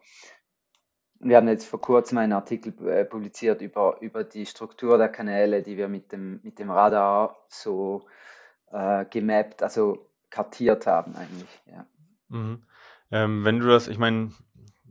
Wir 1.20 1.36
haben 1.36 1.48
jetzt 1.48 1.66
vor 1.66 1.80
kurzem 1.80 2.18
einen 2.18 2.32
Artikel 2.32 2.74
äh, 2.88 3.04
publiziert 3.04 3.62
über, 3.62 3.96
über 4.00 4.24
die 4.24 4.46
Struktur 4.46 4.98
der 4.98 5.08
Kanäle, 5.08 5.62
die 5.62 5.76
wir 5.76 5.88
mit 5.88 6.12
dem, 6.12 6.40
mit 6.42 6.58
dem 6.58 6.70
Radar 6.70 7.36
so 7.48 8.06
äh, 8.70 9.04
gemappt, 9.06 9.62
also 9.62 10.06
kartiert 10.30 10.86
haben 10.86 11.14
eigentlich. 11.16 11.62
Ja. 11.66 11.86
Mhm. 12.28 12.62
Ähm, 13.10 13.44
wenn 13.44 13.60
du 13.60 13.66
das, 13.66 13.88
ich 13.88 13.98
meine, 13.98 14.32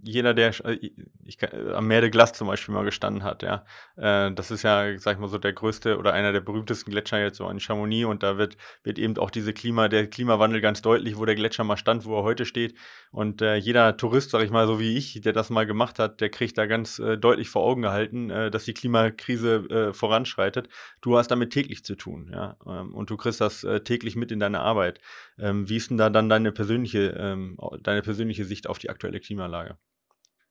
jeder, 0.08 0.34
der 0.34 0.54
äh, 0.66 0.92
ich, 1.24 1.42
äh, 1.42 1.74
am 1.74 1.88
Meer 1.88 2.02
de 2.02 2.10
Glace 2.10 2.34
zum 2.34 2.48
Beispiel 2.48 2.74
mal 2.74 2.86
gestanden 2.86 3.24
hat, 3.24 3.44
ja, 3.44 3.66
äh, 3.98 4.32
das 4.34 4.52
ist 4.52 4.64
ja, 4.64 4.98
sag 4.98 5.16
ich 5.16 5.20
mal 5.20 5.28
so, 5.28 5.38
der 5.38 5.54
größte 5.54 5.98
oder 5.98 6.14
einer 6.14 6.32
der 6.32 6.42
berühmtesten 6.42 6.92
Gletscher 6.92 7.20
jetzt 7.20 7.38
so 7.38 7.50
in 7.50 7.60
Chamonix 7.60 8.06
und 8.06 8.24
da 8.24 8.38
wird, 8.38 8.58
wird 8.84 9.00
eben 9.00 9.18
auch 9.18 9.32
diese 9.32 9.54
Klima, 9.54 9.88
der 9.88 10.08
Klimawandel 10.08 10.62
ganz 10.62 10.82
deutlich, 10.82 11.18
wo 11.18 11.26
der 11.26 11.36
Gletscher 11.36 11.64
mal 11.64 11.78
stand, 11.78 12.06
wo 12.06 12.18
er 12.18 12.24
heute 12.24 12.46
steht 12.46 12.76
und 13.12 13.42
äh, 13.42 13.56
jeder 13.56 13.98
Tourist, 13.98 14.32
sag 14.32 14.44
ich 14.44 14.52
mal, 14.52 14.68
so 14.68 14.80
wie 14.80 14.98
ich, 14.98 15.22
der 15.22 15.34
das 15.34 15.50
mal 15.50 15.66
gemacht 15.66 16.00
hat, 16.00 16.22
der 16.22 16.30
kriegt 16.30 16.58
da 16.58 16.66
ganz 16.66 17.00
äh, 17.00 17.18
deutlich 17.18 17.50
vor 17.50 17.64
Augen 17.64 17.82
gehalten, 17.82 18.30
äh, 18.30 18.52
dass 18.52 18.66
die 18.66 18.74
Klimakrise 18.74 19.94
voranschreitet. 19.94 20.70
Du 21.02 21.18
hast 21.18 21.30
damit 21.30 21.52
täglich 21.52 21.84
zu 21.84 21.96
tun, 21.96 22.30
ja, 22.32 22.58
ähm, 22.66 22.94
und 22.94 23.10
du 23.10 23.18
kriegst 23.18 23.42
das 23.42 23.66
täglich 23.84 24.16
mit 24.16 24.32
in 24.32 24.40
deine 24.40 24.60
Arbeit. 24.60 25.00
Ähm, 25.38 25.68
wie 25.70 25.78
ist 25.78 25.90
denn 25.90 25.98
da 25.98 26.10
dann 26.10 26.30
deine 26.30 26.52
persönliche, 26.52 27.16
ähm, 27.18 27.58
deine 27.82 28.02
persönliche 28.02 28.46
Sicht 28.46 28.68
auf 28.68 28.80
die 28.80 28.90
aktuelle 28.90 29.20
Klimalage? 29.20 29.78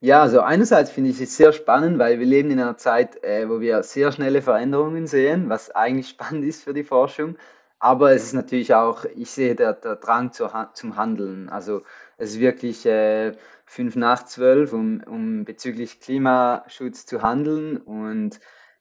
Ja, 0.00 0.22
also 0.22 0.40
einerseits 0.40 0.90
finde 0.90 1.10
ich 1.10 1.20
es 1.20 1.36
sehr 1.36 1.52
spannend, 1.52 1.98
weil 1.98 2.18
wir 2.18 2.26
leben 2.26 2.50
in 2.50 2.60
einer 2.60 2.76
Zeit, 2.76 3.22
äh, 3.24 3.48
wo 3.48 3.60
wir 3.60 3.82
sehr 3.82 4.12
schnelle 4.12 4.42
Veränderungen 4.42 5.06
sehen, 5.06 5.48
was 5.48 5.70
eigentlich 5.70 6.08
spannend 6.10 6.44
ist 6.44 6.62
für 6.64 6.74
die 6.74 6.84
Forschung. 6.84 7.36
Aber 7.78 8.12
es 8.12 8.24
ist 8.24 8.32
natürlich 8.34 8.74
auch, 8.74 9.04
ich 9.04 9.30
sehe 9.30 9.54
der, 9.54 9.72
der 9.74 9.96
Drang 9.96 10.32
zur, 10.32 10.70
zum 10.74 10.96
Handeln. 10.96 11.48
Also 11.48 11.82
es 12.18 12.30
ist 12.32 12.40
wirklich 12.40 12.86
äh, 12.86 13.32
fünf 13.66 13.96
nach 13.96 14.24
zwölf, 14.24 14.72
um, 14.72 15.02
um 15.06 15.44
bezüglich 15.44 16.00
Klimaschutz 16.00 17.06
zu 17.06 17.22
handeln. 17.22 17.76
Und 17.78 18.40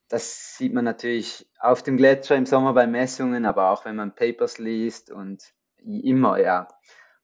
das 0.09 0.57
sieht 0.57 0.73
man 0.73 0.85
natürlich 0.85 1.47
auf 1.59 1.83
dem 1.83 1.97
Gletscher 1.97 2.35
im 2.35 2.45
Sommer 2.45 2.73
bei 2.73 2.85
Messungen, 2.87 3.45
aber 3.45 3.71
auch 3.71 3.85
wenn 3.85 3.95
man 3.95 4.15
Papers 4.15 4.57
liest 4.57 5.09
und 5.11 5.41
immer, 5.77 6.37
ja. 6.39 6.67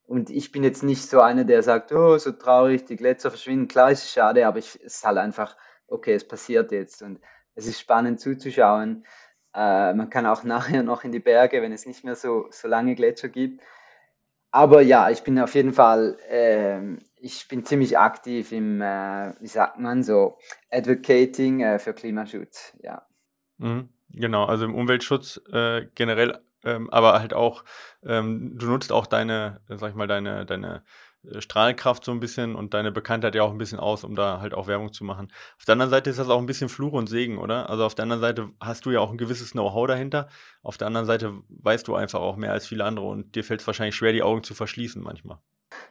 Und 0.09 0.31
ich 0.31 0.51
bin 0.51 0.63
jetzt 0.63 0.81
nicht 0.81 1.07
so 1.07 1.21
einer, 1.21 1.43
der 1.43 1.61
sagt, 1.61 1.91
oh, 1.91 2.17
so 2.17 2.31
traurig, 2.31 2.83
die 2.85 2.95
Gletscher 2.95 3.29
verschwinden. 3.29 3.67
Klar 3.67 3.91
ist 3.91 4.05
es 4.05 4.11
schade, 4.11 4.47
aber 4.47 4.57
ich, 4.57 4.73
es 4.83 4.95
ist 4.95 5.05
halt 5.05 5.19
einfach, 5.19 5.55
okay, 5.85 6.15
es 6.15 6.27
passiert 6.27 6.71
jetzt 6.71 7.03
und 7.03 7.19
es 7.53 7.67
ist 7.67 7.79
spannend 7.79 8.19
zuzuschauen. 8.19 9.05
Äh, 9.53 9.93
man 9.93 10.09
kann 10.09 10.25
auch 10.25 10.43
nachher 10.55 10.81
noch 10.81 11.03
in 11.03 11.11
die 11.11 11.19
Berge, 11.19 11.61
wenn 11.61 11.71
es 11.71 11.85
nicht 11.85 12.03
mehr 12.03 12.15
so, 12.15 12.47
so 12.49 12.67
lange 12.67 12.95
Gletscher 12.95 13.29
gibt. 13.29 13.61
Aber 14.49 14.81
ja, 14.81 15.11
ich 15.11 15.21
bin 15.21 15.37
auf 15.37 15.53
jeden 15.53 15.73
Fall, 15.73 16.17
äh, 16.27 16.97
ich 17.15 17.47
bin 17.47 17.63
ziemlich 17.63 17.99
aktiv 17.99 18.51
im, 18.51 18.81
äh, 18.81 19.33
wie 19.39 19.47
sagt 19.47 19.77
man 19.77 20.01
so, 20.01 20.39
Advocating 20.71 21.61
äh, 21.61 21.77
für 21.77 21.93
Klimaschutz, 21.93 22.75
ja. 22.81 23.05
Mhm, 23.59 23.89
genau, 24.09 24.45
also 24.45 24.65
im 24.65 24.73
Umweltschutz 24.73 25.39
äh, 25.53 25.85
generell 25.93 26.39
ähm, 26.63 26.89
aber 26.89 27.19
halt 27.19 27.33
auch, 27.33 27.63
ähm, 28.03 28.57
du 28.57 28.67
nutzt 28.67 28.91
auch 28.91 29.07
deine, 29.07 29.61
sag 29.67 29.89
ich 29.89 29.95
mal, 29.95 30.07
deine, 30.07 30.45
deine 30.45 30.83
äh, 31.23 31.41
Strahlkraft 31.41 32.05
so 32.05 32.11
ein 32.11 32.19
bisschen 32.19 32.55
und 32.55 32.73
deine 32.73 32.91
Bekanntheit 32.91 33.35
ja 33.35 33.43
auch 33.43 33.51
ein 33.51 33.57
bisschen 33.57 33.79
aus, 33.79 34.03
um 34.03 34.15
da 34.15 34.39
halt 34.41 34.53
auch 34.53 34.67
Werbung 34.67 34.93
zu 34.93 35.03
machen. 35.03 35.31
Auf 35.57 35.65
der 35.65 35.73
anderen 35.73 35.91
Seite 35.91 36.09
ist 36.09 36.19
das 36.19 36.29
auch 36.29 36.39
ein 36.39 36.45
bisschen 36.45 36.69
Fluch 36.69 36.93
und 36.93 37.07
Segen, 37.07 37.37
oder? 37.37 37.69
Also 37.69 37.85
auf 37.85 37.95
der 37.95 38.03
anderen 38.03 38.21
Seite 38.21 38.49
hast 38.59 38.85
du 38.85 38.91
ja 38.91 38.99
auch 38.99 39.11
ein 39.11 39.17
gewisses 39.17 39.51
Know-how 39.51 39.87
dahinter. 39.87 40.29
Auf 40.63 40.77
der 40.77 40.87
anderen 40.87 41.07
Seite 41.07 41.33
weißt 41.49 41.87
du 41.87 41.95
einfach 41.95 42.19
auch 42.19 42.35
mehr 42.35 42.51
als 42.51 42.67
viele 42.67 42.85
andere 42.85 43.05
und 43.05 43.35
dir 43.35 43.43
fällt 43.43 43.61
es 43.61 43.67
wahrscheinlich 43.67 43.95
schwer, 43.95 44.13
die 44.13 44.23
Augen 44.23 44.43
zu 44.43 44.53
verschließen 44.53 45.01
manchmal. 45.01 45.39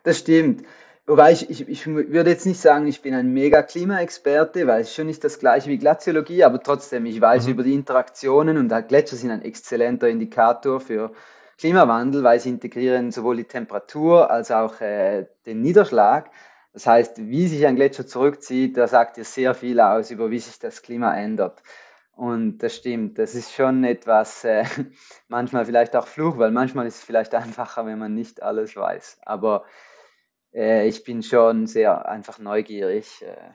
Das 0.02 0.18
stimmt. 0.18 0.64
Wobei 1.08 1.32
ich, 1.32 1.48
ich, 1.48 1.66
ich 1.66 1.86
würde 1.86 2.28
jetzt 2.28 2.44
nicht 2.44 2.60
sagen, 2.60 2.86
ich 2.86 3.00
bin 3.00 3.14
ein 3.14 3.32
mega 3.32 3.62
Klimaexperte, 3.62 4.66
weil 4.66 4.82
es 4.82 4.94
schon 4.94 5.06
nicht 5.06 5.24
das 5.24 5.38
gleiche 5.38 5.70
wie 5.70 5.78
Glaziologie, 5.78 6.44
aber 6.44 6.62
trotzdem, 6.62 7.06
ich 7.06 7.18
weiß 7.18 7.46
mhm. 7.46 7.52
über 7.52 7.62
die 7.62 7.72
Interaktionen 7.72 8.58
und 8.58 8.68
Gletscher 8.88 9.16
sind 9.16 9.30
ein 9.30 9.40
exzellenter 9.40 10.06
Indikator 10.10 10.80
für 10.80 11.12
Klimawandel, 11.56 12.24
weil 12.24 12.38
sie 12.40 12.50
integrieren 12.50 13.10
sowohl 13.10 13.38
die 13.38 13.44
Temperatur 13.44 14.30
als 14.30 14.50
auch 14.50 14.82
äh, 14.82 15.24
den 15.46 15.62
Niederschlag. 15.62 16.30
Das 16.74 16.86
heißt, 16.86 17.16
wie 17.16 17.48
sich 17.48 17.66
ein 17.66 17.76
Gletscher 17.76 18.06
zurückzieht, 18.06 18.76
da 18.76 18.86
sagt 18.86 19.16
ihr 19.16 19.24
sehr 19.24 19.54
viel 19.54 19.80
aus 19.80 20.10
über 20.10 20.30
wie 20.30 20.38
sich 20.38 20.58
das 20.58 20.82
Klima 20.82 21.16
ändert. 21.16 21.62
Und 22.16 22.58
das 22.58 22.76
stimmt, 22.76 23.18
das 23.18 23.34
ist 23.34 23.54
schon 23.54 23.82
etwas, 23.82 24.44
äh, 24.44 24.64
manchmal 25.28 25.64
vielleicht 25.64 25.96
auch 25.96 26.06
Fluch, 26.06 26.36
weil 26.36 26.50
manchmal 26.50 26.86
ist 26.86 26.96
es 26.96 27.02
vielleicht 27.02 27.34
einfacher, 27.34 27.86
wenn 27.86 27.98
man 27.98 28.14
nicht 28.14 28.42
alles 28.42 28.76
weiß. 28.76 29.20
Aber 29.24 29.64
äh, 30.54 30.86
ich 30.86 31.04
bin 31.04 31.22
schon 31.22 31.66
sehr 31.66 32.08
einfach 32.08 32.38
neugierig, 32.38 33.22
äh, 33.22 33.50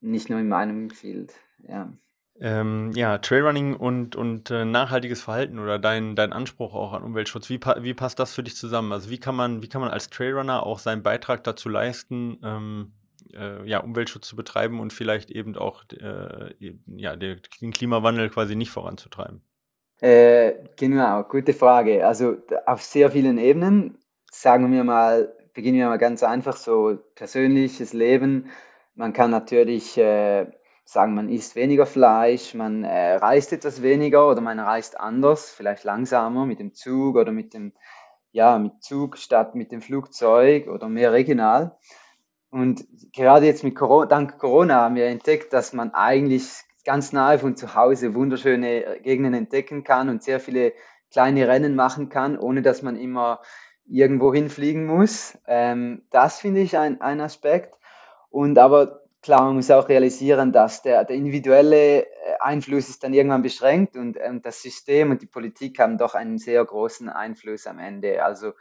nicht 0.00 0.30
nur 0.30 0.40
in 0.40 0.48
meinem 0.48 0.90
Field. 0.90 1.34
Ja. 1.66 1.92
Ähm, 2.40 2.90
ja, 2.94 3.18
Trailrunning 3.18 3.76
und, 3.76 4.16
und 4.16 4.50
äh, 4.50 4.64
nachhaltiges 4.64 5.22
Verhalten 5.22 5.60
oder 5.60 5.78
dein, 5.78 6.16
dein 6.16 6.32
Anspruch 6.32 6.74
auch 6.74 6.92
an 6.92 7.04
Umweltschutz, 7.04 7.48
wie, 7.48 7.58
pa 7.58 7.76
wie 7.80 7.94
passt 7.94 8.18
das 8.18 8.34
für 8.34 8.42
dich 8.42 8.56
zusammen? 8.56 8.90
Also 8.92 9.08
wie 9.08 9.18
kann 9.18 9.36
man, 9.36 9.62
wie 9.62 9.68
kann 9.68 9.80
man 9.80 9.90
als 9.90 10.10
Trailrunner 10.10 10.64
auch 10.66 10.80
seinen 10.80 11.04
Beitrag 11.04 11.44
dazu 11.44 11.68
leisten, 11.68 12.38
ähm, 12.42 12.92
äh, 13.32 13.64
ja, 13.68 13.78
Umweltschutz 13.78 14.26
zu 14.26 14.34
betreiben 14.34 14.80
und 14.80 14.92
vielleicht 14.92 15.30
eben 15.30 15.56
auch 15.56 15.84
äh, 15.92 16.54
ja, 16.86 17.14
den 17.14 17.40
Klimawandel 17.72 18.30
quasi 18.30 18.56
nicht 18.56 18.70
voranzutreiben? 18.70 19.40
Äh, 20.00 20.54
genau, 20.76 21.22
gute 21.22 21.52
Frage. 21.52 22.04
Also 22.04 22.36
auf 22.66 22.82
sehr 22.82 23.12
vielen 23.12 23.38
Ebenen, 23.38 23.96
sagen 24.30 24.72
wir 24.72 24.82
mal, 24.82 25.32
beginnen 25.54 25.78
wir 25.78 25.88
mal 25.88 25.98
ganz 25.98 26.22
einfach, 26.22 26.56
so 26.56 26.98
persönliches 27.14 27.92
Leben. 27.92 28.50
Man 28.94 29.12
kann 29.12 29.30
natürlich 29.30 29.96
äh, 29.96 30.46
sagen, 30.84 31.14
man 31.14 31.28
isst 31.28 31.56
weniger 31.56 31.86
Fleisch, 31.86 32.54
man 32.54 32.84
äh, 32.84 33.14
reist 33.14 33.52
etwas 33.52 33.82
weniger 33.82 34.28
oder 34.28 34.40
man 34.40 34.60
reist 34.60 35.00
anders, 35.00 35.50
vielleicht 35.50 35.84
langsamer 35.84 36.44
mit 36.44 36.58
dem 36.58 36.74
Zug 36.74 37.16
oder 37.16 37.32
mit 37.32 37.54
dem 37.54 37.72
ja, 38.34 38.58
mit 38.58 38.82
Zug 38.82 39.16
statt 39.16 39.54
mit 39.54 39.70
dem 39.70 39.80
Flugzeug 39.80 40.66
oder 40.66 40.88
mehr 40.88 41.12
regional. 41.12 41.78
Und 42.50 42.84
gerade 43.12 43.46
jetzt 43.46 43.62
mit 43.62 43.76
Corona, 43.76 44.06
dank 44.06 44.38
Corona 44.38 44.82
haben 44.82 44.96
wir 44.96 45.06
entdeckt, 45.06 45.52
dass 45.52 45.72
man 45.72 45.94
eigentlich 45.94 46.48
ganz 46.84 47.12
nahe 47.12 47.38
von 47.38 47.56
zu 47.56 47.76
Hause 47.76 48.14
wunderschöne 48.14 48.98
Gegenden 49.02 49.34
entdecken 49.34 49.84
kann 49.84 50.08
und 50.08 50.24
sehr 50.24 50.40
viele 50.40 50.72
kleine 51.12 51.46
Rennen 51.46 51.76
machen 51.76 52.08
kann, 52.08 52.36
ohne 52.36 52.60
dass 52.60 52.82
man 52.82 52.96
immer 52.96 53.40
irgendwo 53.86 54.32
hinfliegen 54.32 54.86
muss. 54.86 55.38
Ähm, 55.46 56.02
das 56.10 56.40
finde 56.40 56.60
ich 56.60 56.76
ein, 56.78 57.00
ein 57.00 57.20
Aspekt. 57.20 57.78
Und 58.30 58.58
aber 58.58 59.04
klar, 59.22 59.42
man 59.44 59.56
muss 59.56 59.70
auch 59.70 59.88
realisieren, 59.88 60.52
dass 60.52 60.82
der, 60.82 61.04
der 61.04 61.16
individuelle 61.16 62.04
äh, 62.04 62.06
Einfluss 62.40 62.88
ist 62.88 63.02
dann 63.02 63.14
irgendwann 63.14 63.42
beschränkt 63.42 63.96
und 63.96 64.18
ähm, 64.20 64.42
das 64.42 64.62
System 64.62 65.10
und 65.10 65.22
die 65.22 65.26
Politik 65.26 65.78
haben 65.78 65.98
doch 65.98 66.14
einen 66.14 66.38
sehr 66.38 66.64
großen 66.64 67.08
Einfluss 67.08 67.66
am 67.66 67.78
Ende. 67.78 68.24
Also, 68.24 68.52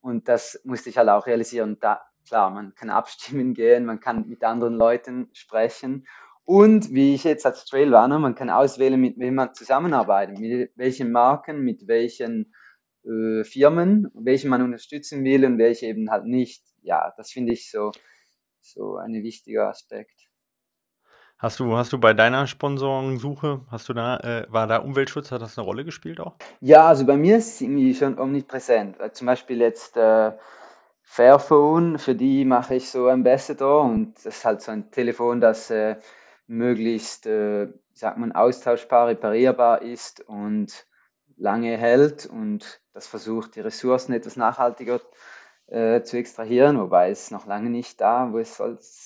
und 0.00 0.28
das 0.28 0.60
musste 0.64 0.90
ich 0.90 0.98
halt 0.98 1.08
auch 1.08 1.26
realisieren. 1.26 1.78
Da, 1.80 2.02
klar, 2.26 2.50
man 2.50 2.74
kann 2.74 2.90
abstimmen 2.90 3.54
gehen, 3.54 3.84
man 3.84 4.00
kann 4.00 4.28
mit 4.28 4.44
anderen 4.44 4.74
Leuten 4.74 5.30
sprechen. 5.32 6.06
Und 6.44 6.92
wie 6.92 7.14
ich 7.14 7.24
jetzt 7.24 7.46
als 7.46 7.64
Trailrunner, 7.64 8.18
man 8.18 8.34
kann 8.34 8.50
auswählen, 8.50 9.00
mit 9.00 9.18
wem 9.18 9.34
man 9.36 9.54
zusammenarbeitet, 9.54 10.38
mit 10.38 10.72
welchen 10.76 11.10
Marken, 11.10 11.62
mit 11.62 11.88
welchen 11.88 12.54
äh, 13.04 13.44
Firmen, 13.44 14.10
welche 14.14 14.48
man 14.48 14.62
unterstützen 14.62 15.24
will 15.24 15.44
und 15.44 15.58
welche 15.58 15.86
eben 15.86 16.10
halt 16.10 16.24
nicht. 16.24 16.62
Ja, 16.82 17.12
das 17.16 17.30
finde 17.30 17.52
ich 17.52 17.70
so, 17.70 17.92
so 18.60 18.96
ein 18.96 19.12
wichtiger 19.12 19.68
Aspekt. 19.68 20.28
Hast 21.38 21.60
du, 21.60 21.76
hast 21.76 21.92
du 21.92 21.98
bei 21.98 22.14
deiner 22.14 22.46
Sponsorensuche, 22.46 23.60
hast 23.70 23.88
du 23.88 23.92
da, 23.92 24.16
äh, 24.18 24.46
war 24.48 24.66
da 24.66 24.78
Umweltschutz, 24.78 25.30
hat 25.30 25.42
das 25.42 25.58
eine 25.58 25.66
Rolle 25.66 25.84
gespielt 25.84 26.20
auch? 26.20 26.36
Ja, 26.60 26.86
also 26.86 27.04
bei 27.04 27.16
mir 27.16 27.36
ist 27.36 27.54
es 27.54 27.60
irgendwie 27.60 27.94
schon 27.94 28.18
omnipräsent. 28.18 28.96
Zum 29.12 29.26
Beispiel 29.26 29.60
jetzt 29.60 29.96
äh, 29.96 30.32
Fairphone, 31.02 31.98
für 31.98 32.14
die 32.14 32.44
mache 32.44 32.76
ich 32.76 32.88
so 32.88 33.08
Ambassador 33.08 33.82
und 33.82 34.14
das 34.16 34.36
ist 34.36 34.44
halt 34.44 34.62
so 34.62 34.72
ein 34.72 34.90
Telefon, 34.90 35.40
das 35.40 35.70
äh, 35.70 35.96
möglichst, 36.46 37.26
äh, 37.26 37.68
sagt 37.92 38.18
man, 38.18 38.32
austauschbar, 38.32 39.08
reparierbar 39.08 39.82
ist 39.82 40.20
und 40.26 40.86
lange 41.36 41.76
hält 41.76 42.26
und 42.26 42.80
das 42.92 43.06
versucht, 43.06 43.56
die 43.56 43.60
Ressourcen 43.60 44.12
etwas 44.12 44.36
nachhaltiger 44.36 45.00
äh, 45.66 46.02
zu 46.02 46.16
extrahieren, 46.16 46.78
wobei 46.78 47.10
es 47.10 47.30
noch 47.30 47.46
lange 47.46 47.70
nicht 47.70 48.00
da, 48.00 48.32
wo 48.32 48.38
es 48.38 48.60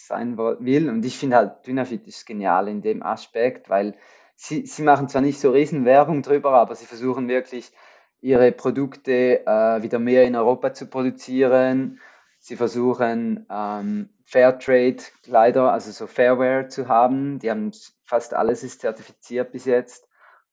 sein 0.07 0.37
will. 0.37 0.91
Und 0.91 1.05
ich 1.05 1.19
finde 1.19 1.37
halt, 1.37 1.67
Dynafit 1.67 2.07
ist 2.07 2.27
genial 2.27 2.69
in 2.69 2.83
dem 2.83 3.03
Aspekt, 3.03 3.69
weil 3.71 3.95
sie, 4.35 4.67
sie 4.67 4.83
machen 4.83 5.09
zwar 5.09 5.23
nicht 5.23 5.41
so 5.41 5.51
riesen 5.51 5.85
Werbung 5.85 6.23
drüber, 6.23 6.53
aber 6.53 6.75
sie 6.75 6.87
versuchen 6.87 7.29
wirklich, 7.29 7.73
ihre 8.21 8.51
Produkte 8.53 9.47
äh, 9.47 9.83
wieder 9.83 9.99
mehr 9.99 10.25
in 10.25 10.35
Europa 10.35 10.73
zu 10.73 10.87
produzieren. 10.87 12.01
Sie 12.41 12.57
versuchen 12.57 13.47
ähm, 13.51 14.11
Fairtrade-Kleider, 14.25 15.73
also 15.73 15.91
so 15.91 16.07
Fairwear 16.07 16.69
zu 16.69 16.89
haben. 16.89 17.39
Die 17.39 17.51
haben 17.51 17.73
fast 18.05 18.35
alles 18.35 18.63
ist 18.65 18.81
zertifiziert 18.81 19.53
bis 19.53 19.65
jetzt. 19.65 20.09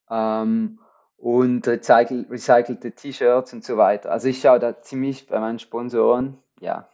Ähm, 0.09 0.79
und 1.25 1.67
recycle, 1.67 2.27
recycelte 2.29 2.91
T-Shirts 2.91 3.51
und 3.51 3.63
so 3.63 3.77
weiter. 3.77 4.11
Also 4.11 4.27
ich 4.27 4.41
schaue 4.41 4.59
da 4.59 4.79
ziemlich 4.83 5.25
bei 5.25 5.39
meinen 5.39 5.57
Sponsoren, 5.57 6.37
ja. 6.59 6.87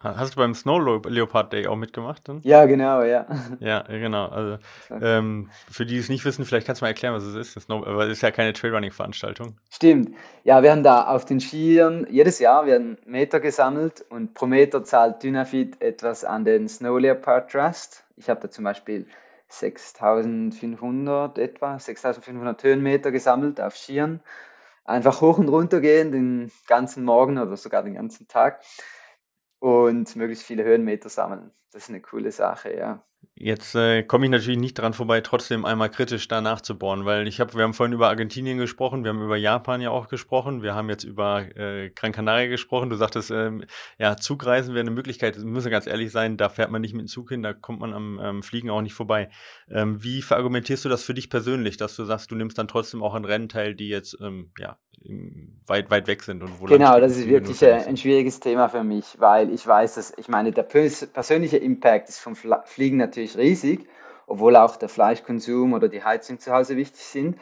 Hast 0.00 0.34
du 0.34 0.38
beim 0.38 0.54
Snow 0.54 1.02
Leopard 1.06 1.52
Day 1.52 1.66
auch 1.66 1.76
mitgemacht? 1.76 2.26
Dann? 2.26 2.40
Ja, 2.42 2.64
genau, 2.64 3.02
ja. 3.02 3.26
Ja, 3.60 3.82
genau. 3.82 4.28
Also 4.28 4.56
ähm, 4.90 5.50
für 5.70 5.84
die, 5.84 5.92
die 5.92 6.00
es 6.00 6.08
nicht 6.08 6.24
wissen, 6.24 6.46
vielleicht 6.46 6.66
kannst 6.66 6.80
du 6.80 6.86
mal 6.86 6.88
erklären, 6.88 7.12
was 7.12 7.24
es 7.24 7.34
ist. 7.34 7.54
Das 7.54 7.64
Snow, 7.64 7.86
aber 7.86 8.06
es 8.06 8.12
ist 8.12 8.22
ja 8.22 8.30
keine 8.30 8.54
Trailrunning-Veranstaltung. 8.54 9.58
Stimmt. 9.70 10.14
Ja, 10.44 10.62
wir 10.62 10.70
haben 10.70 10.82
da 10.82 11.06
auf 11.06 11.26
den 11.26 11.38
Skiern 11.38 12.06
jedes 12.08 12.38
Jahr 12.38 12.64
werden 12.64 12.96
Meter 13.04 13.40
gesammelt 13.40 14.06
und 14.08 14.32
pro 14.32 14.46
Meter 14.46 14.84
zahlt 14.84 15.22
Dynafit 15.22 15.82
etwas 15.82 16.24
an 16.24 16.46
den 16.46 16.66
Snow 16.66 16.98
Leopard 16.98 17.50
Trust. 17.50 18.04
Ich 18.16 18.30
habe 18.30 18.40
da 18.40 18.50
zum 18.50 18.64
Beispiel 18.64 19.06
6500 19.58 21.38
etwa, 21.38 21.78
6500 21.78 22.62
Höhenmeter 22.62 23.10
gesammelt 23.10 23.60
auf 23.60 23.76
Skiern. 23.76 24.20
Einfach 24.84 25.20
hoch 25.20 25.38
und 25.38 25.48
runter 25.48 25.80
gehen 25.80 26.12
den 26.12 26.52
ganzen 26.66 27.04
Morgen 27.04 27.38
oder 27.38 27.56
sogar 27.56 27.82
den 27.82 27.94
ganzen 27.94 28.28
Tag. 28.28 28.60
Und 29.64 30.14
möglichst 30.14 30.44
viele 30.44 30.62
Höhenmeter 30.62 31.08
sammeln. 31.08 31.50
Das 31.72 31.84
ist 31.84 31.88
eine 31.88 32.02
coole 32.02 32.30
Sache, 32.32 32.76
ja. 32.76 33.02
Jetzt 33.34 33.74
äh, 33.74 34.02
komme 34.02 34.26
ich 34.26 34.30
natürlich 34.30 34.58
nicht 34.58 34.74
dran 34.74 34.92
vorbei, 34.92 35.22
trotzdem 35.22 35.64
einmal 35.64 35.90
kritisch 35.90 36.28
da 36.28 36.42
nachzubohren, 36.42 37.06
weil 37.06 37.26
ich 37.26 37.40
habe, 37.40 37.54
wir 37.54 37.62
haben 37.62 37.72
vorhin 37.72 37.94
über 37.94 38.08
Argentinien 38.08 38.58
gesprochen, 38.58 39.04
wir 39.04 39.08
haben 39.08 39.22
über 39.22 39.38
Japan 39.38 39.80
ja 39.80 39.88
auch 39.88 40.08
gesprochen, 40.08 40.62
wir 40.62 40.74
haben 40.74 40.90
jetzt 40.90 41.04
über 41.04 41.40
äh, 41.56 41.88
Gran 41.88 42.12
Canaria 42.12 42.48
gesprochen. 42.48 42.90
Du 42.90 42.96
sagtest, 42.96 43.30
ähm, 43.30 43.64
ja, 43.98 44.18
Zugreisen 44.18 44.74
wäre 44.74 44.82
eine 44.82 44.90
Möglichkeit. 44.90 45.38
Müssen 45.38 45.70
ganz 45.70 45.86
ehrlich 45.86 46.12
sein, 46.12 46.36
da 46.36 46.50
fährt 46.50 46.70
man 46.70 46.82
nicht 46.82 46.92
mit 46.92 47.06
dem 47.06 47.08
Zug 47.08 47.30
hin, 47.30 47.42
da 47.42 47.54
kommt 47.54 47.80
man 47.80 47.94
am 47.94 48.20
ähm, 48.22 48.42
Fliegen 48.42 48.68
auch 48.68 48.82
nicht 48.82 48.94
vorbei. 48.94 49.30
Ähm, 49.70 50.04
wie 50.04 50.20
verargumentierst 50.20 50.84
du 50.84 50.90
das 50.90 51.04
für 51.04 51.14
dich 51.14 51.30
persönlich, 51.30 51.78
dass 51.78 51.96
du 51.96 52.04
sagst, 52.04 52.30
du 52.30 52.34
nimmst 52.34 52.58
dann 52.58 52.68
trotzdem 52.68 53.02
auch 53.02 53.14
an 53.14 53.24
Rennen 53.24 53.48
teil, 53.48 53.74
die 53.74 53.88
jetzt 53.88 54.18
ähm, 54.20 54.52
ja 54.58 54.76
weit 55.66 55.90
weit 55.90 56.06
weg 56.06 56.22
sind 56.22 56.42
und 56.42 56.60
wo 56.60 56.64
Genau, 56.64 56.98
das 56.98 57.16
ist 57.16 57.28
wirklich 57.28 57.64
ein, 57.64 57.86
ein 57.86 57.96
schwieriges 57.96 58.40
Thema 58.40 58.68
für 58.68 58.84
mich, 58.84 59.16
weil 59.18 59.50
ich 59.50 59.66
weiß, 59.66 59.94
dass 59.94 60.12
ich 60.16 60.28
meine, 60.28 60.52
der 60.52 60.62
persönliche 60.62 61.58
Impact 61.58 62.08
ist 62.08 62.20
vom 62.20 62.34
Fliegen 62.34 62.96
natürlich 62.96 63.36
riesig, 63.36 63.86
obwohl 64.26 64.56
auch 64.56 64.76
der 64.76 64.88
Fleischkonsum 64.88 65.74
oder 65.74 65.88
die 65.88 66.02
Heizung 66.02 66.38
zu 66.38 66.52
Hause 66.52 66.76
wichtig 66.76 67.02
sind. 67.02 67.38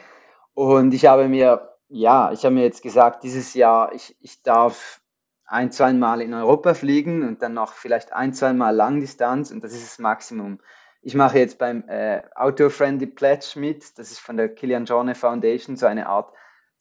Und 0.54 0.92
ich 0.92 1.06
habe 1.06 1.28
mir, 1.28 1.76
ja, 1.88 2.32
ich 2.32 2.44
habe 2.44 2.54
mir 2.54 2.64
jetzt 2.64 2.82
gesagt, 2.82 3.22
dieses 3.22 3.54
Jahr, 3.54 3.92
ich, 3.94 4.16
ich 4.20 4.42
darf 4.42 5.00
ein, 5.46 5.70
zwei 5.70 5.92
Mal 5.92 6.20
in 6.20 6.34
Europa 6.34 6.74
fliegen 6.74 7.26
und 7.26 7.42
dann 7.42 7.54
noch 7.54 7.74
vielleicht 7.74 8.12
ein, 8.12 8.32
zwei 8.32 8.52
Mal 8.52 8.74
Langdistanz 8.74 9.50
und 9.50 9.62
das 9.62 9.72
ist 9.72 9.84
das 9.84 9.98
Maximum. 9.98 10.60
Ich 11.02 11.14
mache 11.14 11.38
jetzt 11.38 11.58
beim 11.58 11.84
äh, 11.88 12.22
Auto-Friendly 12.34 13.06
Pledge 13.06 13.54
mit, 13.56 13.98
das 13.98 14.12
ist 14.12 14.20
von 14.20 14.36
der 14.36 14.48
Kilian 14.48 14.84
Jorne 14.84 15.14
Foundation, 15.14 15.76
so 15.76 15.86
eine 15.86 16.06
Art 16.06 16.32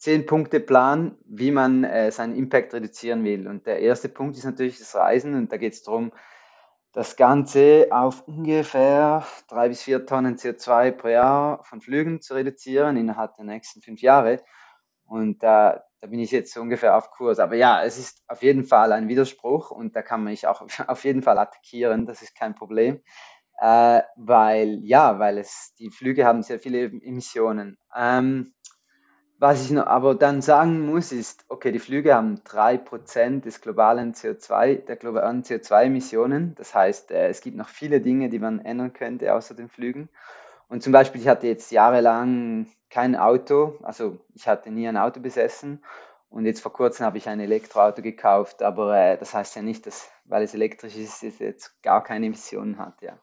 10-Punkte-Plan, 0.02 1.16
wie 1.26 1.52
man 1.52 1.84
äh, 1.84 2.10
seinen 2.10 2.34
Impact 2.34 2.74
reduzieren 2.74 3.22
will. 3.24 3.46
Und 3.46 3.66
der 3.66 3.78
erste 3.80 4.08
Punkt 4.08 4.36
ist 4.36 4.44
natürlich 4.44 4.78
das 4.78 4.94
Reisen 4.96 5.34
und 5.34 5.52
da 5.52 5.56
geht 5.56 5.74
es 5.74 5.82
darum, 5.82 6.12
das 6.92 7.16
Ganze 7.16 7.86
auf 7.90 8.26
ungefähr 8.26 9.24
drei 9.48 9.68
bis 9.68 9.82
vier 9.82 10.04
Tonnen 10.04 10.36
CO2 10.36 10.90
pro 10.90 11.08
Jahr 11.08 11.64
von 11.64 11.80
Flügen 11.80 12.20
zu 12.20 12.34
reduzieren 12.34 12.96
innerhalb 12.96 13.36
der 13.36 13.46
nächsten 13.46 13.80
fünf 13.80 14.02
Jahre. 14.02 14.42
Und 15.06 15.42
da, 15.42 15.84
da 16.00 16.06
bin 16.08 16.18
ich 16.18 16.32
jetzt 16.32 16.56
ungefähr 16.56 16.96
auf 16.96 17.10
Kurs. 17.10 17.38
Aber 17.38 17.54
ja, 17.54 17.82
es 17.82 17.98
ist 17.98 18.22
auf 18.28 18.42
jeden 18.42 18.64
Fall 18.64 18.92
ein 18.92 19.08
Widerspruch 19.08 19.70
und 19.70 19.96
da 19.96 20.02
kann 20.02 20.22
man 20.22 20.32
mich 20.32 20.46
auch 20.46 20.62
auf 20.88 21.04
jeden 21.04 21.22
Fall 21.22 21.38
attackieren. 21.38 22.06
Das 22.06 22.22
ist 22.22 22.34
kein 22.34 22.54
Problem. 22.54 23.00
Äh, 23.58 24.02
weil, 24.16 24.80
ja, 24.82 25.18
weil 25.18 25.38
es, 25.38 25.74
die 25.78 25.90
Flüge 25.90 26.26
haben 26.26 26.42
sehr 26.42 26.58
viele 26.58 26.86
Emissionen. 26.86 27.78
Ähm, 27.96 28.52
was 29.42 29.64
ich 29.64 29.72
noch 29.72 29.88
aber 29.88 30.14
dann 30.14 30.40
sagen 30.40 30.86
muss, 30.86 31.10
ist, 31.10 31.44
okay, 31.48 31.72
die 31.72 31.80
Flüge 31.80 32.14
haben 32.14 32.36
3% 32.44 33.40
des 33.40 33.60
globalen 33.60 34.14
CO2, 34.14 34.84
der 34.84 34.94
globalen 34.94 35.42
CO2-Emissionen. 35.42 36.54
Das 36.54 36.76
heißt, 36.76 37.10
äh, 37.10 37.26
es 37.26 37.40
gibt 37.40 37.56
noch 37.56 37.68
viele 37.68 38.00
Dinge, 38.00 38.28
die 38.28 38.38
man 38.38 38.60
ändern 38.64 38.92
könnte 38.92 39.34
außer 39.34 39.56
den 39.56 39.68
Flügen. 39.68 40.08
Und 40.68 40.84
zum 40.84 40.92
Beispiel, 40.92 41.20
ich 41.20 41.26
hatte 41.26 41.48
jetzt 41.48 41.72
jahrelang 41.72 42.68
kein 42.88 43.16
Auto, 43.16 43.80
also 43.82 44.20
ich 44.32 44.46
hatte 44.46 44.70
nie 44.70 44.86
ein 44.86 44.96
Auto 44.96 45.18
besessen. 45.18 45.82
Und 46.30 46.46
jetzt 46.46 46.60
vor 46.60 46.72
kurzem 46.72 47.04
habe 47.04 47.18
ich 47.18 47.28
ein 47.28 47.40
Elektroauto 47.40 48.00
gekauft, 48.00 48.62
aber 48.62 48.96
äh, 48.96 49.18
das 49.18 49.34
heißt 49.34 49.56
ja 49.56 49.62
nicht, 49.62 49.88
dass, 49.88 50.08
weil 50.24 50.44
es 50.44 50.54
elektrisch 50.54 50.96
ist, 50.96 51.24
es 51.24 51.40
jetzt 51.40 51.82
gar 51.82 52.04
keine 52.04 52.26
Emissionen 52.26 52.78
hat, 52.78 53.02
ja. 53.02 53.18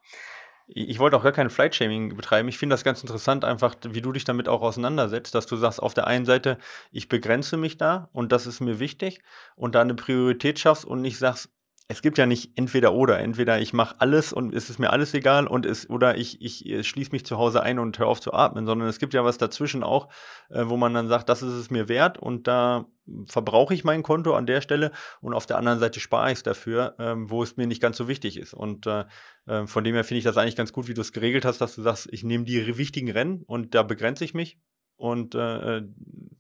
Ich 0.72 1.00
wollte 1.00 1.18
auch 1.18 1.24
gar 1.24 1.32
kein 1.32 1.50
Flight-Shaming 1.50 2.16
betreiben. 2.16 2.48
Ich 2.48 2.60
finde 2.60 2.76
das 2.76 2.84
ganz 2.84 3.02
interessant, 3.02 3.44
einfach, 3.44 3.76
wie 3.90 4.02
du 4.02 4.12
dich 4.12 4.24
damit 4.24 4.48
auch 4.48 4.62
auseinandersetzt, 4.62 5.34
dass 5.34 5.48
du 5.48 5.56
sagst, 5.56 5.82
auf 5.82 5.96
der 5.96 6.06
einen 6.06 6.26
Seite, 6.26 6.60
ich 6.92 7.10
begrenze 7.10 7.58
mich 7.58 7.78
da 7.78 8.10
und 8.14 8.32
das 8.32 8.46
ist 8.46 8.60
mir 8.60 8.80
wichtig 8.80 9.20
und 9.56 9.74
da 9.74 9.82
eine 9.82 9.96
Priorität 9.96 10.60
schaffst 10.60 10.86
und 10.86 11.02
nicht 11.02 11.18
sagst, 11.18 11.50
es 11.92 12.04
gibt 12.04 12.20
ja 12.20 12.28
nicht 12.28 12.52
entweder 12.56 12.94
oder. 12.94 13.20
Entweder 13.20 13.60
ich 13.60 13.74
mache 13.74 13.96
alles 14.00 14.32
und 14.32 14.54
es 14.54 14.70
ist 14.70 14.78
mir 14.78 14.92
alles 14.92 15.16
egal 15.16 15.48
und 15.48 15.66
es, 15.66 15.90
oder 15.90 16.18
ich, 16.18 16.40
ich 16.40 16.64
äh, 16.70 16.84
schließe 16.84 17.12
mich 17.12 17.26
zu 17.26 17.40
Hause 17.40 17.64
ein 17.64 17.80
und 17.80 17.98
höre 17.98 18.08
auf 18.08 18.22
zu 18.22 18.32
atmen, 18.32 18.68
sondern 18.68 18.88
es 18.88 19.00
gibt 19.00 19.16
ja 19.16 19.26
was 19.26 19.40
dazwischen 19.40 19.82
auch, 19.82 20.08
äh, 20.50 20.66
wo 20.68 20.78
man 20.78 20.94
dann 20.94 21.08
sagt, 21.08 21.30
das 21.30 21.42
ist 21.42 21.54
es 21.54 21.72
mir 21.72 21.90
wert 21.90 22.20
und 22.20 22.48
da 22.48 22.86
verbrauche 23.26 23.74
ich 23.74 23.84
mein 23.84 24.04
Konto 24.04 24.36
an 24.36 24.46
der 24.46 24.62
Stelle 24.62 24.92
und 25.20 25.34
auf 25.34 25.48
der 25.48 25.58
anderen 25.58 25.80
Seite 25.80 26.00
spare 26.00 26.32
ich 26.32 26.38
es 26.38 26.44
dafür, 26.44 26.94
ähm, 27.00 27.32
wo 27.32 27.42
es 27.42 27.58
mir 27.58 27.66
nicht 27.66 27.82
ganz 27.82 27.98
so 27.98 28.08
wichtig 28.08 28.38
ist. 28.38 28.54
Und 28.54 28.86
äh, 28.86 29.06
äh 29.48 29.66
von 29.66 29.84
dem 29.84 29.96
her 29.96 30.04
finde 30.04 30.20
ich 30.20 30.26
das 30.26 30.38
eigentlich 30.38 30.56
ganz 30.56 30.72
gut, 30.72 30.88
wie 30.88 30.94
du 30.94 31.02
es 31.02 31.12
geregelt 31.12 31.44
hast, 31.44 31.60
dass 31.60 31.74
du 31.74 31.82
sagst, 31.82 32.08
ich 32.12 32.24
nehme 32.24 32.44
die 32.44 32.78
wichtigen 32.78 33.10
Rennen 33.10 33.42
und 33.48 33.74
da 33.74 33.82
begrenze 33.82 34.24
ich 34.24 34.36
mich 34.36 34.60
und 35.00 35.34
äh, 35.34 35.78
äh, 35.78 35.84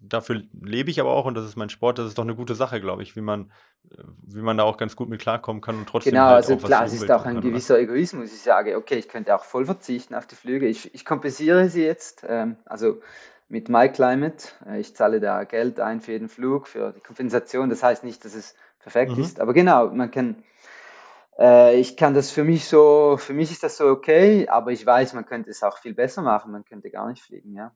dafür 0.02 0.44
lebe 0.62 0.90
ich 0.90 1.00
aber 1.00 1.12
auch 1.12 1.26
und 1.26 1.36
das 1.36 1.46
ist 1.46 1.56
mein 1.56 1.70
Sport. 1.70 1.98
Das 1.98 2.08
ist 2.08 2.18
doch 2.18 2.24
eine 2.24 2.36
gute 2.36 2.56
Sache, 2.56 2.82
glaube 2.82 3.04
ich, 3.04 3.16
wie 3.16 3.22
man, 3.22 3.52
äh, 3.90 4.04
wie 4.28 4.42
man 4.42 4.58
da 4.58 4.66
auch 4.66 4.76
ganz 4.76 4.98
gut 4.98 5.08
mit 5.08 5.22
klarkommen 5.22 5.62
kann 5.62 5.78
und 5.78 5.88
trotzdem. 5.88 6.12
Genau, 6.12 6.26
halt 6.26 6.36
also 6.50 6.58
klar, 6.58 6.84
es 6.84 6.94
ist 6.94 7.10
auch 7.10 7.26
ein 7.26 7.36
kann, 7.36 7.42
gewisser 7.42 7.76
oder? 7.76 7.84
Egoismus. 7.84 8.34
Ich 8.34 8.42
sage, 8.42 8.76
okay, 8.76 8.96
ich 8.96 9.08
könnte 9.08 9.34
auch 9.34 9.46
voll 9.46 9.66
verzichten 9.66 10.14
auf 10.14 10.28
die 10.28 10.36
Flüge. 10.36 10.68
Ich, 10.68 10.94
ich 10.94 11.06
kompensiere 11.06 11.70
sie 11.70 11.84
jetzt, 11.84 12.26
ähm, 12.28 12.58
also 12.66 13.00
mit 13.48 13.70
MyClimate. 13.70 14.50
Äh, 14.68 14.82
ich 14.82 14.94
zahle 14.94 15.22
da 15.22 15.46
Geld 15.46 15.80
ein 15.80 16.02
für 16.02 16.12
jeden 16.12 16.28
Flug, 16.28 16.68
für 16.68 16.92
die 16.92 17.02
Kompensation. 17.02 17.70
Das 17.70 17.82
heißt 17.82 18.04
nicht, 18.04 18.26
dass 18.26 18.36
es 18.36 18.56
perfekt 18.80 19.16
mhm. 19.16 19.24
ist, 19.24 19.40
aber 19.40 19.54
genau, 19.54 19.88
man 19.88 20.12
kann. 20.12 20.44
Äh, 21.38 21.80
ich 21.80 21.96
kann 21.96 22.14
das 22.14 22.30
für 22.30 22.44
mich 22.44 22.66
so, 22.66 23.16
für 23.18 23.34
mich 23.34 23.52
ist 23.52 23.64
das 23.64 23.78
so 23.78 23.86
okay, 23.86 24.50
aber 24.50 24.74
ich 24.74 24.86
weiß, 24.86 25.14
man 25.14 25.26
könnte 25.26 25.50
es 25.50 25.64
auch 25.64 25.78
viel 25.78 25.94
besser 25.94 26.22
machen. 26.22 26.52
Man 26.52 26.66
könnte 26.66 26.92
gar 26.92 27.08
nicht 27.08 27.24
fliegen, 27.24 27.54
ja. 27.54 27.72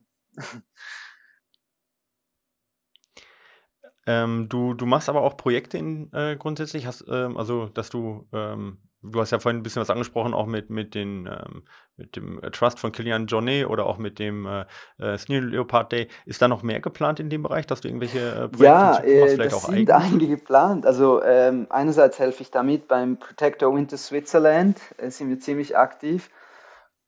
Ähm, 4.05 4.49
du, 4.49 4.73
du 4.73 4.85
machst 4.85 5.09
aber 5.09 5.21
auch 5.21 5.37
Projekte 5.37 5.77
in, 5.77 6.11
äh, 6.13 6.35
grundsätzlich, 6.35 6.85
hast, 6.85 7.05
ähm, 7.09 7.37
also 7.37 7.67
dass 7.67 7.89
du, 7.89 8.27
ähm, 8.33 8.79
du 9.01 9.21
hast 9.21 9.31
ja 9.31 9.39
vorhin 9.39 9.59
ein 9.59 9.63
bisschen 9.63 9.81
was 9.81 9.89
angesprochen, 9.89 10.33
auch 10.33 10.45
mit, 10.45 10.69
mit, 10.69 10.93
den, 10.93 11.25
ähm, 11.25 11.63
mit 11.95 12.15
dem 12.17 12.41
Trust 12.51 12.79
von 12.79 12.91
Kilian 12.91 13.27
Jornet 13.27 13.67
oder 13.67 13.85
auch 13.85 13.97
mit 13.97 14.19
dem 14.19 14.45
äh, 14.45 14.65
äh, 14.97 15.17
Sneal 15.17 15.45
Leopard 15.45 15.93
Day. 15.93 16.09
Ist 16.25 16.41
da 16.41 16.49
noch 16.49 16.63
mehr 16.63 16.81
geplant 16.81 17.21
in 17.21 17.29
dem 17.29 17.43
Bereich, 17.43 17.65
dass 17.65 17.79
du 17.79 17.87
irgendwelche 17.87 18.19
äh, 18.19 18.49
Projekte 18.49 18.63
ja, 18.65 18.81
machst, 18.81 19.03
äh, 19.05 19.27
vielleicht 19.27 19.53
das 19.53 19.53
auch 19.53 19.69
sind 19.69 19.91
einige 19.91 20.27
geplant. 20.27 20.85
Also 20.85 21.23
ähm, 21.23 21.67
einerseits 21.69 22.19
helfe 22.19 22.43
ich 22.43 22.51
damit 22.51 22.89
beim 22.89 23.17
Protector 23.17 23.73
Winter 23.73 23.97
Switzerland, 23.97 24.81
äh, 24.97 25.09
sind 25.11 25.29
wir 25.29 25.39
ziemlich 25.39 25.77
aktiv. 25.77 26.29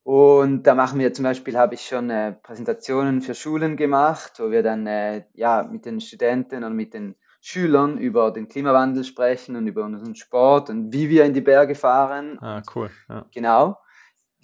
Und 0.06 0.62
da 0.68 0.76
machen 0.76 1.00
wir 1.00 1.12
zum 1.12 1.24
Beispiel, 1.24 1.58
habe 1.58 1.74
ich 1.74 1.80
schon 1.80 2.10
äh, 2.10 2.30
Präsentationen 2.30 3.22
für 3.22 3.34
Schulen 3.34 3.76
gemacht, 3.76 4.34
wo 4.38 4.52
wir 4.52 4.62
dann 4.62 4.86
äh, 4.86 5.24
ja, 5.34 5.64
mit 5.68 5.84
den 5.84 6.00
Studenten 6.00 6.62
und 6.62 6.76
mit 6.76 6.94
den 6.94 7.16
Schülern 7.40 7.98
über 7.98 8.30
den 8.30 8.46
Klimawandel 8.46 9.02
sprechen 9.02 9.56
und 9.56 9.66
über 9.66 9.82
unseren 9.82 10.14
Sport 10.14 10.70
und 10.70 10.92
wie 10.92 11.10
wir 11.10 11.24
in 11.24 11.34
die 11.34 11.40
Berge 11.40 11.74
fahren. 11.74 12.38
Ah, 12.40 12.62
cool. 12.72 12.88
Ja. 13.08 13.26
Genau. 13.34 13.80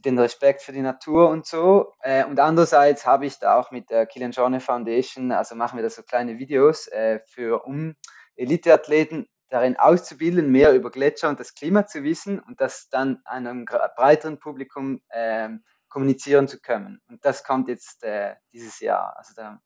Den 0.04 0.18
Respekt 0.18 0.62
für 0.62 0.72
die 0.72 0.82
Natur 0.82 1.28
und 1.28 1.46
so. 1.46 1.92
Äh, 2.00 2.24
und 2.24 2.40
andererseits 2.40 3.06
habe 3.06 3.26
ich 3.26 3.38
da 3.38 3.56
auch 3.56 3.70
mit 3.70 3.88
der 3.88 4.06
Kilian 4.06 4.32
Jorne 4.32 4.58
Foundation, 4.58 5.30
also 5.30 5.54
machen 5.54 5.78
wir 5.78 5.84
da 5.84 5.90
so 5.90 6.02
kleine 6.02 6.40
Videos 6.40 6.88
äh, 6.88 7.20
für 7.24 7.64
um 7.64 7.94
Eliteathleten 8.34 9.28
darin 9.52 9.76
auszubilden, 9.76 10.50
mehr 10.50 10.72
über 10.74 10.90
Gletscher 10.90 11.28
und 11.28 11.38
das 11.38 11.54
Klima 11.54 11.86
zu 11.86 12.02
wissen 12.02 12.40
und 12.40 12.60
das 12.60 12.88
dann 12.88 13.20
einem 13.24 13.66
breiteren 13.66 14.38
Publikum 14.38 15.02
äh, 15.10 15.50
kommunizieren 15.88 16.48
zu 16.48 16.58
können. 16.60 17.02
Und 17.08 17.24
das 17.24 17.44
kommt 17.44 17.68
jetzt 17.68 18.02
äh, 18.02 18.34
dieses 18.52 18.80
Jahr. 18.80 19.14
Also 19.18 19.34
da 19.36 19.60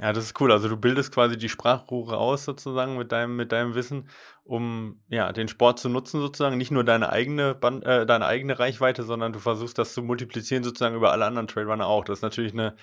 ja, 0.00 0.12
das 0.12 0.24
ist 0.24 0.40
cool. 0.40 0.50
Also 0.50 0.68
du 0.68 0.76
bildest 0.76 1.14
quasi 1.14 1.38
die 1.38 1.48
Sprachrohre 1.48 2.16
aus 2.16 2.44
sozusagen 2.44 2.96
mit 2.98 3.12
deinem, 3.12 3.36
mit 3.36 3.52
deinem 3.52 3.76
Wissen, 3.76 4.08
um 4.42 5.00
ja 5.08 5.32
den 5.32 5.46
Sport 5.46 5.78
zu 5.78 5.88
nutzen 5.88 6.20
sozusagen. 6.20 6.58
Nicht 6.58 6.72
nur 6.72 6.82
deine 6.82 7.10
eigene 7.10 7.54
Band, 7.54 7.84
äh, 7.86 8.04
deine 8.04 8.26
eigene 8.26 8.58
Reichweite, 8.58 9.04
sondern 9.04 9.32
du 9.32 9.38
versuchst 9.38 9.78
das 9.78 9.94
zu 9.94 10.02
multiplizieren 10.02 10.64
sozusagen 10.64 10.96
über 10.96 11.12
alle 11.12 11.26
anderen 11.26 11.46
Trailrunner 11.46 11.86
auch. 11.86 12.04
Das 12.04 12.18
ist 12.18 12.22
natürlich 12.22 12.52
eine, 12.52 12.74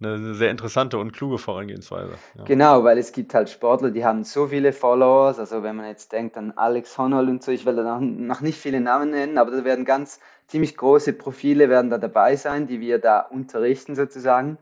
eine 0.00 0.34
sehr 0.34 0.52
interessante 0.52 0.98
und 0.98 1.10
kluge 1.10 1.38
Vorangehensweise. 1.38 2.12
Ja. 2.38 2.44
Genau, 2.44 2.84
weil 2.84 2.98
es 2.98 3.10
gibt 3.10 3.34
halt 3.34 3.50
Sportler, 3.50 3.90
die 3.90 4.04
haben 4.04 4.22
so 4.22 4.46
viele 4.46 4.72
Followers. 4.72 5.40
Also 5.40 5.64
wenn 5.64 5.74
man 5.74 5.86
jetzt 5.86 6.12
denkt 6.12 6.36
an 6.36 6.52
Alex 6.54 6.96
Honnold 6.96 7.28
und 7.30 7.42
so, 7.42 7.50
ich 7.50 7.66
will 7.66 7.74
da 7.74 7.82
noch, 7.82 8.00
noch 8.00 8.42
nicht 8.42 8.58
viele 8.58 8.80
Namen 8.80 9.10
nennen, 9.10 9.38
aber 9.38 9.50
da 9.50 9.64
werden 9.64 9.84
ganz 9.84 10.20
ziemlich 10.46 10.76
große 10.76 11.14
Profile 11.14 11.68
werden 11.68 11.90
da 11.90 11.98
dabei 11.98 12.36
sein, 12.36 12.68
die 12.68 12.78
wir 12.78 13.00
da 13.00 13.20
unterrichten 13.20 13.96
sozusagen. 13.96 14.56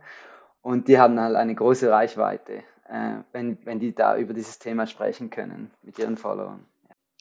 Und 0.62 0.88
die 0.88 0.98
haben 0.98 1.18
halt 1.20 1.36
eine 1.36 1.54
große 1.54 1.90
Reichweite, 1.90 2.62
äh, 2.88 3.18
wenn, 3.32 3.59
wenn 3.64 3.78
die 3.78 3.94
da 3.94 4.16
über 4.16 4.34
dieses 4.34 4.59
Thema 4.59 4.86
sprechen 4.86 5.30
können 5.30 5.70
mit 5.82 5.98
ihren 5.98 6.16
Followern. 6.16 6.66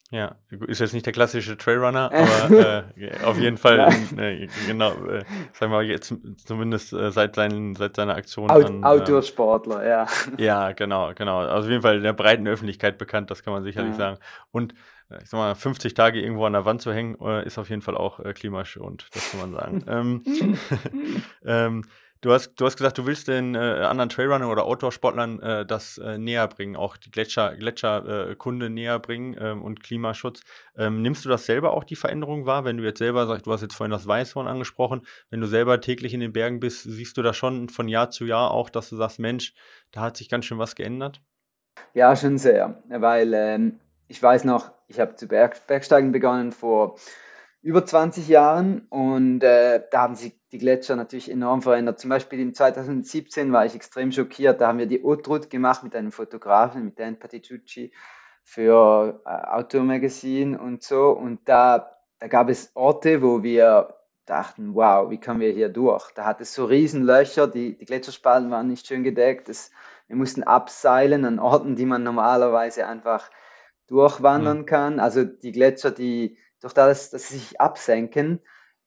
Ja, 0.09 0.35
ist 0.67 0.79
jetzt 0.79 0.93
nicht 0.93 1.05
der 1.05 1.11
klassische 1.11 1.57
Trailrunner, 1.57 2.11
aber 2.43 2.85
äh, 2.95 3.11
auf 3.25 3.37
jeden 3.37 3.57
Fall, 3.57 3.89
äh, 4.17 4.47
genau, 4.65 4.93
äh, 5.05 5.25
sagen 5.51 5.71
wir 5.73 5.81
jetzt 5.81 6.13
zumindest 6.45 6.93
äh, 6.93 7.11
seit, 7.11 7.35
seinen, 7.35 7.75
seit 7.75 7.97
seiner 7.97 8.15
Aktion. 8.15 8.49
Out, 8.49 8.65
an, 8.67 8.85
Outdoor-Sportler, 8.85 9.85
ja. 9.85 10.07
Ja, 10.37 10.71
genau, 10.71 11.11
genau. 11.13 11.39
Also 11.39 11.67
auf 11.67 11.69
jeden 11.69 11.81
Fall 11.81 11.97
in 11.97 12.03
der 12.03 12.13
breiten 12.13 12.47
Öffentlichkeit 12.47 12.97
bekannt, 12.97 13.31
das 13.31 13.43
kann 13.43 13.51
man 13.51 13.63
sicherlich 13.63 13.91
ja. 13.91 13.97
sagen. 13.97 14.17
Und 14.51 14.73
äh, 15.09 15.21
ich 15.23 15.29
sag 15.29 15.39
mal, 15.39 15.55
50 15.55 15.93
Tage 15.93 16.21
irgendwo 16.21 16.45
an 16.45 16.53
der 16.53 16.63
Wand 16.63 16.81
zu 16.81 16.93
hängen, 16.93 17.17
äh, 17.19 17.45
ist 17.45 17.57
auf 17.57 17.69
jeden 17.69 17.81
Fall 17.81 17.97
auch 17.97 18.23
klimaschonend, 18.33 19.07
das 19.13 19.31
kann 19.31 19.41
man 19.41 19.59
sagen. 19.59 19.83
ähm, 19.89 20.23
ähm, 21.45 21.83
Du 22.21 22.31
hast, 22.31 22.55
du 22.55 22.65
hast 22.65 22.77
gesagt, 22.77 22.97
du 22.97 23.05
willst 23.05 23.27
den 23.27 23.53
äh, 23.53 23.57
anderen 23.57 24.09
Trailrunnern 24.09 24.49
oder 24.49 24.65
Outdoor-Sportlern 24.65 25.39
äh, 25.39 25.65
das 25.65 25.97
äh, 25.99 26.17
näher 26.17 26.47
bringen, 26.47 26.75
auch 26.75 26.97
die 26.97 27.11
Gletscher, 27.11 27.55
Gletscherkunde 27.55 28.65
äh, 28.65 28.69
näher 28.69 28.97
bringen 28.99 29.35
ähm, 29.39 29.61
und 29.61 29.83
Klimaschutz. 29.83 30.41
Ähm, 30.75 31.01
nimmst 31.01 31.25
du 31.25 31.29
das 31.29 31.45
selber 31.45 31.73
auch 31.73 31.83
die 31.83 31.95
Veränderung 31.95 32.45
wahr, 32.45 32.65
wenn 32.65 32.77
du 32.77 32.83
jetzt 32.83 32.99
selber 32.99 33.27
sagst, 33.27 33.45
du 33.45 33.53
hast 33.53 33.61
jetzt 33.61 33.75
vorhin 33.75 33.91
das 33.91 34.07
Weißhorn 34.07 34.47
angesprochen, 34.47 35.05
wenn 35.29 35.41
du 35.41 35.47
selber 35.47 35.79
täglich 35.79 36.13
in 36.13 36.19
den 36.19 36.33
Bergen 36.33 36.59
bist, 36.59 36.83
siehst 36.83 37.17
du 37.17 37.21
da 37.21 37.33
schon 37.33 37.69
von 37.69 37.87
Jahr 37.87 38.09
zu 38.09 38.25
Jahr 38.25 38.51
auch, 38.51 38.69
dass 38.69 38.89
du 38.89 38.95
sagst, 38.95 39.19
Mensch, 39.19 39.53
da 39.91 40.01
hat 40.01 40.17
sich 40.17 40.29
ganz 40.29 40.45
schön 40.45 40.57
was 40.57 40.75
geändert? 40.75 41.21
Ja, 41.93 42.15
schon 42.15 42.39
sehr, 42.39 42.81
weil 42.89 43.33
ähm, 43.35 43.79
ich 44.07 44.21
weiß 44.21 44.43
noch, 44.43 44.71
ich 44.87 44.99
habe 44.99 45.15
zu 45.15 45.27
Berg, 45.27 45.67
Bergsteigen 45.67 46.11
begonnen 46.11 46.51
vor 46.51 46.95
über 47.67 47.85
20 47.85 48.29
Jahren 48.29 48.87
und 48.89 49.43
äh, 49.43 49.83
da 49.91 50.03
haben 50.03 50.15
sich 50.15 50.39
die 50.53 50.57
Gletscher 50.57 50.95
natürlich 50.95 51.29
enorm 51.29 51.61
verändert. 51.61 51.99
Zum 51.99 52.09
Beispiel 52.09 52.39
im 52.39 52.53
2017 52.53 53.51
war 53.51 53.65
ich 53.65 53.75
extrem 53.75 54.13
schockiert, 54.13 54.61
da 54.61 54.69
haben 54.69 54.79
wir 54.79 54.85
die 54.85 55.03
Outroute 55.03 55.49
gemacht 55.49 55.83
mit 55.83 55.93
einem 55.93 56.13
Fotografen, 56.13 56.85
mit 56.85 56.97
Dan 56.97 57.19
Patitucci 57.19 57.91
für 58.41 59.21
äh, 59.25 59.29
Outdoor 59.29 59.83
Magazine 59.83 60.57
und 60.57 60.81
so 60.81 61.09
und 61.09 61.41
da, 61.49 61.91
da 62.19 62.27
gab 62.27 62.47
es 62.47 62.71
Orte, 62.73 63.21
wo 63.21 63.43
wir 63.43 63.95
dachten, 64.25 64.73
wow, 64.73 65.09
wie 65.09 65.19
kommen 65.19 65.41
wir 65.41 65.51
hier 65.51 65.67
durch? 65.67 66.11
Da 66.11 66.23
hat 66.23 66.39
es 66.39 66.53
so 66.53 66.63
riesen 66.63 67.03
Löcher, 67.03 67.49
die, 67.49 67.77
die 67.77 67.85
Gletscherspalten 67.85 68.49
waren 68.49 68.67
nicht 68.67 68.87
schön 68.87 69.03
gedeckt, 69.03 69.49
das, 69.49 69.71
wir 70.07 70.15
mussten 70.15 70.43
abseilen 70.43 71.25
an 71.25 71.37
Orten, 71.37 71.75
die 71.75 71.85
man 71.85 72.03
normalerweise 72.03 72.87
einfach 72.87 73.29
durchwandern 73.87 74.59
mhm. 74.59 74.65
kann. 74.65 74.99
Also 75.01 75.25
die 75.25 75.51
Gletscher, 75.51 75.91
die 75.91 76.37
durch 76.61 76.73
das, 76.73 77.09
dass 77.09 77.29
sie 77.29 77.37
sich 77.37 77.61
absenken, 77.61 78.41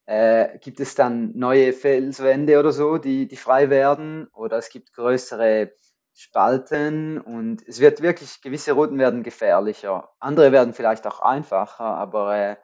äh, 0.07 0.59
gibt 0.59 0.81
es 0.81 0.95
dann 0.95 1.33
neue 1.37 1.73
Felswände 1.73 2.59
oder 2.59 2.73
so, 2.73 2.99
die, 2.99 3.29
die 3.29 3.37
frei 3.37 3.71
werden 3.71 4.27
oder 4.33 4.59
es 4.59 4.69
gibt 4.71 4.93
größere 4.93 5.73
Spalten 6.13 7.21
und 7.21 7.67
es 7.67 7.81
wird 7.81 8.03
wirklich, 8.03 8.43
gewisse 8.43 8.73
Routen 8.73 8.99
werden 8.99 9.23
gefährlicher. 9.23 10.11
Andere 10.19 10.53
werden 10.53 10.75
vielleicht 10.75 11.07
auch 11.07 11.21
einfacher, 11.21 11.85
aber 11.85 12.37
äh, 12.37 12.57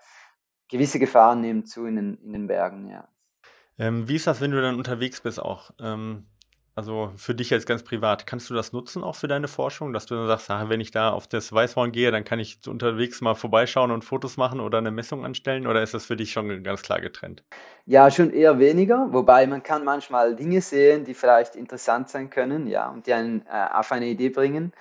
gewisse 0.68 0.98
Gefahren 0.98 1.40
nehmen 1.40 1.64
zu 1.64 1.86
in 1.86 1.96
den, 1.96 2.18
in 2.18 2.32
den 2.32 2.46
Bergen, 2.48 2.88
ja. 2.88 3.08
Ähm, 3.78 4.08
wie 4.08 4.16
ist 4.16 4.26
das, 4.26 4.40
wenn 4.40 4.50
du 4.50 4.60
dann 4.60 4.76
unterwegs 4.76 5.20
bist 5.20 5.40
auch? 5.40 5.70
Ähm, 5.80 6.26
also 6.76 7.10
für 7.16 7.34
dich 7.34 7.48
jetzt 7.48 7.66
ganz 7.66 7.82
privat, 7.82 8.26
kannst 8.26 8.50
du 8.50 8.54
das 8.54 8.74
nutzen 8.74 9.02
auch 9.02 9.16
für 9.16 9.28
deine 9.28 9.48
Forschung, 9.48 9.94
dass 9.94 10.04
du 10.04 10.14
dann 10.14 10.26
sagst, 10.26 10.50
ah, 10.50 10.68
wenn 10.68 10.80
ich 10.80 10.90
da 10.90 11.10
auf 11.10 11.26
das 11.26 11.50
Weißhorn 11.50 11.90
gehe, 11.90 12.10
dann 12.10 12.22
kann 12.22 12.38
ich 12.38 12.58
unterwegs 12.68 13.22
mal 13.22 13.34
vorbeischauen 13.34 13.90
und 13.90 14.04
Fotos 14.04 14.36
machen 14.36 14.60
oder 14.60 14.76
eine 14.76 14.90
Messung 14.90 15.24
anstellen 15.24 15.66
oder 15.66 15.82
ist 15.82 15.94
das 15.94 16.04
für 16.04 16.16
dich 16.16 16.32
schon 16.32 16.62
ganz 16.62 16.82
klar 16.82 17.00
getrennt? 17.00 17.42
Ja, 17.86 18.10
schon 18.10 18.30
eher 18.30 18.58
weniger, 18.58 19.08
wobei 19.10 19.46
man 19.46 19.62
kann 19.62 19.84
manchmal 19.84 20.36
Dinge 20.36 20.60
sehen, 20.60 21.04
die 21.04 21.14
vielleicht 21.14 21.56
interessant 21.56 22.10
sein 22.10 22.28
können, 22.28 22.66
ja, 22.66 22.90
und 22.90 23.06
die 23.06 23.14
einen 23.14 23.46
äh, 23.46 23.68
auf 23.72 23.90
eine 23.90 24.06
Idee 24.06 24.28
bringen. 24.28 24.72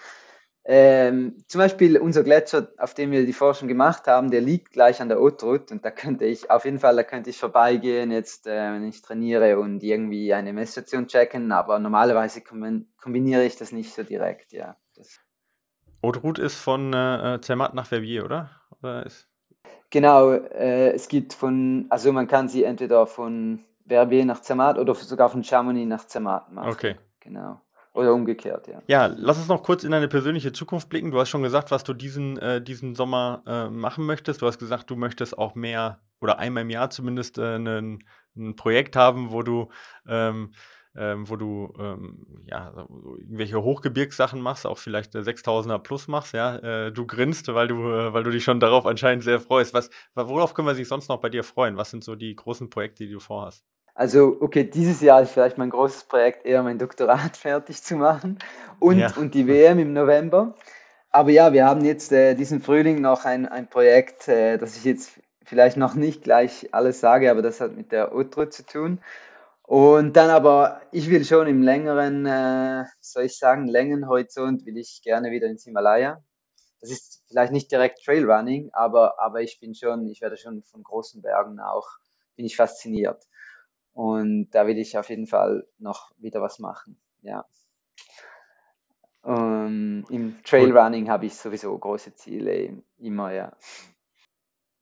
Ähm, 0.68 1.38
zum 1.48 1.60
Beispiel 1.60 1.98
unser 1.98 2.24
Gletscher, 2.24 2.70
auf 2.80 2.96
dem 2.96 3.12
wir 3.12 3.24
die 3.24 3.34
Forschung 3.34 3.68
gemacht 3.68 4.08
haben, 4.08 4.32
der 4.32 4.42
liegt 4.42 4.72
gleich 4.72 5.00
an 5.00 5.10
der 5.10 5.20
Outroute 5.20 5.72
und 5.72 5.86
da 5.86 5.92
könnte 5.92 6.26
ich 6.26 6.50
auf 6.50 6.66
jeden 6.66 6.80
Fall, 6.80 6.96
da 6.96 7.04
könnte 7.04 7.30
ich 7.30 7.38
vorbeigehen 7.38 8.10
jetzt, 8.10 8.48
äh, 8.48 8.74
wenn 8.74 8.88
ich 8.88 9.04
trainiere 9.04 9.60
und 9.60 9.84
irgendwie 9.84 10.34
eine 10.34 10.54
Messstation 10.54 11.08
checken, 11.08 11.52
aber 11.52 11.78
normalerweise 11.78 12.42
kombiniere 12.42 13.46
ich 13.46 13.58
das 13.58 13.72
nicht 13.72 13.94
so 13.94 14.02
direkt, 14.02 14.54
ja. 14.54 14.76
Outroute 16.02 16.42
ist 16.42 16.56
von 16.56 16.94
äh, 16.94 17.40
Zermatt 17.42 17.76
nach 17.76 17.86
Verbier, 17.86 18.26
oder? 18.26 18.50
oder 18.82 19.06
genau, 19.92 20.32
äh, 20.32 20.94
es 20.94 21.08
gibt 21.08 21.34
von, 21.34 21.86
also 21.90 22.12
man 22.12 22.28
kann 22.28 22.50
sie 22.50 22.64
entweder 22.64 23.06
von 23.06 23.64
Verbier 23.88 24.26
nach 24.26 24.42
Zermatt 24.42 24.80
oder 24.80 24.96
sogar 24.96 25.30
von 25.30 25.44
Chamonix 25.44 25.88
nach 25.88 26.08
Zermatt 26.08 26.52
machen. 26.52 26.70
Okay. 26.70 26.96
Genau. 27.20 27.62
Oder 27.96 28.14
umgekehrt, 28.14 28.68
ja. 28.68 28.82
Ja, 28.88 29.06
lass 29.06 29.38
uns 29.38 29.48
noch 29.48 29.64
kurz 29.64 29.86
in 29.86 29.92
deine 29.92 30.10
persönliche 30.10 30.52
Zukunft 30.52 30.90
blicken. 30.90 31.12
Du 31.12 31.20
hast 31.20 31.30
schon 31.30 31.44
gesagt, 31.44 31.72
was 31.72 31.86
du 31.86 31.94
diesen, 31.94 32.38
äh, 32.38 32.62
diesen 32.62 32.94
Sommer 32.94 33.42
äh, 33.48 33.70
machen 33.70 34.06
möchtest. 34.06 34.42
Du 34.42 34.48
hast 34.48 34.60
gesagt, 34.60 34.90
du 34.90 34.98
möchtest 34.98 35.38
auch 35.38 35.56
mehr 35.56 36.02
oder 36.20 36.38
einmal 36.38 36.64
im 36.64 36.70
Jahr 36.70 36.90
zumindest 36.90 37.38
äh, 37.38 37.56
ein, 37.56 38.04
ein 38.36 38.56
Projekt 38.58 38.98
haben, 38.98 39.32
wo 39.32 39.44
du, 39.44 39.70
ähm, 40.10 40.52
ähm, 40.98 41.30
wo 41.30 41.38
du 41.38 41.74
ähm, 41.80 42.44
ja, 42.48 42.74
irgendwelche 43.20 43.64
Hochgebirgssachen 43.64 44.42
machst, 44.42 44.68
auch 44.68 44.78
vielleicht 44.78 45.16
6000er 45.16 45.80
plus 45.80 46.10
machst. 46.10 46.34
Ja? 46.34 46.58
Äh, 46.58 46.92
du 46.92 47.08
grinst, 47.08 47.48
weil 47.54 47.70
du, 47.70 47.76
äh, 47.76 48.14
weil 48.14 48.24
du 48.24 48.30
dich 48.32 48.44
schon 48.44 48.60
darauf 48.60 48.86
anscheinend 48.86 49.24
sehr 49.24 49.40
freust. 49.40 49.74
Was, 49.74 49.90
worauf 50.16 50.54
können 50.54 50.68
wir 50.68 50.76
sich 50.76 50.90
sonst 50.90 51.08
noch 51.08 51.22
bei 51.22 51.30
dir 51.30 51.46
freuen? 51.46 51.78
Was 51.78 51.92
sind 51.92 52.04
so 52.04 52.16
die 52.16 52.36
großen 52.36 52.70
Projekte, 52.70 53.06
die 53.06 53.14
du 53.14 53.22
vorhast? 53.22 53.64
Also, 53.96 54.38
okay, 54.42 54.66
dieses 54.66 55.00
Jahr 55.00 55.22
ist 55.22 55.32
vielleicht 55.32 55.58
mein 55.58 55.70
großes 55.70 56.04
Projekt, 56.04 56.46
eher 56.46 56.62
mein 56.64 56.78
Doktorat 56.78 57.38
fertig 57.38 57.82
zu 57.82 57.96
machen 57.96 58.40
und, 58.80 59.00
ja. 59.00 59.14
und 59.16 59.34
die 59.34 59.48
WM 59.48 59.80
im 59.80 59.94
November. 59.94 60.54
Aber 61.12 61.32
ja, 61.32 61.54
wir 61.54 61.66
haben 61.66 61.86
jetzt 61.86 62.12
äh, 62.12 62.36
diesen 62.36 62.62
Frühling 62.62 63.00
noch 63.00 63.24
ein, 63.24 63.48
ein 63.48 63.70
Projekt, 63.70 64.28
äh, 64.28 64.58
das 64.58 64.76
ich 64.76 64.84
jetzt 64.84 65.12
vielleicht 65.46 65.78
noch 65.78 65.94
nicht 65.96 66.24
gleich 66.24 66.74
alles 66.74 67.00
sage, 67.00 67.32
aber 67.32 67.42
das 67.42 67.62
hat 67.62 67.78
mit 67.78 67.94
der 67.94 68.14
Outro 68.14 68.48
zu 68.48 68.66
tun. 68.66 69.00
Und 69.64 70.14
dann 70.18 70.30
aber, 70.30 70.82
ich 70.92 71.10
will 71.10 71.24
schon 71.24 71.48
im 71.48 71.64
längeren, 71.64 72.26
äh, 72.26 72.84
soll 73.00 73.24
ich 73.24 73.38
sagen, 73.38 73.68
Längenhorizont 73.68 74.66
will 74.66 74.78
ich 74.78 75.02
gerne 75.04 75.32
wieder 75.32 75.48
ins 75.48 75.64
Himalaya. 75.64 76.22
Das 76.82 76.92
ist 76.92 77.24
vielleicht 77.30 77.54
nicht 77.54 77.72
direkt 77.72 78.04
Trailrunning, 78.04 78.72
aber, 78.74 79.20
aber 79.22 79.42
ich 79.42 79.60
bin 79.62 79.74
schon, 79.74 80.06
ich 80.08 80.20
werde 80.22 80.36
schon 80.36 80.64
von 80.64 80.84
großen 80.84 81.22
Bergen 81.22 81.62
auch, 81.62 81.88
bin 82.36 82.46
ich 82.46 82.58
fasziniert. 82.58 83.26
Und 83.96 84.50
da 84.50 84.68
will 84.68 84.78
ich 84.78 84.98
auf 84.98 85.10
jeden 85.10 85.26
Fall 85.26 85.66
noch 85.80 86.12
wieder 86.18 86.42
was 86.42 86.60
machen. 86.60 87.00
Ja. 87.22 87.46
Um, 89.22 89.34
ähm, 89.34 90.06
Im 90.10 90.44
Trailrunning 90.44 91.10
habe 91.10 91.26
ich 91.26 91.36
sowieso 91.36 91.76
große 91.76 92.14
Ziele, 92.14 92.84
immer, 93.00 93.32
ja. 93.32 93.56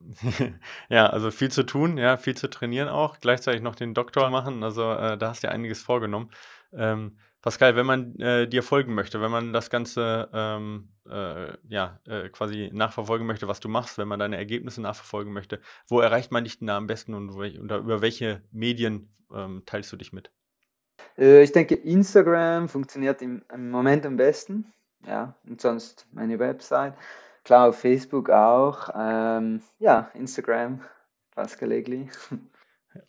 ja, 0.90 1.06
also 1.06 1.30
viel 1.30 1.52
zu 1.52 1.64
tun, 1.64 1.98
ja, 1.98 2.18
viel 2.18 2.36
zu 2.36 2.50
trainieren 2.50 2.90
auch, 2.90 3.20
gleichzeitig 3.20 3.62
noch 3.62 3.76
den 3.76 3.94
Doktor 3.94 4.32
machen, 4.32 4.64
also 4.64 4.92
äh, 4.92 5.16
da 5.16 5.30
hast 5.30 5.44
du 5.44 5.48
ja 5.48 5.54
einiges 5.54 5.84
vorgenommen. 5.84 6.32
Ähm, 6.74 7.20
Pascal, 7.44 7.76
wenn 7.76 7.86
man 7.86 8.16
äh, 8.20 8.48
dir 8.48 8.64
folgen 8.64 8.96
möchte, 8.96 9.22
wenn 9.22 9.30
man 9.30 9.52
das 9.52 9.70
Ganze 9.70 10.30
ähm, 10.34 10.88
äh, 11.10 11.52
ja, 11.68 12.00
äh, 12.08 12.30
quasi 12.30 12.70
nachverfolgen 12.74 13.28
möchte, 13.28 13.50
was 13.50 13.60
du 13.60 13.68
machst, 13.68 13.98
wenn 13.98 14.08
man 14.08 14.18
deine 14.18 14.38
Ergebnisse 14.38 14.82
nachverfolgen 14.82 15.34
möchte, 15.34 15.60
wo 15.90 16.00
erreicht 16.00 16.32
man 16.32 16.46
dich 16.46 16.60
denn 16.60 16.68
da 16.68 16.78
am 16.78 16.88
besten 16.88 17.14
und, 17.14 17.32
und 17.32 17.70
über 17.70 18.02
welche 18.02 18.42
Medien 18.54 19.12
ähm, 19.36 19.64
teilst 19.66 19.92
du 19.92 19.98
dich 19.98 20.14
mit? 20.14 20.32
Äh, 21.18 21.44
ich 21.44 21.52
denke, 21.52 21.76
Instagram 21.76 22.70
funktioniert 22.70 23.22
im, 23.22 23.44
im, 23.54 23.70
Moment 23.70 24.06
am 24.06 24.16
besten. 24.16 24.72
Ja, 25.06 25.36
und 25.46 25.60
sonst 25.60 26.08
meine 26.14 26.40
Website. 26.40 26.94
Klar, 27.44 27.68
auf 27.68 27.78
Facebook 27.78 28.30
auch. 28.30 28.88
Ähm, 28.96 29.62
ja, 29.80 30.10
Instagram, 30.14 30.80
Pascal 31.32 31.74
Egli. 31.74 32.08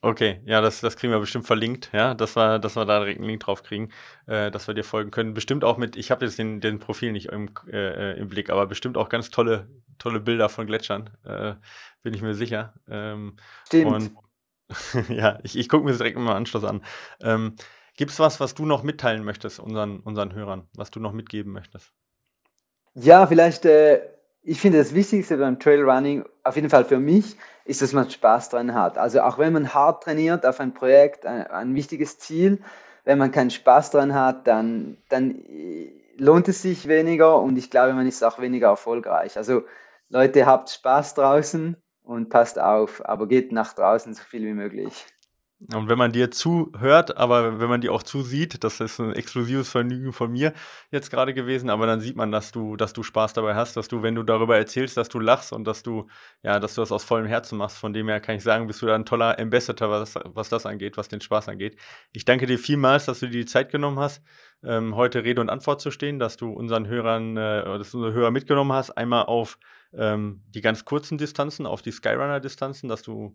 Okay, 0.00 0.40
ja, 0.46 0.60
das, 0.60 0.80
das 0.80 0.96
kriegen 0.96 1.12
wir 1.12 1.20
bestimmt 1.20 1.46
verlinkt, 1.46 1.90
ja, 1.92 2.14
dass 2.14 2.36
wir, 2.36 2.58
dass 2.58 2.76
wir 2.76 2.84
da 2.84 3.00
direkt 3.00 3.20
einen 3.20 3.28
Link 3.28 3.40
drauf 3.40 3.62
kriegen, 3.62 3.90
äh, 4.26 4.50
dass 4.50 4.66
wir 4.66 4.74
dir 4.74 4.84
folgen 4.84 5.10
können. 5.10 5.34
Bestimmt 5.34 5.64
auch 5.64 5.76
mit, 5.76 5.96
ich 5.96 6.10
habe 6.10 6.24
jetzt 6.24 6.38
den, 6.38 6.60
den 6.60 6.78
Profil 6.78 7.12
nicht 7.12 7.26
im, 7.26 7.50
äh, 7.70 8.12
äh, 8.12 8.18
im 8.18 8.28
Blick, 8.28 8.50
aber 8.50 8.66
bestimmt 8.66 8.96
auch 8.96 9.08
ganz 9.08 9.30
tolle, 9.30 9.68
tolle 9.98 10.20
Bilder 10.20 10.48
von 10.48 10.66
Gletschern, 10.66 11.10
äh, 11.24 11.54
bin 12.02 12.14
ich 12.14 12.22
mir 12.22 12.34
sicher. 12.34 12.74
Ähm, 12.88 13.36
Stimmt. 13.66 13.92
Und 13.92 14.14
ja, 15.10 15.38
ich, 15.42 15.56
ich 15.58 15.68
gucke 15.68 15.84
mir 15.84 15.90
das 15.90 15.98
direkt 15.98 16.16
mal 16.16 16.30
im 16.30 16.36
Anschluss 16.36 16.64
an. 16.64 16.82
Ähm, 17.20 17.56
Gibt 17.96 18.10
es 18.10 18.18
was, 18.18 18.40
was 18.40 18.54
du 18.54 18.66
noch 18.66 18.82
mitteilen 18.82 19.22
möchtest, 19.22 19.60
unseren, 19.60 20.00
unseren 20.00 20.34
Hörern, 20.34 20.66
was 20.74 20.90
du 20.90 20.98
noch 20.98 21.12
mitgeben 21.12 21.52
möchtest? 21.52 21.92
Ja, 22.94 23.26
vielleicht, 23.26 23.64
äh, 23.66 24.00
ich 24.44 24.60
finde 24.60 24.78
das 24.78 24.94
Wichtigste 24.94 25.38
beim 25.38 25.58
Trailrunning, 25.58 26.24
auf 26.42 26.56
jeden 26.56 26.68
Fall 26.68 26.84
für 26.84 26.98
mich, 26.98 27.36
ist, 27.64 27.80
dass 27.80 27.94
man 27.94 28.10
Spaß 28.10 28.50
dran 28.50 28.74
hat. 28.74 28.98
Also 28.98 29.22
auch 29.22 29.38
wenn 29.38 29.54
man 29.54 29.72
hart 29.72 30.02
trainiert 30.02 30.44
auf 30.44 30.60
ein 30.60 30.74
Projekt, 30.74 31.24
ein, 31.24 31.46
ein 31.46 31.74
wichtiges 31.74 32.18
Ziel, 32.18 32.62
wenn 33.04 33.18
man 33.18 33.32
keinen 33.32 33.50
Spaß 33.50 33.90
dran 33.90 34.14
hat, 34.14 34.46
dann, 34.46 34.98
dann 35.08 35.30
äh, 35.46 35.90
lohnt 36.18 36.48
es 36.48 36.62
sich 36.62 36.88
weniger 36.88 37.40
und 37.40 37.56
ich 37.56 37.70
glaube, 37.70 37.94
man 37.94 38.06
ist 38.06 38.22
auch 38.22 38.38
weniger 38.38 38.68
erfolgreich. 38.68 39.36
Also 39.38 39.64
Leute, 40.10 40.46
habt 40.46 40.68
Spaß 40.68 41.14
draußen 41.14 41.76
und 42.02 42.28
passt 42.28 42.58
auf, 42.58 43.04
aber 43.04 43.26
geht 43.26 43.50
nach 43.50 43.72
draußen 43.72 44.12
so 44.14 44.22
viel 44.22 44.42
wie 44.42 44.52
möglich. 44.52 45.06
Und 45.72 45.88
wenn 45.88 45.96
man 45.96 46.12
dir 46.12 46.30
zuhört, 46.30 47.16
aber 47.16 47.58
wenn 47.58 47.68
man 47.68 47.80
dir 47.80 47.92
auch 47.92 48.02
zusieht, 48.02 48.62
das 48.64 48.80
ist 48.80 49.00
ein 49.00 49.14
exklusives 49.14 49.70
Vergnügen 49.70 50.12
von 50.12 50.30
mir 50.30 50.52
jetzt 50.90 51.10
gerade 51.10 51.32
gewesen, 51.32 51.70
aber 51.70 51.86
dann 51.86 52.00
sieht 52.00 52.16
man, 52.16 52.30
dass 52.30 52.52
du, 52.52 52.76
dass 52.76 52.92
du 52.92 53.02
Spaß 53.02 53.32
dabei 53.32 53.54
hast, 53.54 53.76
dass 53.76 53.88
du, 53.88 54.02
wenn 54.02 54.14
du 54.14 54.22
darüber 54.22 54.58
erzählst, 54.58 54.96
dass 54.98 55.08
du 55.08 55.20
lachst 55.20 55.52
und 55.52 55.64
dass 55.64 55.82
du, 55.82 56.06
ja, 56.42 56.60
dass 56.60 56.74
du 56.74 56.82
das 56.82 56.92
aus 56.92 57.04
vollem 57.04 57.26
Herzen 57.26 57.56
machst. 57.56 57.78
Von 57.78 57.94
dem 57.94 58.08
her 58.08 58.20
kann 58.20 58.36
ich 58.36 58.42
sagen, 58.42 58.66
bist 58.66 58.82
du 58.82 58.86
da 58.86 58.94
ein 58.94 59.06
toller 59.06 59.38
Ambassador, 59.38 59.90
was, 59.90 60.16
was 60.24 60.50
das 60.50 60.66
angeht, 60.66 60.98
was 60.98 61.08
den 61.08 61.22
Spaß 61.22 61.48
angeht. 61.48 61.76
Ich 62.12 62.26
danke 62.26 62.44
dir 62.46 62.58
vielmals, 62.58 63.06
dass 63.06 63.20
du 63.20 63.26
dir 63.26 63.40
die 63.40 63.46
Zeit 63.46 63.70
genommen 63.70 63.98
hast, 63.98 64.22
ähm, 64.62 64.96
heute 64.96 65.24
Rede 65.24 65.40
und 65.40 65.48
Antwort 65.48 65.80
zu 65.80 65.90
stehen, 65.90 66.18
dass 66.18 66.36
du 66.36 66.50
unseren 66.50 66.86
Hörern, 66.86 67.38
äh, 67.38 67.64
dass 67.64 67.90
du 67.90 67.98
unsere 67.98 68.12
Hörer 68.12 68.30
mitgenommen 68.30 68.72
hast, 68.72 68.90
einmal 68.90 69.24
auf 69.24 69.58
ähm, 69.94 70.42
die 70.48 70.60
ganz 70.60 70.84
kurzen 70.84 71.16
Distanzen, 71.16 71.64
auf 71.64 71.80
die 71.80 71.92
Skyrunner-Distanzen, 71.92 72.88
dass 72.88 73.02
du 73.02 73.34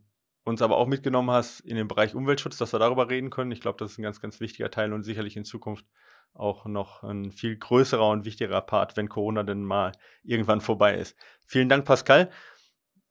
uns 0.49 0.61
aber 0.61 0.77
auch 0.77 0.87
mitgenommen 0.87 1.31
hast 1.31 1.61
in 1.61 1.75
den 1.75 1.87
Bereich 1.87 2.15
Umweltschutz, 2.15 2.57
dass 2.57 2.73
wir 2.73 2.79
darüber 2.79 3.09
reden 3.09 3.29
können. 3.29 3.51
Ich 3.51 3.61
glaube, 3.61 3.77
das 3.77 3.91
ist 3.91 3.97
ein 3.99 4.03
ganz, 4.03 4.19
ganz 4.19 4.39
wichtiger 4.39 4.69
Teil 4.69 4.93
und 4.93 5.03
sicherlich 5.03 5.37
in 5.37 5.45
Zukunft 5.45 5.85
auch 6.33 6.65
noch 6.65 7.03
ein 7.03 7.31
viel 7.31 7.57
größerer 7.57 8.09
und 8.09 8.25
wichtigerer 8.25 8.61
Part, 8.61 8.97
wenn 8.97 9.09
Corona 9.09 9.43
denn 9.43 9.63
mal 9.63 9.91
irgendwann 10.23 10.61
vorbei 10.61 10.95
ist. 10.95 11.15
Vielen 11.45 11.69
Dank, 11.69 11.85
Pascal. 11.85 12.29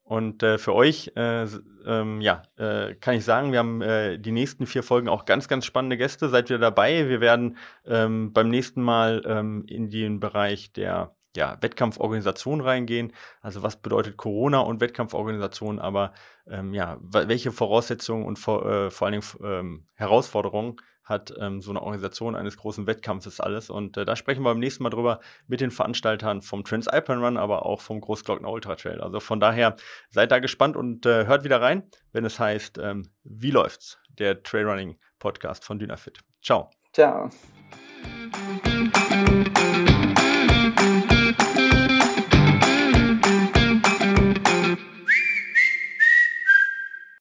Und 0.02 0.42
äh, 0.42 0.56
für 0.56 0.74
euch, 0.74 1.12
äh, 1.16 1.46
ähm, 1.84 2.22
ja, 2.22 2.42
äh, 2.56 2.94
kann 2.94 3.14
ich 3.14 3.26
sagen, 3.26 3.52
wir 3.52 3.58
haben 3.58 3.82
äh, 3.82 4.18
die 4.18 4.32
nächsten 4.32 4.66
vier 4.66 4.82
Folgen 4.82 5.06
auch 5.06 5.26
ganz, 5.26 5.48
ganz 5.48 5.66
spannende 5.66 5.98
Gäste. 5.98 6.30
Seid 6.30 6.48
wieder 6.48 6.58
dabei. 6.58 7.10
Wir 7.10 7.20
werden 7.20 7.58
ähm, 7.84 8.32
beim 8.32 8.48
nächsten 8.48 8.80
Mal 8.80 9.22
ähm, 9.26 9.66
in 9.68 9.90
den 9.90 10.18
Bereich 10.18 10.72
der 10.72 11.14
ja, 11.38 11.56
Wettkampforganisation 11.60 12.60
reingehen. 12.60 13.12
Also 13.40 13.62
was 13.62 13.76
bedeutet 13.76 14.16
Corona 14.16 14.58
und 14.58 14.80
Wettkampforganisation, 14.80 15.78
aber 15.78 16.12
ähm, 16.48 16.74
ja, 16.74 16.98
welche 17.00 17.52
Voraussetzungen 17.52 18.26
und 18.26 18.38
vor, 18.38 18.66
äh, 18.66 18.90
vor 18.90 19.06
allen 19.06 19.20
Dingen 19.20 19.44
ähm, 19.44 19.86
Herausforderungen 19.94 20.76
hat 21.04 21.32
ähm, 21.40 21.62
so 21.62 21.70
eine 21.70 21.80
Organisation 21.80 22.34
eines 22.34 22.56
großen 22.56 22.86
Wettkampfes 22.86 23.40
alles. 23.40 23.70
Und 23.70 23.96
äh, 23.96 24.04
da 24.04 24.16
sprechen 24.16 24.42
wir 24.42 24.50
beim 24.50 24.58
nächsten 24.58 24.82
Mal 24.82 24.90
drüber 24.90 25.20
mit 25.46 25.60
den 25.60 25.70
Veranstaltern 25.70 26.42
vom 26.42 26.64
Transalpine 26.64 27.24
Run, 27.24 27.36
aber 27.38 27.64
auch 27.64 27.80
vom 27.80 28.00
Großglockner 28.00 28.50
Ultra 28.50 28.74
Trail. 28.74 29.00
Also 29.00 29.20
von 29.20 29.40
daher 29.40 29.76
seid 30.10 30.32
da 30.32 30.40
gespannt 30.40 30.76
und 30.76 31.06
äh, 31.06 31.24
hört 31.26 31.44
wieder 31.44 31.62
rein, 31.62 31.84
wenn 32.12 32.24
es 32.24 32.38
heißt, 32.38 32.78
ähm, 32.78 33.08
wie 33.22 33.52
läuft's? 33.52 33.98
Der 34.18 34.42
Trailrunning 34.42 34.98
Podcast 35.18 35.64
von 35.64 35.78
Dynafit. 35.78 36.18
Ciao. 36.42 36.70
Ciao. 36.92 37.30